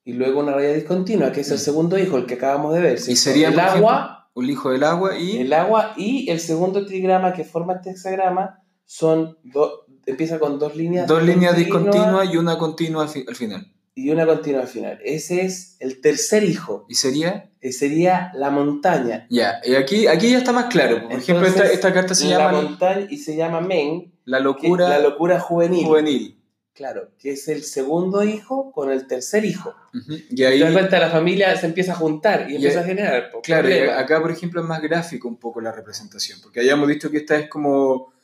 y 0.04 0.12
luego 0.14 0.40
una 0.40 0.52
raya 0.52 0.72
discontinua, 0.72 1.30
que 1.32 1.40
es 1.42 1.50
el 1.50 1.56
Mm. 1.58 1.60
segundo 1.60 1.98
hijo, 1.98 2.16
el 2.16 2.26
que 2.26 2.34
acabamos 2.34 2.74
de 2.74 2.80
ver. 2.80 2.98
¿cierto? 2.98 3.20
sería, 3.20 3.48
el 3.48 3.60
agua, 3.60 4.30
un 4.34 4.48
hijo 4.48 4.70
del 4.70 4.82
agua 4.84 5.18
y 5.18 5.38
el 5.38 5.52
agua 5.52 5.92
y 5.96 6.30
el 6.30 6.40
segundo 6.40 6.86
trigrama 6.86 7.32
que 7.32 7.44
forma 7.44 7.74
este 7.74 7.90
hexagrama 7.90 8.62
son 8.86 9.36
dos, 9.44 9.70
empieza 10.06 10.38
con 10.38 10.58
dos 10.58 10.74
líneas 10.74 11.06
dos 11.06 11.22
líneas 11.22 11.54
discontinuas 11.56 11.94
discontinuas 11.96 12.34
y 12.34 12.36
una 12.38 12.58
continua 12.58 13.02
al 13.04 13.08
fi- 13.08 13.24
al 13.28 13.36
final. 13.36 13.72
Y 13.94 14.10
una 14.10 14.24
continua 14.26 14.62
al 14.62 14.68
final. 14.68 14.98
Ese 15.04 15.42
es 15.44 15.76
el 15.80 16.00
tercer 16.00 16.44
hijo, 16.44 16.86
¿Y 16.88 16.94
sería? 16.94 17.50
que 17.60 17.72
sería 17.72 18.30
la 18.34 18.50
montaña. 18.50 19.26
Ya, 19.30 19.60
y 19.64 19.74
aquí, 19.74 20.06
aquí 20.06 20.30
ya 20.30 20.38
está 20.38 20.52
más 20.52 20.66
claro. 20.66 21.02
Por 21.08 21.12
ejemplo, 21.18 21.46
esta, 21.46 21.66
esta 21.66 21.92
carta 21.92 22.14
se 22.14 22.26
la 22.26 22.38
llama 22.38 22.62
montaña 22.62 23.06
y 23.10 23.18
se 23.18 23.36
llama 23.36 23.60
Meng, 23.60 24.12
La 24.24 24.38
que 24.38 24.40
es 24.40 24.44
locura 24.44 24.88
la 24.88 24.98
locura 25.00 25.40
juvenil. 25.40 25.84
juvenil. 25.84 26.36
Claro, 26.72 27.10
que 27.18 27.32
es 27.32 27.46
el 27.48 27.62
segundo 27.64 28.22
hijo 28.24 28.72
con 28.72 28.90
el 28.90 29.06
tercer 29.06 29.44
hijo. 29.44 29.74
Ujú. 29.92 30.14
Y 30.30 30.36
Te 30.36 30.46
ahí, 30.46 30.72
cuenta, 30.72 30.98
la 30.98 31.10
familia 31.10 31.54
se 31.56 31.66
empieza 31.66 31.92
a 31.92 31.96
juntar 31.96 32.46
y, 32.48 32.52
Y 32.52 32.56
empieza 32.56 32.78
ahí- 32.78 32.84
a 32.84 32.88
generar 32.88 33.30
po, 33.30 33.42
claro, 33.42 33.68
y 33.68 33.72
acá 33.80 34.22
por 34.22 34.30
ejemplo 34.30 34.62
es 34.62 34.66
más 34.66 34.80
gráfico 34.80 35.28
un 35.28 35.36
poco 35.36 35.60
la 35.60 35.72
representación, 35.72 36.38
porque 36.40 36.60
hayamos 36.60 36.88
dicho 36.88 37.10
que 37.10 37.18
esta 37.18 37.36
es 37.36 37.50
como 37.50 38.14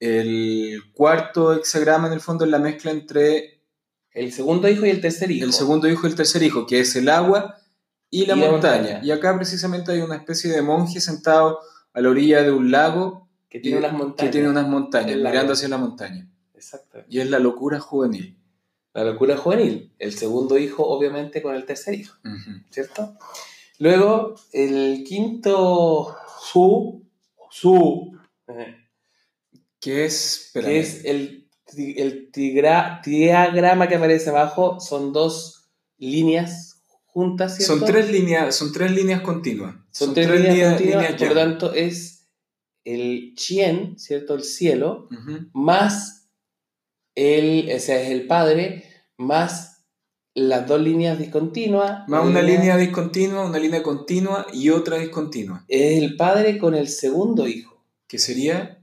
el 0.00 0.80
cuarto 0.94 1.52
hexagrama 1.54 2.06
en 2.06 2.14
el 2.14 2.20
fondo 2.20 2.44
en 2.44 2.52
la 2.52 2.58
mezcla 2.58 2.92
entre 2.92 3.57
El 4.18 4.32
segundo 4.32 4.68
hijo 4.68 4.84
y 4.86 4.90
el 4.90 5.00
tercer 5.00 5.30
hijo. 5.30 5.44
el 5.44 5.52
segundo 5.52 5.88
hijo 5.88 6.06
y 6.06 6.10
el 6.10 6.16
tercer 6.16 6.42
hijo, 6.42 6.66
que 6.66 6.80
es 6.80 6.94
el 6.96 7.08
agua 7.08 7.56
y 8.10 8.26
la 8.26 8.36
Y 8.36 8.40
la 8.40 8.50
montaña. 8.50 9.00
Y 9.02 9.10
acá 9.10 9.36
precisamente 9.36 9.92
hay 9.92 10.00
una 10.00 10.16
especie 10.16 10.50
de 10.50 10.62
monje 10.62 11.00
sentado 11.00 11.60
a 11.92 12.00
la 12.00 12.08
orilla 12.10 12.42
de 12.42 12.50
un 12.50 12.70
lago 12.70 13.28
que 13.48 13.60
tiene 13.60 13.76
y- 13.76 13.80
unas 13.80 13.92
montañas. 13.92 14.26
que 14.28 14.32
tiene 14.32 14.48
unas 14.48 14.66
montañas, 14.68 15.10
El 15.12 15.22
lago. 15.22 15.32
mirando 15.34 15.52
hacia 15.52 15.68
la 15.68 15.78
montaña. 15.78 16.28
Exacto. 16.54 16.98
Y 17.08 17.20
es 17.20 17.30
la 17.30 17.38
locura 17.38 17.78
juvenil. 17.80 18.36
La 18.94 19.04
locura 19.04 19.36
juvenil. 19.36 19.92
El 19.98 20.12
segundo 20.14 20.58
hijo, 20.58 20.84
obviamente, 20.86 21.40
con 21.42 21.54
el 21.54 21.64
tercer 21.64 21.94
hijo. 21.94 22.16
¿cierto? 22.70 23.14
Luego, 23.78 24.34
el 24.52 25.04
quinto 25.06 26.16
su, 26.42 27.04
su, 27.50 28.18
eh, 28.48 28.76
Que 29.80 30.04
es, 30.06 30.46
espérame. 30.46 30.68
que 30.70 30.80
es 30.80 31.04
el, 31.04 31.47
el 31.76 32.30
tigra- 32.32 33.00
diagrama 33.04 33.88
que 33.88 33.96
aparece 33.96 34.30
abajo, 34.30 34.80
son 34.80 35.12
dos 35.12 35.70
líneas 35.98 36.82
juntas, 37.06 37.56
¿cierto? 37.56 37.76
Son 37.78 37.84
tres 37.86 38.10
líneas, 38.10 38.54
son 38.54 38.72
tres 38.72 38.90
líneas 38.92 39.20
continuas. 39.22 39.76
Son 39.90 40.14
tres, 40.14 40.28
líneas, 40.30 40.74
continuas, 40.74 41.02
líneas 41.02 41.14
por 41.18 41.28
lo 41.28 41.34
tanto 41.34 41.72
es 41.74 42.26
el 42.84 43.34
chien, 43.34 43.98
¿cierto? 43.98 44.34
El 44.34 44.44
cielo, 44.44 45.08
más 45.52 46.28
el, 47.14 47.68
o 47.74 47.80
sea, 47.80 48.00
es 48.00 48.10
el 48.10 48.26
padre, 48.26 48.84
más 49.16 49.84
las 50.34 50.66
dos 50.68 50.80
líneas 50.80 51.18
discontinuas. 51.18 52.08
Más 52.08 52.24
una 52.24 52.40
línea- 52.40 52.60
línea 52.60 52.76
discontinua, 52.76 53.44
una 53.46 53.58
línea 53.58 53.82
continua 53.82 54.46
y 54.52 54.70
otra 54.70 54.98
discontinua. 54.98 55.64
Es 55.66 55.98
el 56.00 56.14
padre 56.16 56.58
con 56.58 56.74
el 56.76 56.86
segundo 56.88 57.48
hijo. 57.48 57.84
Que 58.06 58.18
sería. 58.18 58.80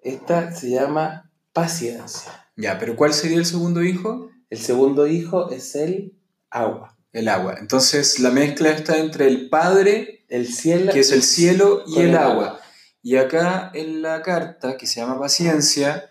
Esta 0.00 0.52
se 0.52 0.70
llama 0.70 1.25
paciencia. 1.56 2.30
Ya, 2.54 2.78
pero 2.78 2.96
¿cuál 2.96 3.14
sería 3.14 3.38
el 3.38 3.46
segundo 3.46 3.82
hijo? 3.82 4.30
El 4.50 4.58
segundo 4.58 5.06
hijo 5.06 5.50
es 5.50 5.74
el 5.74 6.12
agua. 6.50 6.98
El 7.12 7.28
agua. 7.28 7.56
Entonces 7.58 8.20
la 8.20 8.30
mezcla 8.30 8.68
está 8.68 8.98
entre 8.98 9.26
el 9.26 9.48
padre, 9.48 10.26
El 10.28 10.52
cielo. 10.52 10.92
que 10.92 11.00
es 11.00 11.12
el 11.12 11.22
cielo, 11.22 11.82
y 11.86 12.00
el 12.00 12.10
el 12.10 12.16
agua. 12.16 12.30
agua. 12.48 12.60
Y 13.02 13.16
acá 13.16 13.70
en 13.72 14.02
la 14.02 14.20
carta, 14.20 14.76
que 14.76 14.86
se 14.86 15.00
llama 15.00 15.18
Paciencia, 15.18 16.10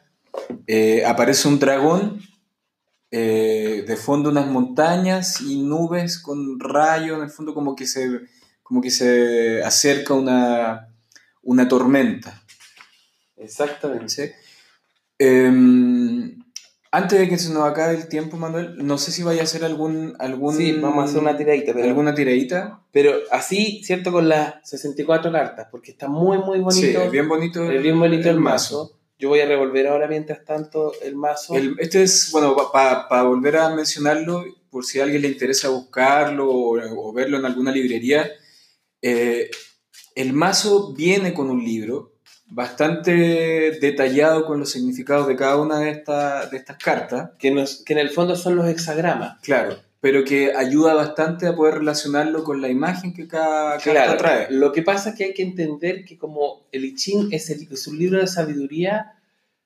eh, 0.66 1.06
aparece 1.06 1.48
un 1.48 1.60
dragón, 1.60 2.22
eh, 3.12 3.84
de 3.88 3.96
fondo 3.98 4.32
unas 4.32 4.48
montañas 4.48 5.41
y 5.41 5.62
nubes 5.62 6.18
con 6.18 6.60
rayos, 6.60 7.18
en 7.20 7.26
el 7.26 7.30
fondo 7.30 7.54
como 7.54 7.76
que 7.76 7.86
se, 7.86 8.22
como 8.64 8.82
que 8.82 8.89
se 8.89 9.62
acerca 9.64 10.16
una, 10.16 10.88
una 11.43 11.68
tormenta. 11.68 12.41
Exactamente. 13.38 14.10
¿sí? 14.10 14.32
Em, 15.20 16.38
antes 16.91 17.20
de 17.20 17.28
que 17.30 17.38
se 17.38 17.53
nos 17.53 17.63
acabe 17.63 17.95
el 17.95 18.07
tiempo, 18.07 18.38
Manuel, 18.38 18.76
no 18.86 18.97
sé 18.97 19.11
si 19.11 19.24
vaya 19.24 19.41
a 19.41 19.43
hacer 19.43 19.63
algún, 19.66 20.16
algún 20.20 20.55
Sí, 20.55 20.74
vamos 20.74 21.05
a 21.05 21.09
hacer 21.09 21.22
una 21.22 21.38
tiradita. 21.38 21.74
Pero, 21.74 21.86
alguna 21.86 22.13
tiradita. 22.16 22.82
pero 22.91 23.13
así, 23.32 23.82
¿cierto? 23.84 24.11
Con 24.11 24.30
las 24.30 24.55
64 24.70 25.32
cartas, 25.32 25.68
porque 25.72 25.91
está 25.91 26.07
muy, 26.07 26.38
muy 26.38 26.59
bonito. 26.59 26.88
Sí, 26.88 26.95
es 26.95 27.11
bien 27.11 27.28
bonito. 27.28 27.70
Es 27.70 27.82
bien 27.82 27.99
bonito 27.99 28.30
el 28.30 28.39
mazo. 28.39 28.91
Yo 29.18 29.30
voy 29.30 29.39
a 29.39 29.45
revolver 29.45 29.88
ahora 29.88 30.07
mientras 30.07 30.43
tanto 30.43 30.91
el 31.01 31.16
mazo. 31.16 31.55
El- 31.55 31.76
este 31.80 32.03
es, 32.03 32.30
bueno, 32.32 32.55
para 32.74 33.24
volver 33.24 33.57
a 33.57 33.74
mencionarlo, 33.74 34.43
por 34.70 34.86
si 34.86 34.99
a 34.99 35.03
alguien 35.03 35.22
le 35.22 35.30
interesa 35.30 35.70
buscarlo 35.70 36.49
o, 36.49 36.78
o 36.80 37.13
verlo 37.13 37.38
en 37.38 37.45
alguna 37.45 37.72
librería, 37.72 38.30
eh, 39.01 39.49
el 40.16 40.34
mazo 40.34 40.93
viene 40.93 41.34
con 41.34 41.49
un 41.49 41.63
libro 41.63 42.14
bastante 42.48 43.12
detallado 43.82 44.46
con 44.46 44.60
los 44.60 44.70
significados 44.72 45.28
de 45.28 45.36
cada 45.36 45.58
una 45.58 45.80
de, 45.80 45.89
esta- 45.91 46.46
de 46.48 46.58
estas 46.58 46.78
cartas, 46.78 47.32
que, 47.39 47.52
nos, 47.52 47.84
que 47.84 47.93
en 47.93 48.00
el 48.00 48.10
fondo 48.10 48.36
son 48.36 48.56
los 48.56 48.68
hexagramas. 48.68 49.39
claro, 49.41 49.78
pero 50.02 50.24
que 50.24 50.54
ayuda 50.56 50.93
bastante 50.93 51.48
a 51.48 51.56
poder 51.56 51.76
relacionarlo 51.80 52.43
con 52.43 52.62
la 52.62 52.70
imagen 52.70 53.12
que 53.12 53.28
cada 53.28 53.80
carta 53.80 54.18
trae. 54.18 54.48
Lo 54.52 54.72
que 54.72 54.84
pasa 54.84 55.10
es 55.10 55.16
que 55.16 55.24
hay 55.24 55.34
que 55.34 55.41
entender 55.41 56.06
que 56.06 56.16
como 56.16 56.68
el 56.72 56.86
I 56.86 56.93
Ching 56.96 57.30
es, 57.34 57.50
el- 57.50 57.68
es 57.72 57.88
un 57.88 57.98
libro 57.98 58.20
de 58.20 58.28
sabiduría, 58.28 59.14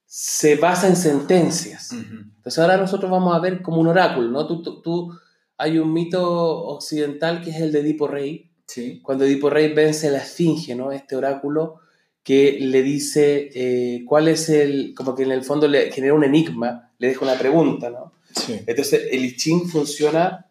se 0.06 0.56
basa 0.56 0.88
en 0.88 0.96
sentencias. 0.96 1.92
Ujú. 1.92 2.24
Entonces 2.38 2.58
ahora 2.58 2.78
nosotros 2.78 3.12
vamos 3.12 3.36
a 3.36 3.40
ver 3.40 3.62
como 3.62 3.82
un 3.82 3.88
oráculo, 3.88 4.30
¿no? 4.30 4.48
Tú, 4.48 4.62
tú- 4.64 4.82
tú- 4.82 5.12
hay 5.58 5.78
un 5.78 5.92
mito 5.92 6.24
occidental 6.68 7.42
que 7.42 7.50
es 7.50 7.58
el 7.60 7.74
de 7.74 7.82
Edipo 7.82 8.08
Rey, 8.08 8.50
Sí. 8.66 9.02
cuando 9.04 9.26
Edipo 9.26 9.50
Rey 9.50 9.74
vence 9.74 10.10
la 10.10 10.20
Esfinge, 10.20 10.74
¿no? 10.74 10.94
Este 10.94 11.18
oráculo 11.18 11.82
que 12.24 12.58
le 12.60 12.84
dice 12.84 13.50
eh, 13.54 14.04
cuál 14.06 14.28
es 14.28 14.50
el, 14.50 14.94
como 14.96 15.16
que 15.16 15.24
en 15.24 15.32
el 15.32 15.44
fondo 15.44 15.68
le 15.68 15.92
genera 15.92 16.14
un 16.14 16.24
enigma, 16.24 16.92
le 16.98 17.08
deja 17.08 17.26
una 17.26 17.38
pregunta, 17.38 17.90
¿no? 17.90 18.14
Sí. 18.36 18.62
Entonces 18.68 19.08
el 19.12 19.26
I 19.26 19.36
Ching 19.36 19.68
funciona 19.68 20.48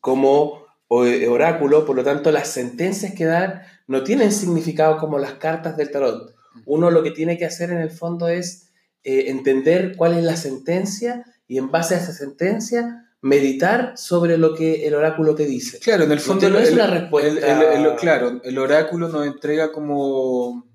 como 0.00 0.64
eh, 0.90 1.28
oráculo, 1.28 1.86
por 1.86 1.96
lo 1.96 2.04
tanto 2.04 2.30
las 2.30 2.48
sentencias 2.48 3.14
que 3.14 3.24
dan 3.24 3.62
no 3.86 4.02
tienen 4.04 4.32
significado 4.32 4.98
como 4.98 5.18
las 5.18 5.34
cartas 5.34 5.76
del 5.76 5.90
tarot. 5.90 6.34
Uno 6.66 6.90
lo 6.90 7.02
que 7.02 7.10
tiene 7.10 7.38
que 7.38 7.46
hacer 7.46 7.70
en 7.70 7.78
el 7.78 7.90
fondo 7.90 8.28
es 8.28 8.70
eh, 9.02 9.24
entender 9.28 9.96
cuál 9.96 10.16
es 10.16 10.24
la 10.24 10.36
sentencia 10.36 11.24
y 11.46 11.58
en 11.58 11.70
base 11.70 11.94
a 11.94 11.98
esa 11.98 12.12
sentencia 12.12 13.13
meditar 13.24 13.94
sobre 13.96 14.36
lo 14.36 14.54
que 14.54 14.86
el 14.86 14.94
oráculo 14.94 15.34
te 15.34 15.46
dice. 15.46 15.78
Claro, 15.78 16.04
en 16.04 16.12
el 16.12 16.20
fondo 16.20 16.50
no 16.50 16.58
es 16.58 16.70
una 16.72 16.86
respuesta. 16.86 17.28
el- 17.30 17.38
el- 17.38 17.86
el- 17.86 17.94
claro, 17.96 18.40
el 18.44 18.58
oráculo 18.58 19.08
nos 19.08 19.26
entrega 19.26 19.72
como, 19.72 20.66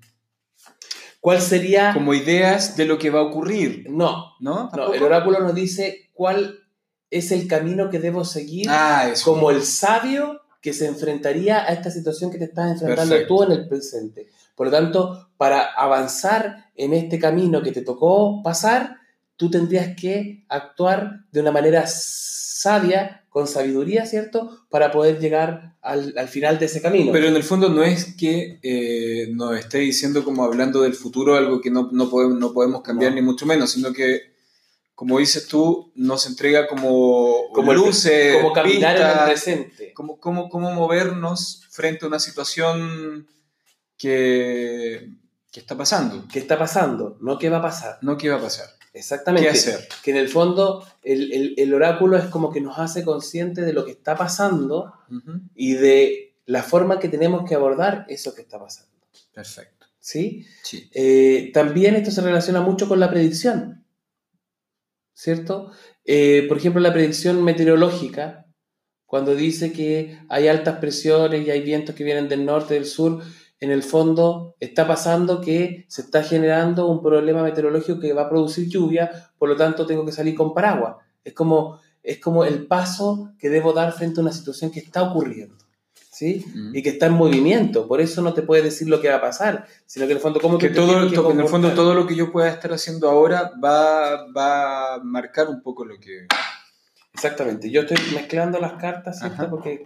¿Cuál 1.20 1.40
sería? 1.40 1.92
como 1.94 2.12
ideas 2.12 2.76
de 2.76 2.86
lo 2.86 2.98
que 2.98 3.10
va 3.10 3.20
a 3.20 3.22
ocurrir, 3.22 3.84
No, 3.88 4.32
¿no? 4.40 4.68
no, 4.74 4.92
el 4.92 5.00
oráculo 5.02 5.38
nos 5.38 5.54
dice 5.54 6.10
cuál 6.12 6.58
es 7.08 7.30
el 7.30 7.46
camino 7.46 7.88
que 7.88 8.00
debo 8.00 8.24
seguir 8.24 8.66
Ah, 8.68 9.12
como 9.24 9.52
el 9.52 9.62
sabio 9.62 10.40
que 10.60 10.72
se 10.72 10.86
enfrentaría 10.88 11.60
a 11.62 11.68
esta 11.72 11.90
situación 11.90 12.32
que 12.32 12.38
te 12.38 12.44
estás 12.46 12.72
enfrentando 12.72 13.10
Perfecto. 13.14 13.36
tú 13.36 13.42
en 13.44 13.52
el 13.52 13.68
presente. 13.68 14.28
Por 14.56 14.66
lo 14.66 14.72
tanto, 14.72 15.30
para 15.36 15.62
avanzar 15.62 16.66
en 16.74 16.94
este 16.94 17.18
camino 17.20 17.62
que 17.62 17.70
te 17.72 17.82
tocó 17.82 18.42
pasar, 18.42 18.96
tú 19.36 19.48
tendrías 19.50 19.94
que 19.96 20.44
actuar 20.48 21.20
de 21.30 21.40
una 21.40 21.50
manera 21.52 21.86
sabia, 22.62 23.24
con 23.30 23.46
sabiduría, 23.46 24.04
¿cierto? 24.06 24.66
Para 24.68 24.90
poder 24.90 25.18
llegar 25.18 25.76
al, 25.80 26.12
al 26.18 26.28
final 26.28 26.58
de 26.58 26.66
ese 26.66 26.82
camino. 26.82 27.10
Pero 27.12 27.28
en 27.28 27.36
el 27.36 27.42
fondo 27.42 27.68
no 27.70 27.82
es 27.82 28.14
que 28.16 28.58
eh, 28.62 29.28
nos 29.32 29.56
esté 29.58 29.78
diciendo 29.78 30.24
como 30.24 30.44
hablando 30.44 30.82
del 30.82 30.94
futuro 30.94 31.36
algo 31.36 31.60
que 31.60 31.70
no, 31.70 31.88
no, 31.92 32.10
podemos, 32.10 32.38
no 32.38 32.52
podemos 32.52 32.82
cambiar 32.82 33.12
No. 33.12 33.16
ni 33.16 33.22
mucho 33.22 33.46
menos, 33.46 33.70
sino 33.70 33.92
que, 33.94 34.34
como 34.94 35.18
dices 35.18 35.46
tú, 35.48 35.90
nos 35.94 36.26
entrega 36.26 36.66
como, 36.66 37.48
como 37.54 37.72
luces, 37.72 38.36
como 38.36 38.52
caminar 38.52 38.96
en 38.96 39.02
el 39.02 39.08
pistas, 39.08 39.28
presente. 39.30 39.92
cómo, 39.94 40.20
cómo, 40.20 40.50
cómo 40.50 40.72
movernos 40.72 41.66
frente 41.70 42.04
a 42.04 42.08
una 42.08 42.18
situación 42.18 43.26
que, 43.96 45.08
que 45.50 45.60
está 45.60 45.76
pasando, 45.76 46.26
¿Qué 46.30 46.38
está 46.38 46.58
pasando? 46.58 47.16
No 47.20 47.38
qué 47.38 47.48
va 47.48 47.58
a 47.58 47.62
pasar. 47.62 47.98
no 48.02 48.18
qué 48.18 48.28
va 48.28 48.36
a 48.36 48.40
pasar, 48.42 48.66
Exactamente. 48.92 49.48
qué 49.48 49.52
hacer. 49.52 49.88
Que 50.02 50.10
en 50.10 50.16
el 50.16 50.28
fondo 50.28 50.84
el, 51.02 51.32
el- 51.32 51.54
el 51.56 51.74
oráculo 51.74 52.16
es 52.16 52.24
como 52.24 52.50
que 52.52 52.60
nos 52.60 52.78
hace 52.78 53.04
consciente 53.04 53.62
de 53.62 53.72
lo 53.72 53.84
que 53.84 53.92
está 53.92 54.16
pasando 54.16 54.92
y 55.54 55.74
de 55.74 56.34
la 56.46 56.62
forma 56.62 56.98
que 56.98 57.08
tenemos 57.08 57.48
que 57.48 57.54
abordar 57.54 58.04
eso 58.08 58.34
que 58.34 58.42
está 58.42 58.58
pasando. 58.58 58.90
Perfecto. 59.32 59.86
¿Sí? 60.00 60.46
Sí. 60.64 60.88
Eh, 60.94 61.50
también 61.54 61.94
esto 61.94 62.10
se 62.10 62.20
relaciona 62.22 62.60
mucho 62.62 62.88
con 62.88 62.98
la 62.98 63.10
predicción, 63.10 63.84
¿cierto? 65.14 65.70
Eh, 66.04 66.46
por 66.48 66.56
ejemplo, 66.56 66.80
la 66.80 66.92
predicción 66.92 67.42
meteorológica, 67.44 68.46
cuando 69.06 69.34
dice 69.34 69.72
que 69.72 70.18
hay 70.28 70.48
altas 70.48 70.78
presiones 70.78 71.46
y 71.46 71.50
hay 71.50 71.60
vientos 71.62 71.94
que 71.94 72.04
vienen 72.04 72.28
del 72.28 72.44
norte, 72.44 72.74
del 72.74 72.86
sur, 72.86 73.22
en 73.60 73.70
el 73.70 73.82
fondo 73.82 74.56
está 74.58 74.88
pasando 74.88 75.40
que 75.40 75.84
se 75.86 76.02
está 76.02 76.22
generando 76.22 76.86
un 76.88 77.02
problema 77.02 77.42
meteorológico 77.42 78.00
que 78.00 78.14
va 78.14 78.22
a 78.22 78.28
producir 78.28 78.68
lluvia, 78.68 79.30
por 79.38 79.50
lo 79.50 79.56
tanto 79.56 79.86
tengo 79.86 80.04
que 80.04 80.12
salir 80.12 80.34
con 80.34 80.54
paraguas. 80.54 80.96
Es 81.22 81.34
como, 81.34 81.78
es 82.02 82.18
como 82.18 82.44
el 82.44 82.66
paso 82.66 83.32
que 83.38 83.50
debo 83.50 83.74
dar 83.74 83.92
frente 83.92 84.20
a 84.20 84.22
una 84.22 84.32
situación 84.32 84.70
que 84.70 84.80
está 84.80 85.02
ocurriendo. 85.02 85.56
¿Sí? 86.12 86.44
Mm. 86.54 86.76
y 86.76 86.82
que 86.82 86.90
está 86.90 87.06
en 87.06 87.14
movimiento, 87.14 87.88
por 87.88 88.02
eso 88.02 88.20
no 88.20 88.34
te 88.34 88.42
puede 88.42 88.60
decir 88.60 88.86
lo 88.90 89.00
que 89.00 89.08
va 89.08 89.16
a 89.16 89.20
pasar, 89.22 89.66
sino 89.86 90.04
que 90.04 90.12
en 90.12 90.18
el 90.18 90.22
fondo 90.22 90.38
cómo 90.38 90.58
que 90.58 90.68
tú 90.68 90.74
todo, 90.86 91.08
que 91.08 91.32
en 91.32 91.40
el 91.40 91.48
fondo 91.48 91.72
todo 91.72 91.94
lo 91.94 92.06
que 92.06 92.14
yo 92.14 92.30
pueda 92.30 92.50
estar 92.50 92.70
haciendo 92.74 93.08
ahora 93.08 93.52
va, 93.64 94.26
va 94.30 94.96
a 94.96 94.98
marcar 95.02 95.48
un 95.48 95.62
poco 95.62 95.86
lo 95.86 95.98
que... 95.98 96.26
Exactamente, 97.14 97.70
yo 97.70 97.82
estoy 97.82 97.96
mezclando 98.12 98.58
las 98.58 98.74
cartas, 98.74 99.18
¿cierto? 99.18 99.48
Porque 99.48 99.82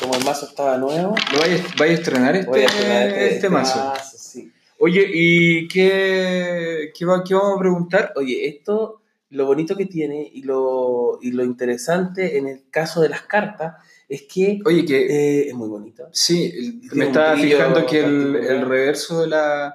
como 0.00 0.14
el 0.14 0.24
mazo 0.24 0.46
estaba 0.46 0.76
nuevo, 0.78 1.14
¿Lo 1.32 1.38
vaya, 1.40 1.62
vaya 1.78 1.92
a 1.92 1.94
estrenar 1.94 2.36
este, 2.36 2.50
voy 2.50 2.62
a 2.64 2.68
poner 2.68 3.08
este, 3.10 3.34
este 3.34 3.48
mazo? 3.50 3.92
sí. 4.16 4.52
Oye, 4.80 5.04
¿y 5.12 5.66
qué, 5.68 6.92
qué, 6.96 7.04
va- 7.04 7.24
qué 7.24 7.34
vamos 7.34 7.56
a 7.56 7.60
preguntar? 7.60 8.12
Oye, 8.16 8.46
esto, 8.48 9.00
lo 9.30 9.44
bonito 9.46 9.76
que 9.76 9.86
tiene 9.86 10.30
y 10.32 10.42
lo, 10.42 11.18
y 11.20 11.32
lo 11.32 11.42
interesante 11.44 12.38
en 12.38 12.46
el 12.46 12.62
caso 12.70 13.00
de 13.00 13.08
las 13.08 13.22
cartas 13.22 13.74
es 14.08 14.22
que 14.22 14.60
Oye, 14.64 14.84
que 14.84 15.06
eh, 15.06 15.48
es 15.48 15.54
muy 15.54 15.68
bonito. 15.68 16.08
sí, 16.12 16.80
me 16.92 17.06
estaba 17.06 17.36
fijando 17.36 17.84
que 17.86 18.00
el, 18.00 18.36
el 18.36 18.62
reverso 18.62 19.20
de, 19.22 19.26
la, 19.26 19.74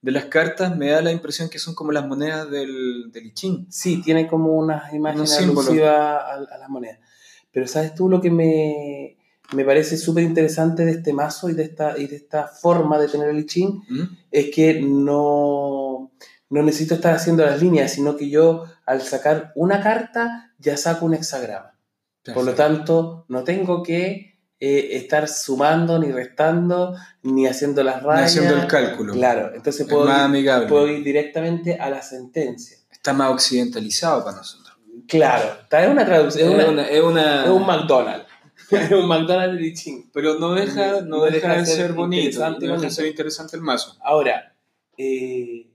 de 0.00 0.10
las 0.12 0.26
cartas 0.26 0.76
me 0.76 0.90
da 0.90 1.02
la 1.02 1.10
impresión 1.12 1.48
que 1.50 1.58
son 1.58 1.74
como 1.74 1.90
las 1.92 2.06
monedas 2.06 2.48
del, 2.50 3.10
del 3.12 3.26
I 3.26 3.34
Ching. 3.34 3.66
Sí, 3.70 4.00
tiene 4.02 4.26
como 4.28 4.52
unas 4.52 4.94
imágenes 4.94 5.36
alusivas 5.36 5.90
a, 5.90 6.34
a 6.34 6.58
las 6.58 6.68
monedas. 6.68 6.98
Pero 7.52 7.66
¿sabes 7.66 7.94
tú 7.94 8.08
lo 8.08 8.20
que 8.20 8.30
me, 8.30 9.16
me 9.52 9.64
parece 9.64 9.96
súper 9.96 10.24
interesante 10.24 10.84
de 10.84 10.92
este 10.92 11.12
mazo 11.12 11.48
y 11.48 11.54
de 11.54 11.64
esta, 11.64 11.96
y 11.98 12.06
de 12.06 12.16
esta 12.16 12.48
forma 12.48 12.98
de 12.98 13.08
tener 13.08 13.28
el 13.28 13.38
I 13.40 13.46
Ching? 13.46 13.82
¿Mm? 13.88 14.02
es 14.30 14.50
que 14.54 14.80
no, 14.82 16.10
no 16.50 16.62
necesito 16.62 16.94
estar 16.94 17.14
haciendo 17.14 17.44
las 17.44 17.60
líneas, 17.60 17.92
sino 17.92 18.16
que 18.16 18.28
yo 18.30 18.64
al 18.86 19.02
sacar 19.02 19.52
una 19.54 19.80
carta 19.80 20.52
ya 20.58 20.76
saco 20.76 21.06
un 21.06 21.14
hexagrama. 21.14 21.72
Por 22.32 22.44
lo 22.44 22.54
tanto, 22.54 23.26
no 23.28 23.44
tengo 23.44 23.82
que 23.82 24.38
eh, 24.58 24.88
estar 24.96 25.28
sumando, 25.28 25.98
ni 25.98 26.10
restando, 26.10 26.96
ni 27.22 27.46
haciendo 27.46 27.82
las 27.84 28.02
rayas. 28.02 28.30
haciendo 28.30 28.56
el 28.56 28.66
cálculo. 28.66 29.12
Claro, 29.12 29.52
entonces 29.54 29.82
Es 29.82 29.86
puedo 29.88 30.04
ir, 30.04 30.08
puedo 30.68 30.88
ir 30.88 31.04
directamente 31.04 31.74
a 31.78 31.90
la 31.90 32.00
sentencia. 32.00 32.78
Está 32.90 33.12
más 33.12 33.30
occidentalizado 33.30 34.24
para 34.24 34.38
nosotros. 34.38 34.74
Claro, 35.06 35.50
es 35.70 35.88
una 35.88 36.06
traducción, 36.06 36.58
es, 36.60 36.68
una- 36.68 36.88
es 36.88 37.02
una- 37.02 37.44
es 37.44 37.50
un 37.50 37.66
McDonald's. 37.66 38.23
Un 38.92 39.06
McDonald's 39.08 39.60
de 39.60 39.72
Ching. 39.74 40.10
Pero 40.12 40.38
no 40.38 40.54
deja, 40.54 41.00
no 41.02 41.18
No 41.18 41.24
deja, 41.24 41.48
deja 41.48 41.60
de 41.60 41.66
ser 41.66 41.76
ser 41.76 41.92
bonito, 41.92 42.40
no 42.50 42.58
deja 42.58 42.76
de 42.82 42.90
ser 42.90 43.06
interesante 43.06 43.56
el 43.56 43.62
mazo. 43.62 43.96
Ahora, 44.02 44.54
eh, 44.96 45.70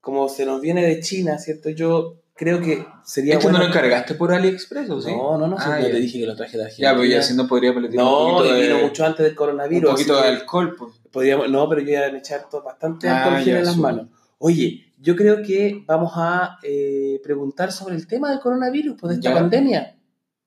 como 0.00 0.28
se 0.28 0.44
nos 0.44 0.60
viene 0.60 0.84
de 0.86 1.00
China, 1.00 1.38
¿cierto? 1.38 1.70
Yo 1.70 2.20
creo 2.34 2.60
que 2.60 2.84
sería 3.04 3.34
¿Esto 3.34 3.44
bueno... 3.44 3.58
no 3.58 3.64
lo 3.64 3.70
encargaste 3.70 4.14
por 4.14 4.32
AliExpress 4.32 4.90
o 4.90 5.00
sí? 5.00 5.10
No, 5.12 5.38
no, 5.38 5.46
no, 5.46 5.56
Ah, 5.58 5.78
yo 5.80 5.86
te 5.86 5.96
dije 6.00 6.18
que 6.20 6.26
lo 6.26 6.36
traje 6.36 6.58
de 6.58 6.64
Argentina. 6.64 6.90
Ya, 6.90 6.96
pero 6.96 7.08
ya 7.08 7.22
si 7.22 7.34
no 7.34 7.46
podría 7.46 7.72
le 7.72 7.88
tirar 7.88 8.04
un 8.04 8.12
No, 8.12 8.36
poquito 8.38 8.56
y 8.56 8.60
de, 8.60 8.66
vino 8.68 8.78
mucho 8.86 9.04
antes 9.06 9.20
del 9.24 9.30
un 9.32 9.36
coronavirus. 9.36 9.90
poquito 9.92 10.18
así 10.18 10.22
de 10.30 10.36
alcohol. 10.36 10.74
pues. 10.76 10.92
podríamos- 11.12 11.48
no, 11.50 11.68
pero 11.68 11.80
yo 11.80 11.90
ya 11.92 12.10
me 12.10 12.18
eché 12.18 12.34
harto, 12.34 12.62
bastante 12.62 13.08
Ah, 13.08 13.24
alcohol 13.36 13.48
en 13.56 13.64
las 13.64 13.76
manos. 13.76 14.08
Oye, 14.38 14.92
yo 14.98 15.14
creo 15.16 15.42
que 15.42 15.84
vamos 15.86 16.12
a 16.16 16.58
eh, 16.64 17.20
preguntar 17.22 17.70
sobre 17.72 17.94
el 17.94 18.06
tema 18.08 18.30
del 18.30 18.40
coronavirus, 18.40 18.96
pues 19.00 19.10
de 19.10 19.16
esta 19.20 19.30
Ya. 19.30 19.34
pandemia, 19.36 19.96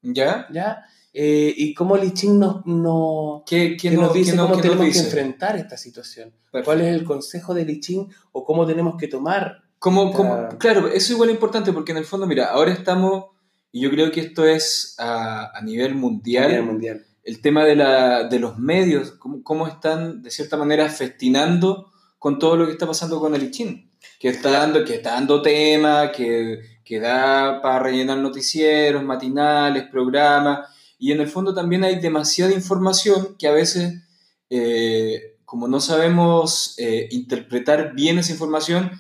¿Ya? 0.01 0.47
¿ya? 0.51 0.83
Eh, 1.20 1.51
y 1.57 1.74
cómo 1.74 1.95
el 1.95 2.03
I 2.03 2.11
Ching 2.11 2.38
nos, 2.38 2.63
nos, 2.68 3.41
¿Qué, 3.47 3.76
qué 3.76 3.89
nos 3.89 4.09
no- 4.09 4.13
dice 4.13 4.32
qué 4.34 4.38
cómo 4.38 4.49
qué 4.49 4.53
nos 4.57 4.61
tenemos 4.61 4.86
dice? 4.86 4.99
que 4.99 5.05
enfrentar 5.07 5.55
esta 5.57 5.76
situación. 5.76 6.30
Perfecto. 6.51 6.65
¿Cuál 6.65 6.82
es 6.82 6.93
el 6.95 7.03
consejo 7.03 7.53
del 7.55 7.70
I 7.72 7.80
Ching 7.80 8.07
o 8.34 8.43
cómo 8.45 8.68
tenemos 8.68 8.97
que 8.97 9.07
tomar? 9.07 9.63
Como, 9.80 10.11
como- 10.13 10.47
Claro. 10.59 10.88
eso 10.88 10.95
es 10.97 11.09
igual 11.11 11.32
importante 11.32 11.74
porque 11.74 11.91
en 11.91 11.97
el 11.97 12.05
fondo, 12.05 12.28
mira, 12.28 12.45
ahora 12.51 12.72
estamos, 12.72 13.26
y 13.72 13.82
yo 13.82 13.89
creo 13.89 14.11
que 14.11 14.20
esto 14.22 14.45
es 14.45 14.95
a, 14.99 15.57
a 15.57 15.61
nivel 15.63 15.95
mundial, 15.95 16.45
a 16.45 16.49
nivel 16.49 16.65
mundial? 16.65 17.05
el 17.24 17.41
tema 17.41 17.65
de, 17.65 17.76
la, 17.76 18.24
de 18.26 18.39
los 18.39 18.57
medios, 18.59 19.11
cómo, 19.13 19.41
cómo 19.43 19.68
están 19.68 20.22
de 20.22 20.30
cierta 20.32 20.55
manera 20.55 20.88
festinando 20.88 21.91
con 22.20 22.38
todo 22.39 22.57
lo 22.57 22.65
que 22.68 22.74
está 22.74 22.86
pasando 22.86 23.20
con 23.20 23.34
el 23.36 23.41
ICHIN, 23.43 23.91
que 24.20 24.30
está 24.30 24.51
dando, 24.51 24.86
que 24.86 24.95
está 24.95 25.11
dando 25.13 25.41
tema, 25.41 26.11
que, 26.11 26.59
que 26.86 26.99
da 26.99 27.59
para 27.61 27.80
rellenar 27.80 28.20
noticieros, 28.20 29.03
matinales, 29.03 29.84
programas, 29.91 30.70
y 31.00 31.12
en 31.12 31.22
el 31.22 31.28
fondo 31.28 31.54
también 31.54 31.84
hay 31.84 32.00
demasiada 32.00 32.54
información 32.54 33.36
que 33.38 33.48
a 33.48 33.52
veces, 33.52 34.02
eh, 34.50 35.38
como 35.45 35.68
no 35.68 35.80
sabemos 35.80 36.76
eh, 36.78 37.08
interpretar 37.12 37.93
bien 37.93 38.18
esa 38.18 38.32
información, 38.32 38.91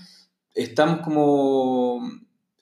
estamos 0.53 1.01
como 1.01 2.01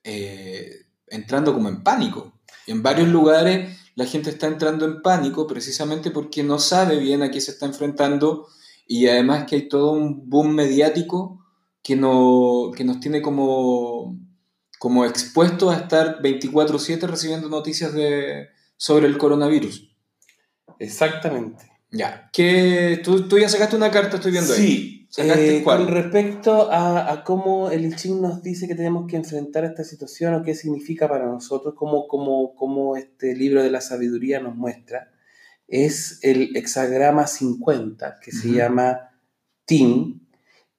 eh, 0.03 0.85
entrando 1.07 1.53
como 1.53 1.69
en 1.69 1.83
pánico. 1.83 2.33
En 2.67 2.81
varios 2.81 3.09
lugares 3.09 3.77
la 3.95 4.05
gente 4.05 4.29
está 4.29 4.47
entrando 4.47 4.85
en 4.85 5.01
pánico 5.01 5.47
precisamente 5.47 6.11
porque 6.11 6.43
no 6.43 6.59
sabe 6.59 6.97
bien 6.97 7.21
a 7.21 7.31
qué 7.31 7.39
se 7.41 7.51
está 7.51 7.65
enfrentando 7.65 8.47
y 8.87 9.07
además 9.07 9.45
que 9.45 9.55
hay 9.55 9.69
todo 9.69 9.91
un 9.91 10.29
boom 10.29 10.53
mediático 10.53 11.45
que, 11.81 11.95
no, 11.95 12.71
que 12.75 12.83
nos 12.83 12.99
tiene 12.99 13.21
como, 13.21 14.17
como 14.79 15.05
expuestos 15.05 15.73
a 15.73 15.79
estar 15.79 16.21
24/7 16.21 17.07
recibiendo 17.07 17.49
noticias 17.49 17.93
de, 17.93 18.49
sobre 18.77 19.07
el 19.07 19.17
coronavirus. 19.17 19.95
Exactamente. 20.79 21.71
Ya. 21.91 22.29
¿Qué, 22.33 23.01
tú, 23.03 23.27
tú 23.27 23.37
ya 23.39 23.49
sacaste 23.49 23.75
una 23.75 23.91
carta, 23.91 24.17
estoy 24.17 24.31
viendo 24.31 24.53
ahí. 24.53 24.59
Sí, 24.59 25.07
¿Sacaste 25.09 25.57
eh, 25.59 25.63
con 25.63 25.87
respecto 25.87 26.69
a, 26.71 27.11
a 27.11 27.23
cómo 27.23 27.71
el 27.71 27.85
I 27.85 27.95
Ching 27.95 28.21
nos 28.21 28.43
dice 28.43 28.67
que 28.67 28.75
tenemos 28.75 29.07
que 29.07 29.15
enfrentar 29.15 29.63
esta 29.63 29.83
situación 29.83 30.33
o 30.33 30.43
qué 30.43 30.55
significa 30.55 31.07
para 31.07 31.25
nosotros, 31.25 31.73
cómo, 31.77 32.07
cómo, 32.07 32.53
cómo 32.55 32.97
este 32.97 33.33
libro 33.35 33.63
de 33.63 33.71
la 33.71 33.79
sabiduría 33.79 34.41
nos 34.41 34.55
muestra, 34.55 35.11
es 35.67 36.19
el 36.21 36.55
hexagrama 36.55 37.27
50, 37.27 38.19
que 38.21 38.31
se 38.31 38.51
llama 38.51 39.09
TIN, 39.65 40.27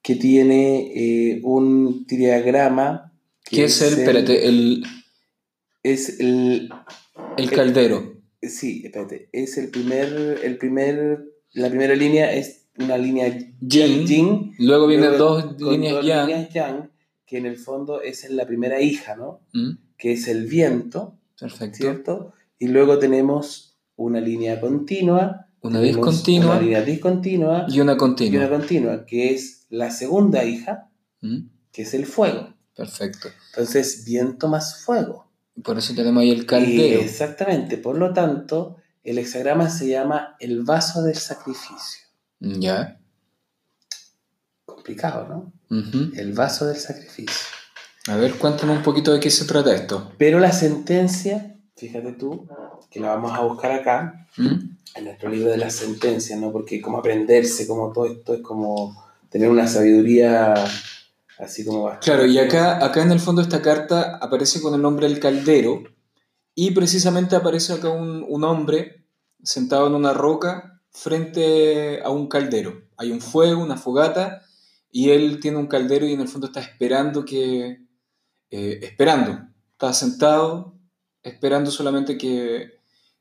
que 0.03 0.17
tiene 0.17 0.93
eh, 0.95 1.41
un 1.43 2.07
triagrama. 2.07 3.13
que 3.45 3.57
¿Qué 3.57 3.65
es 3.65 3.83
el, 3.83 3.99
espérate, 3.99 4.47
el, 4.47 4.85
Es 5.83 6.21
el, 6.21 6.71
el 7.37 7.51
caldero? 7.51 8.15
sí, 8.43 8.83
espérate, 8.85 9.29
es 9.33 9.59
el 9.59 9.71
primer, 9.71 10.41
el 10.45 10.57
primer, 10.59 11.25
la 11.53 11.69
primera 11.69 11.95
línea 11.97 12.33
es 12.33 12.67
una 12.79 12.97
línea 12.99 13.27
Yin. 13.61 14.07
yin 14.07 14.55
Luego 14.59 14.87
vienen 14.87 15.17
dos 15.19 15.57
líneas 15.61 15.95
dos 15.95 16.07
ya. 16.07 16.25
líneas 16.27 16.53
yang, 16.53 16.91
que 17.27 17.39
en 17.39 17.47
el 17.47 17.57
fondo 17.57 18.01
es 18.03 18.29
la 18.31 18.47
primera 18.47 18.81
hija, 18.81 19.17
¿no? 19.17 19.41
¿Mm? 19.53 19.71
Que 19.97 20.13
es 20.13 20.29
el 20.29 20.47
viento, 20.47 21.19
Perfecto. 21.41 21.77
¿cierto? 21.79 22.33
Y 22.59 22.69
luego 22.69 22.99
tenemos 22.99 23.77
una 23.97 24.21
línea 24.21 24.61
continua. 24.61 25.49
Una 25.63 25.81
discontinua 25.81 26.53
Una 26.53 26.61
línea 26.61 26.83
discontinua 26.83 27.67
y 27.69 27.73
una 27.73 27.75
y 27.77 27.81
una 27.81 27.97
continua. 27.97 28.49
continua, 28.49 29.07
que 29.07 29.35
es 29.35 29.67
la 29.71 29.91
segunda 29.91 30.45
hija, 30.45 30.91
¿Mm? 31.23 31.49
que 31.73 31.83
es 31.83 31.95
el 31.95 32.07
fuego. 32.07 32.55
Perfecto. 32.77 33.29
Entonces, 33.53 34.05
viento 34.05 34.49
más 34.49 34.85
fuego. 34.85 35.26
Por 35.63 35.79
eso 35.79 35.95
tenemos 35.95 36.23
ahí 36.23 36.31
el 36.31 36.47
caldero. 36.47 37.01
Y 37.01 37.05
exactamente, 37.05 37.79
por 37.79 37.97
lo 37.97 38.13
tanto, 38.13 38.77
el 39.05 39.19
hexagrama 39.19 39.71
se 39.71 39.89
llama 39.89 40.37
el 40.41 40.63
vaso 40.63 41.03
del 41.03 41.17
sacrificio. 41.17 42.07
Ya. 42.41 42.99
Complicado, 44.65 45.27
¿no? 45.29 45.53
El 46.17 46.33
vaso 46.33 46.67
del 46.67 46.77
sacrificio. 46.77 47.47
A 48.09 48.17
ver, 48.17 48.35
cuéntame 48.35 48.73
un 48.73 48.83
poquito 48.83 49.13
de 49.13 49.21
qué 49.21 49.31
se 49.31 49.47
trata 49.47 49.75
esto. 49.75 50.13
Pero 50.19 50.39
la 50.39 50.53
sentencia, 50.53 51.57
fíjate 51.77 52.13
tú, 52.13 52.47
que 52.91 53.01
la 53.01 53.09
vamos 53.09 53.33
a 53.33 53.41
buscar 53.41 53.73
acá, 53.73 54.29
¿Mm? 54.37 54.77
en 54.95 55.05
nuestro 55.05 55.29
libro 55.29 55.51
de 55.51 55.57
las 55.57 55.75
sentencias, 55.75 56.39
¿no? 56.39 56.53
Porque 56.53 56.81
como 56.81 56.99
aprenderse, 56.99 57.67
como 57.67 57.93
todo 57.93 58.07
esto 58.07 58.35
es 58.35 58.41
como 58.43 59.05
tener 59.29 59.49
una 59.49 59.67
sabiduría 59.67 60.55
así 61.39 61.65
como 61.65 61.83
bastante- 61.85 62.05
Claro, 62.07 62.27
y 62.27 62.39
acá, 62.39 62.85
acá 62.85 63.03
en 63.03 63.13
el 63.13 63.21
fondo 63.21 63.43
esta 63.43 63.63
carta 63.63 64.17
aparece 64.17 64.61
con 64.61 64.75
el 64.75 64.83
nombre 64.83 65.09
del 65.09 65.21
caldero 65.21 65.83
y 66.55 66.71
precisamente 66.73 67.37
aparece 67.37 67.73
acá 67.75 67.91
un, 67.91 68.25
un 68.29 68.45
hombre 68.45 69.05
sentado 69.43 69.87
en 69.87 69.95
una 69.95 70.13
roca 70.15 70.81
frente 70.91 72.01
a 72.03 72.11
un 72.11 72.29
caldero. 72.29 72.83
Hay 72.97 73.11
un 73.13 73.21
fuego, 73.21 73.63
una 73.63 73.77
fogata 73.77 74.43
y 74.91 75.11
él 75.11 75.41
tiene 75.41 75.59
un 75.59 75.67
caldero 75.67 76.07
y 76.07 76.13
en 76.15 76.21
el 76.21 76.29
fondo 76.29 76.47
está 76.47 76.61
esperando 76.61 77.25
que... 77.25 77.81
eh, 78.51 78.79
esperando. 78.83 79.39
Está 79.73 79.93
sentado 79.93 80.75
esperando 81.23 81.71
solamente 81.71 82.17
que, 82.17 82.71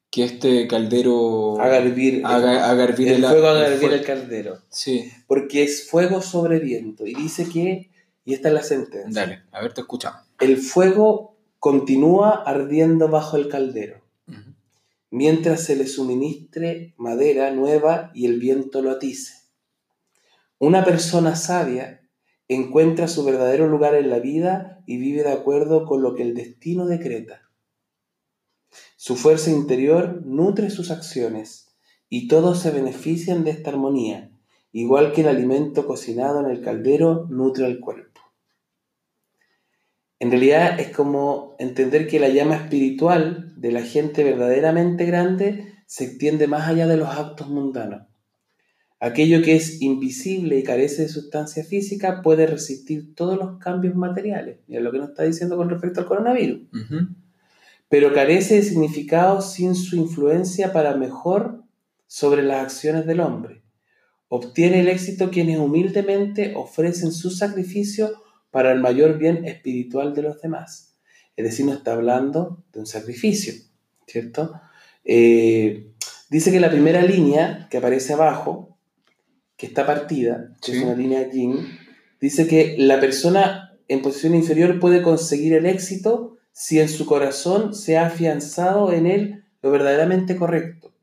que 0.09 0.23
este 0.23 0.67
caldero 0.67 1.59
haga 1.59 1.77
hervir 1.77 2.21
haga, 2.23 2.69
haga 2.69 2.83
hervir 2.85 3.09
el 3.09 3.23
el- 3.23 3.29
fuego, 3.29 3.47
haga 3.49 3.59
el 3.67 3.73
hervir 3.73 3.79
fuego. 3.89 3.95
el 3.95 4.05
caldero. 4.05 4.59
Sí, 4.69 5.11
Porque 5.27 5.63
es 5.63 5.89
fuego 5.89 6.21
sobre 6.21 6.59
viento. 6.59 7.05
Y 7.05 7.13
dice 7.15 7.49
que, 7.49 7.89
y 8.25 8.33
esta 8.33 8.49
es 8.49 8.53
la 8.53 8.63
sentencia, 8.63 9.21
dale, 9.21 9.43
a 9.51 9.61
ver, 9.61 9.73
te 9.73 9.81
escuchamos. 9.81 10.21
el 10.39 10.57
fuego 10.57 11.37
continúa 11.59 12.31
ardiendo 12.31 13.07
bajo 13.07 13.37
el 13.37 13.47
caldero, 13.47 14.01
mientras 15.11 15.63
se 15.63 15.75
le 15.75 15.87
suministre 15.87 16.93
madera 16.97 17.51
nueva 17.51 18.11
y 18.13 18.25
el 18.25 18.39
viento 18.39 18.81
lo 18.81 18.91
atice. 18.91 19.45
Una 20.57 20.83
persona 20.83 21.35
sabia 21.35 22.01
encuentra 22.47 23.07
su 23.07 23.23
verdadero 23.23 23.67
lugar 23.67 23.95
en 23.95 24.09
la 24.09 24.19
vida 24.19 24.83
y 24.85 24.97
vive 24.97 25.23
de 25.23 25.31
acuerdo 25.31 25.85
con 25.85 26.01
lo 26.01 26.15
que 26.15 26.23
el 26.23 26.33
destino 26.33 26.85
decreta. 26.85 27.41
Su 28.95 29.15
fuerza 29.15 29.51
interior 29.51 30.21
nutre 30.25 30.69
sus 30.69 30.91
acciones 30.91 31.75
y 32.09 32.27
todos 32.27 32.59
se 32.59 32.71
benefician 32.71 33.43
de 33.43 33.51
esta 33.51 33.71
armonía, 33.71 34.31
igual 34.71 35.11
que 35.11 35.21
el 35.21 35.27
alimento 35.27 35.87
cocinado 35.87 36.39
en 36.39 36.51
el 36.51 36.61
caldero 36.61 37.25
nutre 37.29 37.65
al 37.65 37.79
cuerpo. 37.79 38.14
En 40.19 40.31
realidad 40.31 40.79
es 40.79 40.89
como 40.95 41.55
entender 41.59 42.07
que 42.07 42.19
la 42.19 42.29
llama 42.29 42.55
espiritual 42.55 43.53
de 43.57 43.71
la 43.71 43.81
gente 43.81 44.23
verdaderamente 44.23 45.05
grande 45.05 45.73
se 45.87 46.05
extiende 46.05 46.47
más 46.47 46.67
allá 46.67 46.87
de 46.87 46.97
los 46.97 47.09
actos 47.09 47.49
mundanos. 47.49 48.03
Aquello 48.99 49.41
que 49.41 49.55
es 49.55 49.81
invisible 49.81 50.57
y 50.57 50.63
carece 50.63 51.03
de 51.03 51.09
sustancia 51.09 51.63
física 51.63 52.21
puede 52.21 52.47
resistir 52.47 53.13
todos 53.13 53.37
los 53.37 53.59
cambios 53.59 53.95
materiales. 53.95 54.59
Mira 54.67 54.81
lo 54.81 54.91
que 54.91 54.99
nos 54.99 55.09
está 55.09 55.23
diciendo 55.23 55.57
con 55.57 55.69
respecto 55.69 55.99
al 55.99 56.07
coronavirus. 56.07 56.61
Pero 57.89 58.13
carece 58.13 58.55
de 58.55 58.63
significado 58.63 59.41
sin 59.41 59.75
su 59.75 59.97
influencia 59.97 60.71
para 60.71 60.95
mejor 60.95 61.63
sobre 62.07 62.41
las 62.41 62.63
acciones 62.63 63.05
del 63.05 63.19
hombre. 63.19 63.63
Obtiene 64.29 64.79
el 64.79 64.87
éxito 64.87 65.29
quienes 65.29 65.59
humildemente 65.59 66.53
ofrecen 66.55 67.11
su 67.11 67.29
sacrificio 67.29 68.11
para 68.55 68.71
el 68.71 68.79
mayor 68.79 69.17
bien 69.17 69.43
espiritual 69.43 70.15
de 70.15 70.21
los 70.21 70.39
demás. 70.39 70.95
Es 71.35 71.43
decir, 71.43 71.65
no 71.65 71.73
está 71.73 71.91
hablando 71.91 72.63
de 72.71 72.79
un 72.79 72.85
sacrificio, 72.85 73.53
¿cierto? 74.07 74.61
Eh, 75.03 75.91
dice 76.29 76.53
que 76.53 76.61
la 76.61 76.69
primera 76.69 77.01
línea 77.01 77.67
que 77.69 77.75
aparece 77.75 78.13
abajo, 78.13 78.77
que 79.57 79.65
está 79.65 79.85
partida, 79.85 80.55
que 80.61 80.71
Sí. 80.71 80.77
es 80.77 80.83
una 80.85 80.95
línea 80.95 81.29
yin, 81.29 81.67
dice 82.21 82.47
que 82.47 82.77
la 82.77 83.01
persona 83.01 83.77
en 83.89 84.01
posición 84.01 84.33
inferior 84.35 84.79
puede 84.79 85.01
conseguir 85.01 85.51
el 85.51 85.65
éxito 85.65 86.37
si 86.53 86.79
en 86.79 86.87
su 86.87 87.05
corazón 87.05 87.75
se 87.75 87.97
ha 87.97 88.05
afianzado 88.07 88.93
en 88.93 89.05
él 89.05 89.43
lo 89.61 89.69
verdaderamente 89.69 90.37
correcto. 90.37 90.93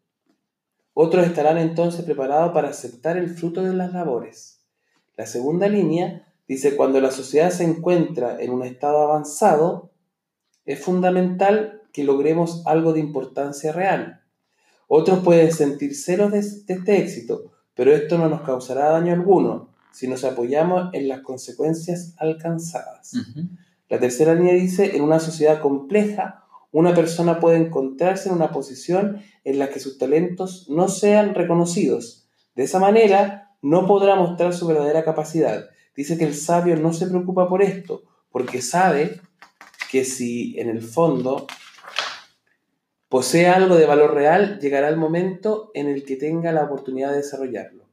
Otros 0.94 1.26
estarán 1.26 1.58
entonces 1.58 2.02
preparados 2.06 2.52
para 2.54 2.70
aceptar 2.70 3.18
el 3.18 3.28
fruto 3.28 3.62
de 3.62 3.74
las 3.74 3.92
labores. 3.92 4.62
La 5.18 5.26
segunda 5.26 5.68
línea 5.68 6.31
dice, 6.52 6.76
cuando 6.76 7.00
la 7.00 7.10
sociedad 7.10 7.50
se 7.50 7.64
encuentra 7.64 8.36
en 8.40 8.50
un 8.50 8.62
estado 8.62 9.02
avanzado, 9.02 9.90
es 10.64 10.78
fundamental 10.78 11.82
que 11.92 12.04
logremos 12.04 12.62
algo 12.66 12.92
de 12.92 13.00
importancia 13.00 13.72
real. 13.72 14.22
Otros 14.86 15.20
pueden 15.20 15.52
sentir 15.52 15.94
celos 15.94 16.32
de, 16.32 16.40
este 16.40 16.98
éxito, 16.98 17.52
pero 17.74 17.92
esto 17.92 18.18
no 18.18 18.28
nos 18.28 18.42
causará 18.42 18.90
daño 18.90 19.12
alguno 19.12 19.70
si 19.92 20.08
nos 20.08 20.24
apoyamos 20.24 20.92
en 20.92 21.08
las 21.08 21.20
consecuencias 21.20 22.14
alcanzadas. 22.18 23.12
La 23.88 23.98
tercera 23.98 24.34
línea 24.34 24.54
dice, 24.54 24.96
en 24.96 25.02
una 25.02 25.20
sociedad 25.20 25.60
compleja, 25.60 26.44
una 26.70 26.94
persona 26.94 27.40
puede 27.40 27.58
encontrarse 27.58 28.28
en 28.28 28.34
una 28.34 28.50
posición 28.52 29.22
en 29.44 29.58
la 29.58 29.68
que 29.68 29.80
sus 29.80 29.98
talentos 29.98 30.66
no 30.70 30.88
sean 30.88 31.34
reconocidos. 31.34 32.26
De 32.54 32.64
esa 32.64 32.78
manera, 32.78 33.54
no 33.62 33.86
podrá 33.86 34.16
mostrar 34.16 34.54
su 34.54 34.66
verdadera 34.66 35.04
capacidad. 35.04 35.66
Dice 35.94 36.16
que 36.16 36.24
el 36.24 36.34
sabio 36.34 36.76
no 36.76 36.92
se 36.92 37.06
preocupa 37.06 37.48
por 37.48 37.62
esto, 37.62 38.02
porque 38.30 38.62
sabe 38.62 39.20
que 39.90 40.04
si 40.04 40.58
en 40.58 40.68
el 40.68 40.82
fondo 40.82 41.46
posee 43.08 43.46
algo 43.48 43.76
de 43.76 43.84
valor 43.84 44.14
real, 44.14 44.58
llegará 44.58 44.88
el 44.88 44.96
momento 44.96 45.70
en 45.74 45.88
el 45.88 46.04
que 46.04 46.16
tenga 46.16 46.50
la 46.52 46.64
oportunidad 46.64 47.10
de 47.10 47.18
desarrollarlo. 47.18 47.84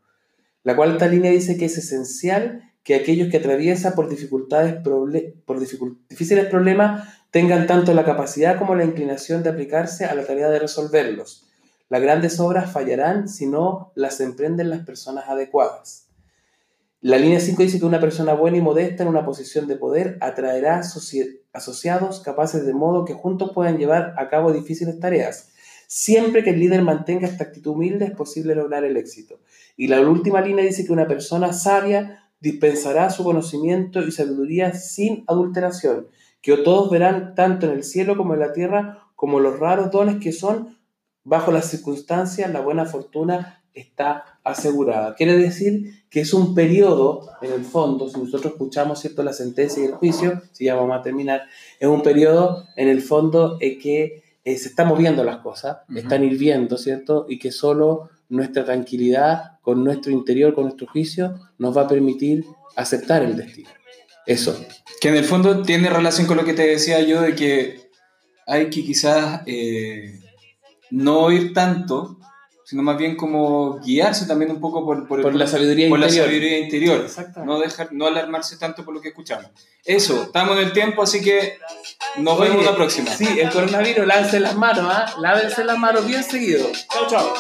La 0.64 0.76
cuarta 0.76 1.08
línea 1.08 1.32
dice 1.32 1.58
que 1.58 1.66
es 1.66 1.78
esencial 1.78 2.72
que 2.84 2.95
aquellos 2.95 3.30
que 3.30 3.38
atraviesan 3.38 3.93
por 3.93 4.10
dificultades, 4.10 4.76
por 4.76 5.60
difíciles 5.60 6.45
problemas 6.45 7.08
tengan 7.32 7.68
tanto 7.68 7.93
la 7.93 8.06
capacidad 8.06 8.58
como 8.58 8.76
la 8.76 8.86
inclinación 8.86 9.43
de 9.43 9.50
aplicarse 9.50 10.06
a 10.06 10.16
la 10.16 10.26
tarea 10.26 10.50
de 10.50 10.60
resolverlos. 10.60 11.47
Las 11.89 12.02
grandes 12.02 12.39
obras 12.39 12.72
fallarán 12.72 13.28
si 13.28 13.45
no 13.45 13.91
las 13.95 14.20
emprenden 14.22 14.70
las 14.70 14.86
personas 14.86 15.28
adecuadas. 15.28 16.09
La 17.02 17.18
línea 17.18 17.39
5 17.39 17.64
dice 17.64 17.80
que 17.80 17.86
una 17.86 18.02
persona 18.02 18.34
buena 18.34 18.58
y 18.58 18.62
modesta 18.62 19.04
en 19.04 19.10
una 19.10 19.24
posición 19.24 19.68
de 19.68 19.78
poder 19.78 20.18
atraerá 20.20 20.82
asoci- 20.82 21.39
asociados 21.54 22.20
capaces 22.20 22.66
de 22.66 22.74
modo 22.74 23.06
que 23.06 23.14
juntos 23.14 23.52
puedan 23.54 23.78
llevar 23.78 24.14
a 24.18 24.28
cabo 24.28 24.52
difíciles 24.52 25.00
tareas. 25.00 25.54
Siempre 25.88 26.43
que 26.43 26.50
el 26.50 26.60
líder 26.60 26.82
mantenga 26.82 27.26
esta 27.26 27.45
actitud 27.45 27.72
humilde 27.72 28.04
es 28.06 28.12
posible 28.12 28.54
lograr 28.54 28.84
el 28.84 28.97
éxito. 28.97 29.39
Y 29.78 29.88
la 29.88 30.02
última 30.02 30.41
línea 30.41 30.66
dice 30.66 30.86
que 30.86 30.91
una 30.91 31.08
persona 31.08 31.54
sabia 31.54 32.30
dispensará 32.41 33.10
su 33.10 33.24
conocimiento 33.24 34.02
y 34.02 34.12
sabiduría 34.12 34.74
sin 34.74 35.24
adulteración, 35.28 36.08
que 36.41 36.58
todos 36.58 36.91
verán 36.91 37.34
tanto 37.34 37.66
en 37.66 37.72
el 37.74 37.84
cielo 37.86 38.18
como 38.18 38.34
en 38.34 38.41
la 38.41 38.52
tierra 38.52 39.08
como 39.16 39.39
los 39.39 39.58
raros 39.58 39.89
dones 39.89 40.18
que 40.22 40.34
son, 40.34 40.78
bajo 41.24 41.52
las 41.54 41.66
circunstancias, 41.68 42.52
la 42.52 42.60
buena 42.60 42.86
fortuna 42.86 43.64
está 43.74 44.28
asegurada. 44.44 45.16
Quiere 45.16 45.38
decir 45.38 46.04
que 46.10 46.22
es 46.22 46.34
un 46.34 46.56
periodo, 46.56 47.30
en 47.42 47.52
el 47.52 47.64
fondo, 47.64 48.10
si 48.10 48.20
nosotros 48.20 48.54
escuchamos 48.54 49.00
¿cierto? 49.00 49.24
la 49.24 49.34
sentencia 49.34 49.84
y 49.84 49.88
el 49.88 49.94
juicio, 49.94 50.42
si 50.52 50.66
ya 50.66 50.76
vamos 50.76 50.98
a 50.98 51.02
terminar, 51.02 51.44
es 51.80 51.88
un 51.88 52.02
periodo 52.02 52.66
en 52.76 52.88
el 52.88 53.02
fondo 53.02 53.58
eh, 53.60 53.78
que 53.78 54.24
eh, 54.44 54.58
se 54.58 54.70
están 54.70 54.88
moviendo 54.88 55.24
las 55.24 55.38
cosas, 55.38 55.80
Ujú. 55.90 56.00
están 56.00 56.24
hirviendo, 56.24 56.78
¿cierto? 56.78 57.26
Y 57.30 57.38
que 57.40 57.52
solo 57.52 58.10
nuestra 58.30 58.64
tranquilidad 58.64 59.60
con 59.62 59.84
nuestro 59.84 60.12
interior, 60.12 60.54
con 60.54 60.66
nuestro 60.66 60.88
juicio, 60.88 61.36
nos 61.58 61.76
va 61.76 61.84
a 61.84 61.88
permitir 61.88 62.46
aceptar 62.76 63.24
el 63.24 63.36
destino. 63.36 63.70
Eso. 64.26 64.60
Que 65.02 65.10
en 65.10 65.16
el 65.16 65.26
fondo 65.26 65.64
tiene 65.64 65.90
relación 65.90 66.28
con 66.28 66.38
lo 66.38 66.46
que 66.46 66.54
te 66.54 66.68
decía 66.68 67.02
yo 67.02 67.22
de 67.22 67.36
que 67.36 67.90
hay 68.46 68.70
que 68.70 68.84
quizás 68.84 69.42
eh, 69.46 70.20
no 70.92 71.22
oír 71.22 71.54
tanto, 71.54 72.18
sino 72.70 72.84
más 72.84 72.97
bien 72.99 73.15
como 73.15 73.80
guiarse 73.80 74.28
también 74.28 74.51
un 74.51 74.59
poco 74.61 74.86
por, 74.86 75.07
por, 75.07 75.26
el- 75.26 75.39
la 75.39 75.47
sabiduría 75.47 75.89
por 75.89 75.97
la 75.97 76.05
interior. 76.05 76.28
sabiduría 76.28 76.59
interior. 76.59 77.01
Exactamente. 77.03 77.51
No, 77.51 77.59
dejar, 77.59 77.88
no 77.93 78.05
alarmarse 78.05 78.57
tanto 78.57 78.86
por 78.86 78.93
lo 78.93 79.01
que 79.01 79.07
escuchamos. 79.07 79.47
Eso, 79.84 80.22
estamos 80.24 80.55
en 80.57 80.65
el 80.65 80.72
tiempo, 80.72 81.01
así 81.01 81.20
que 81.20 81.57
nos 82.17 82.39
vemos 82.39 82.57
Oye, 82.57 82.65
la 82.65 82.76
próxima. 82.76 83.09
Sí, 83.09 83.28
el 83.39 83.49
coronavirus, 83.49 84.05
lávense 84.05 84.39
las 84.39 84.55
manos, 84.55 84.86
¿ah? 84.88 85.15
Lávense 85.20 85.63
las 85.63 85.80
manos 85.80 86.05
bien 86.05 86.24
seguido. 86.24 86.67
Chao, 86.93 87.07
chao. 87.09 87.34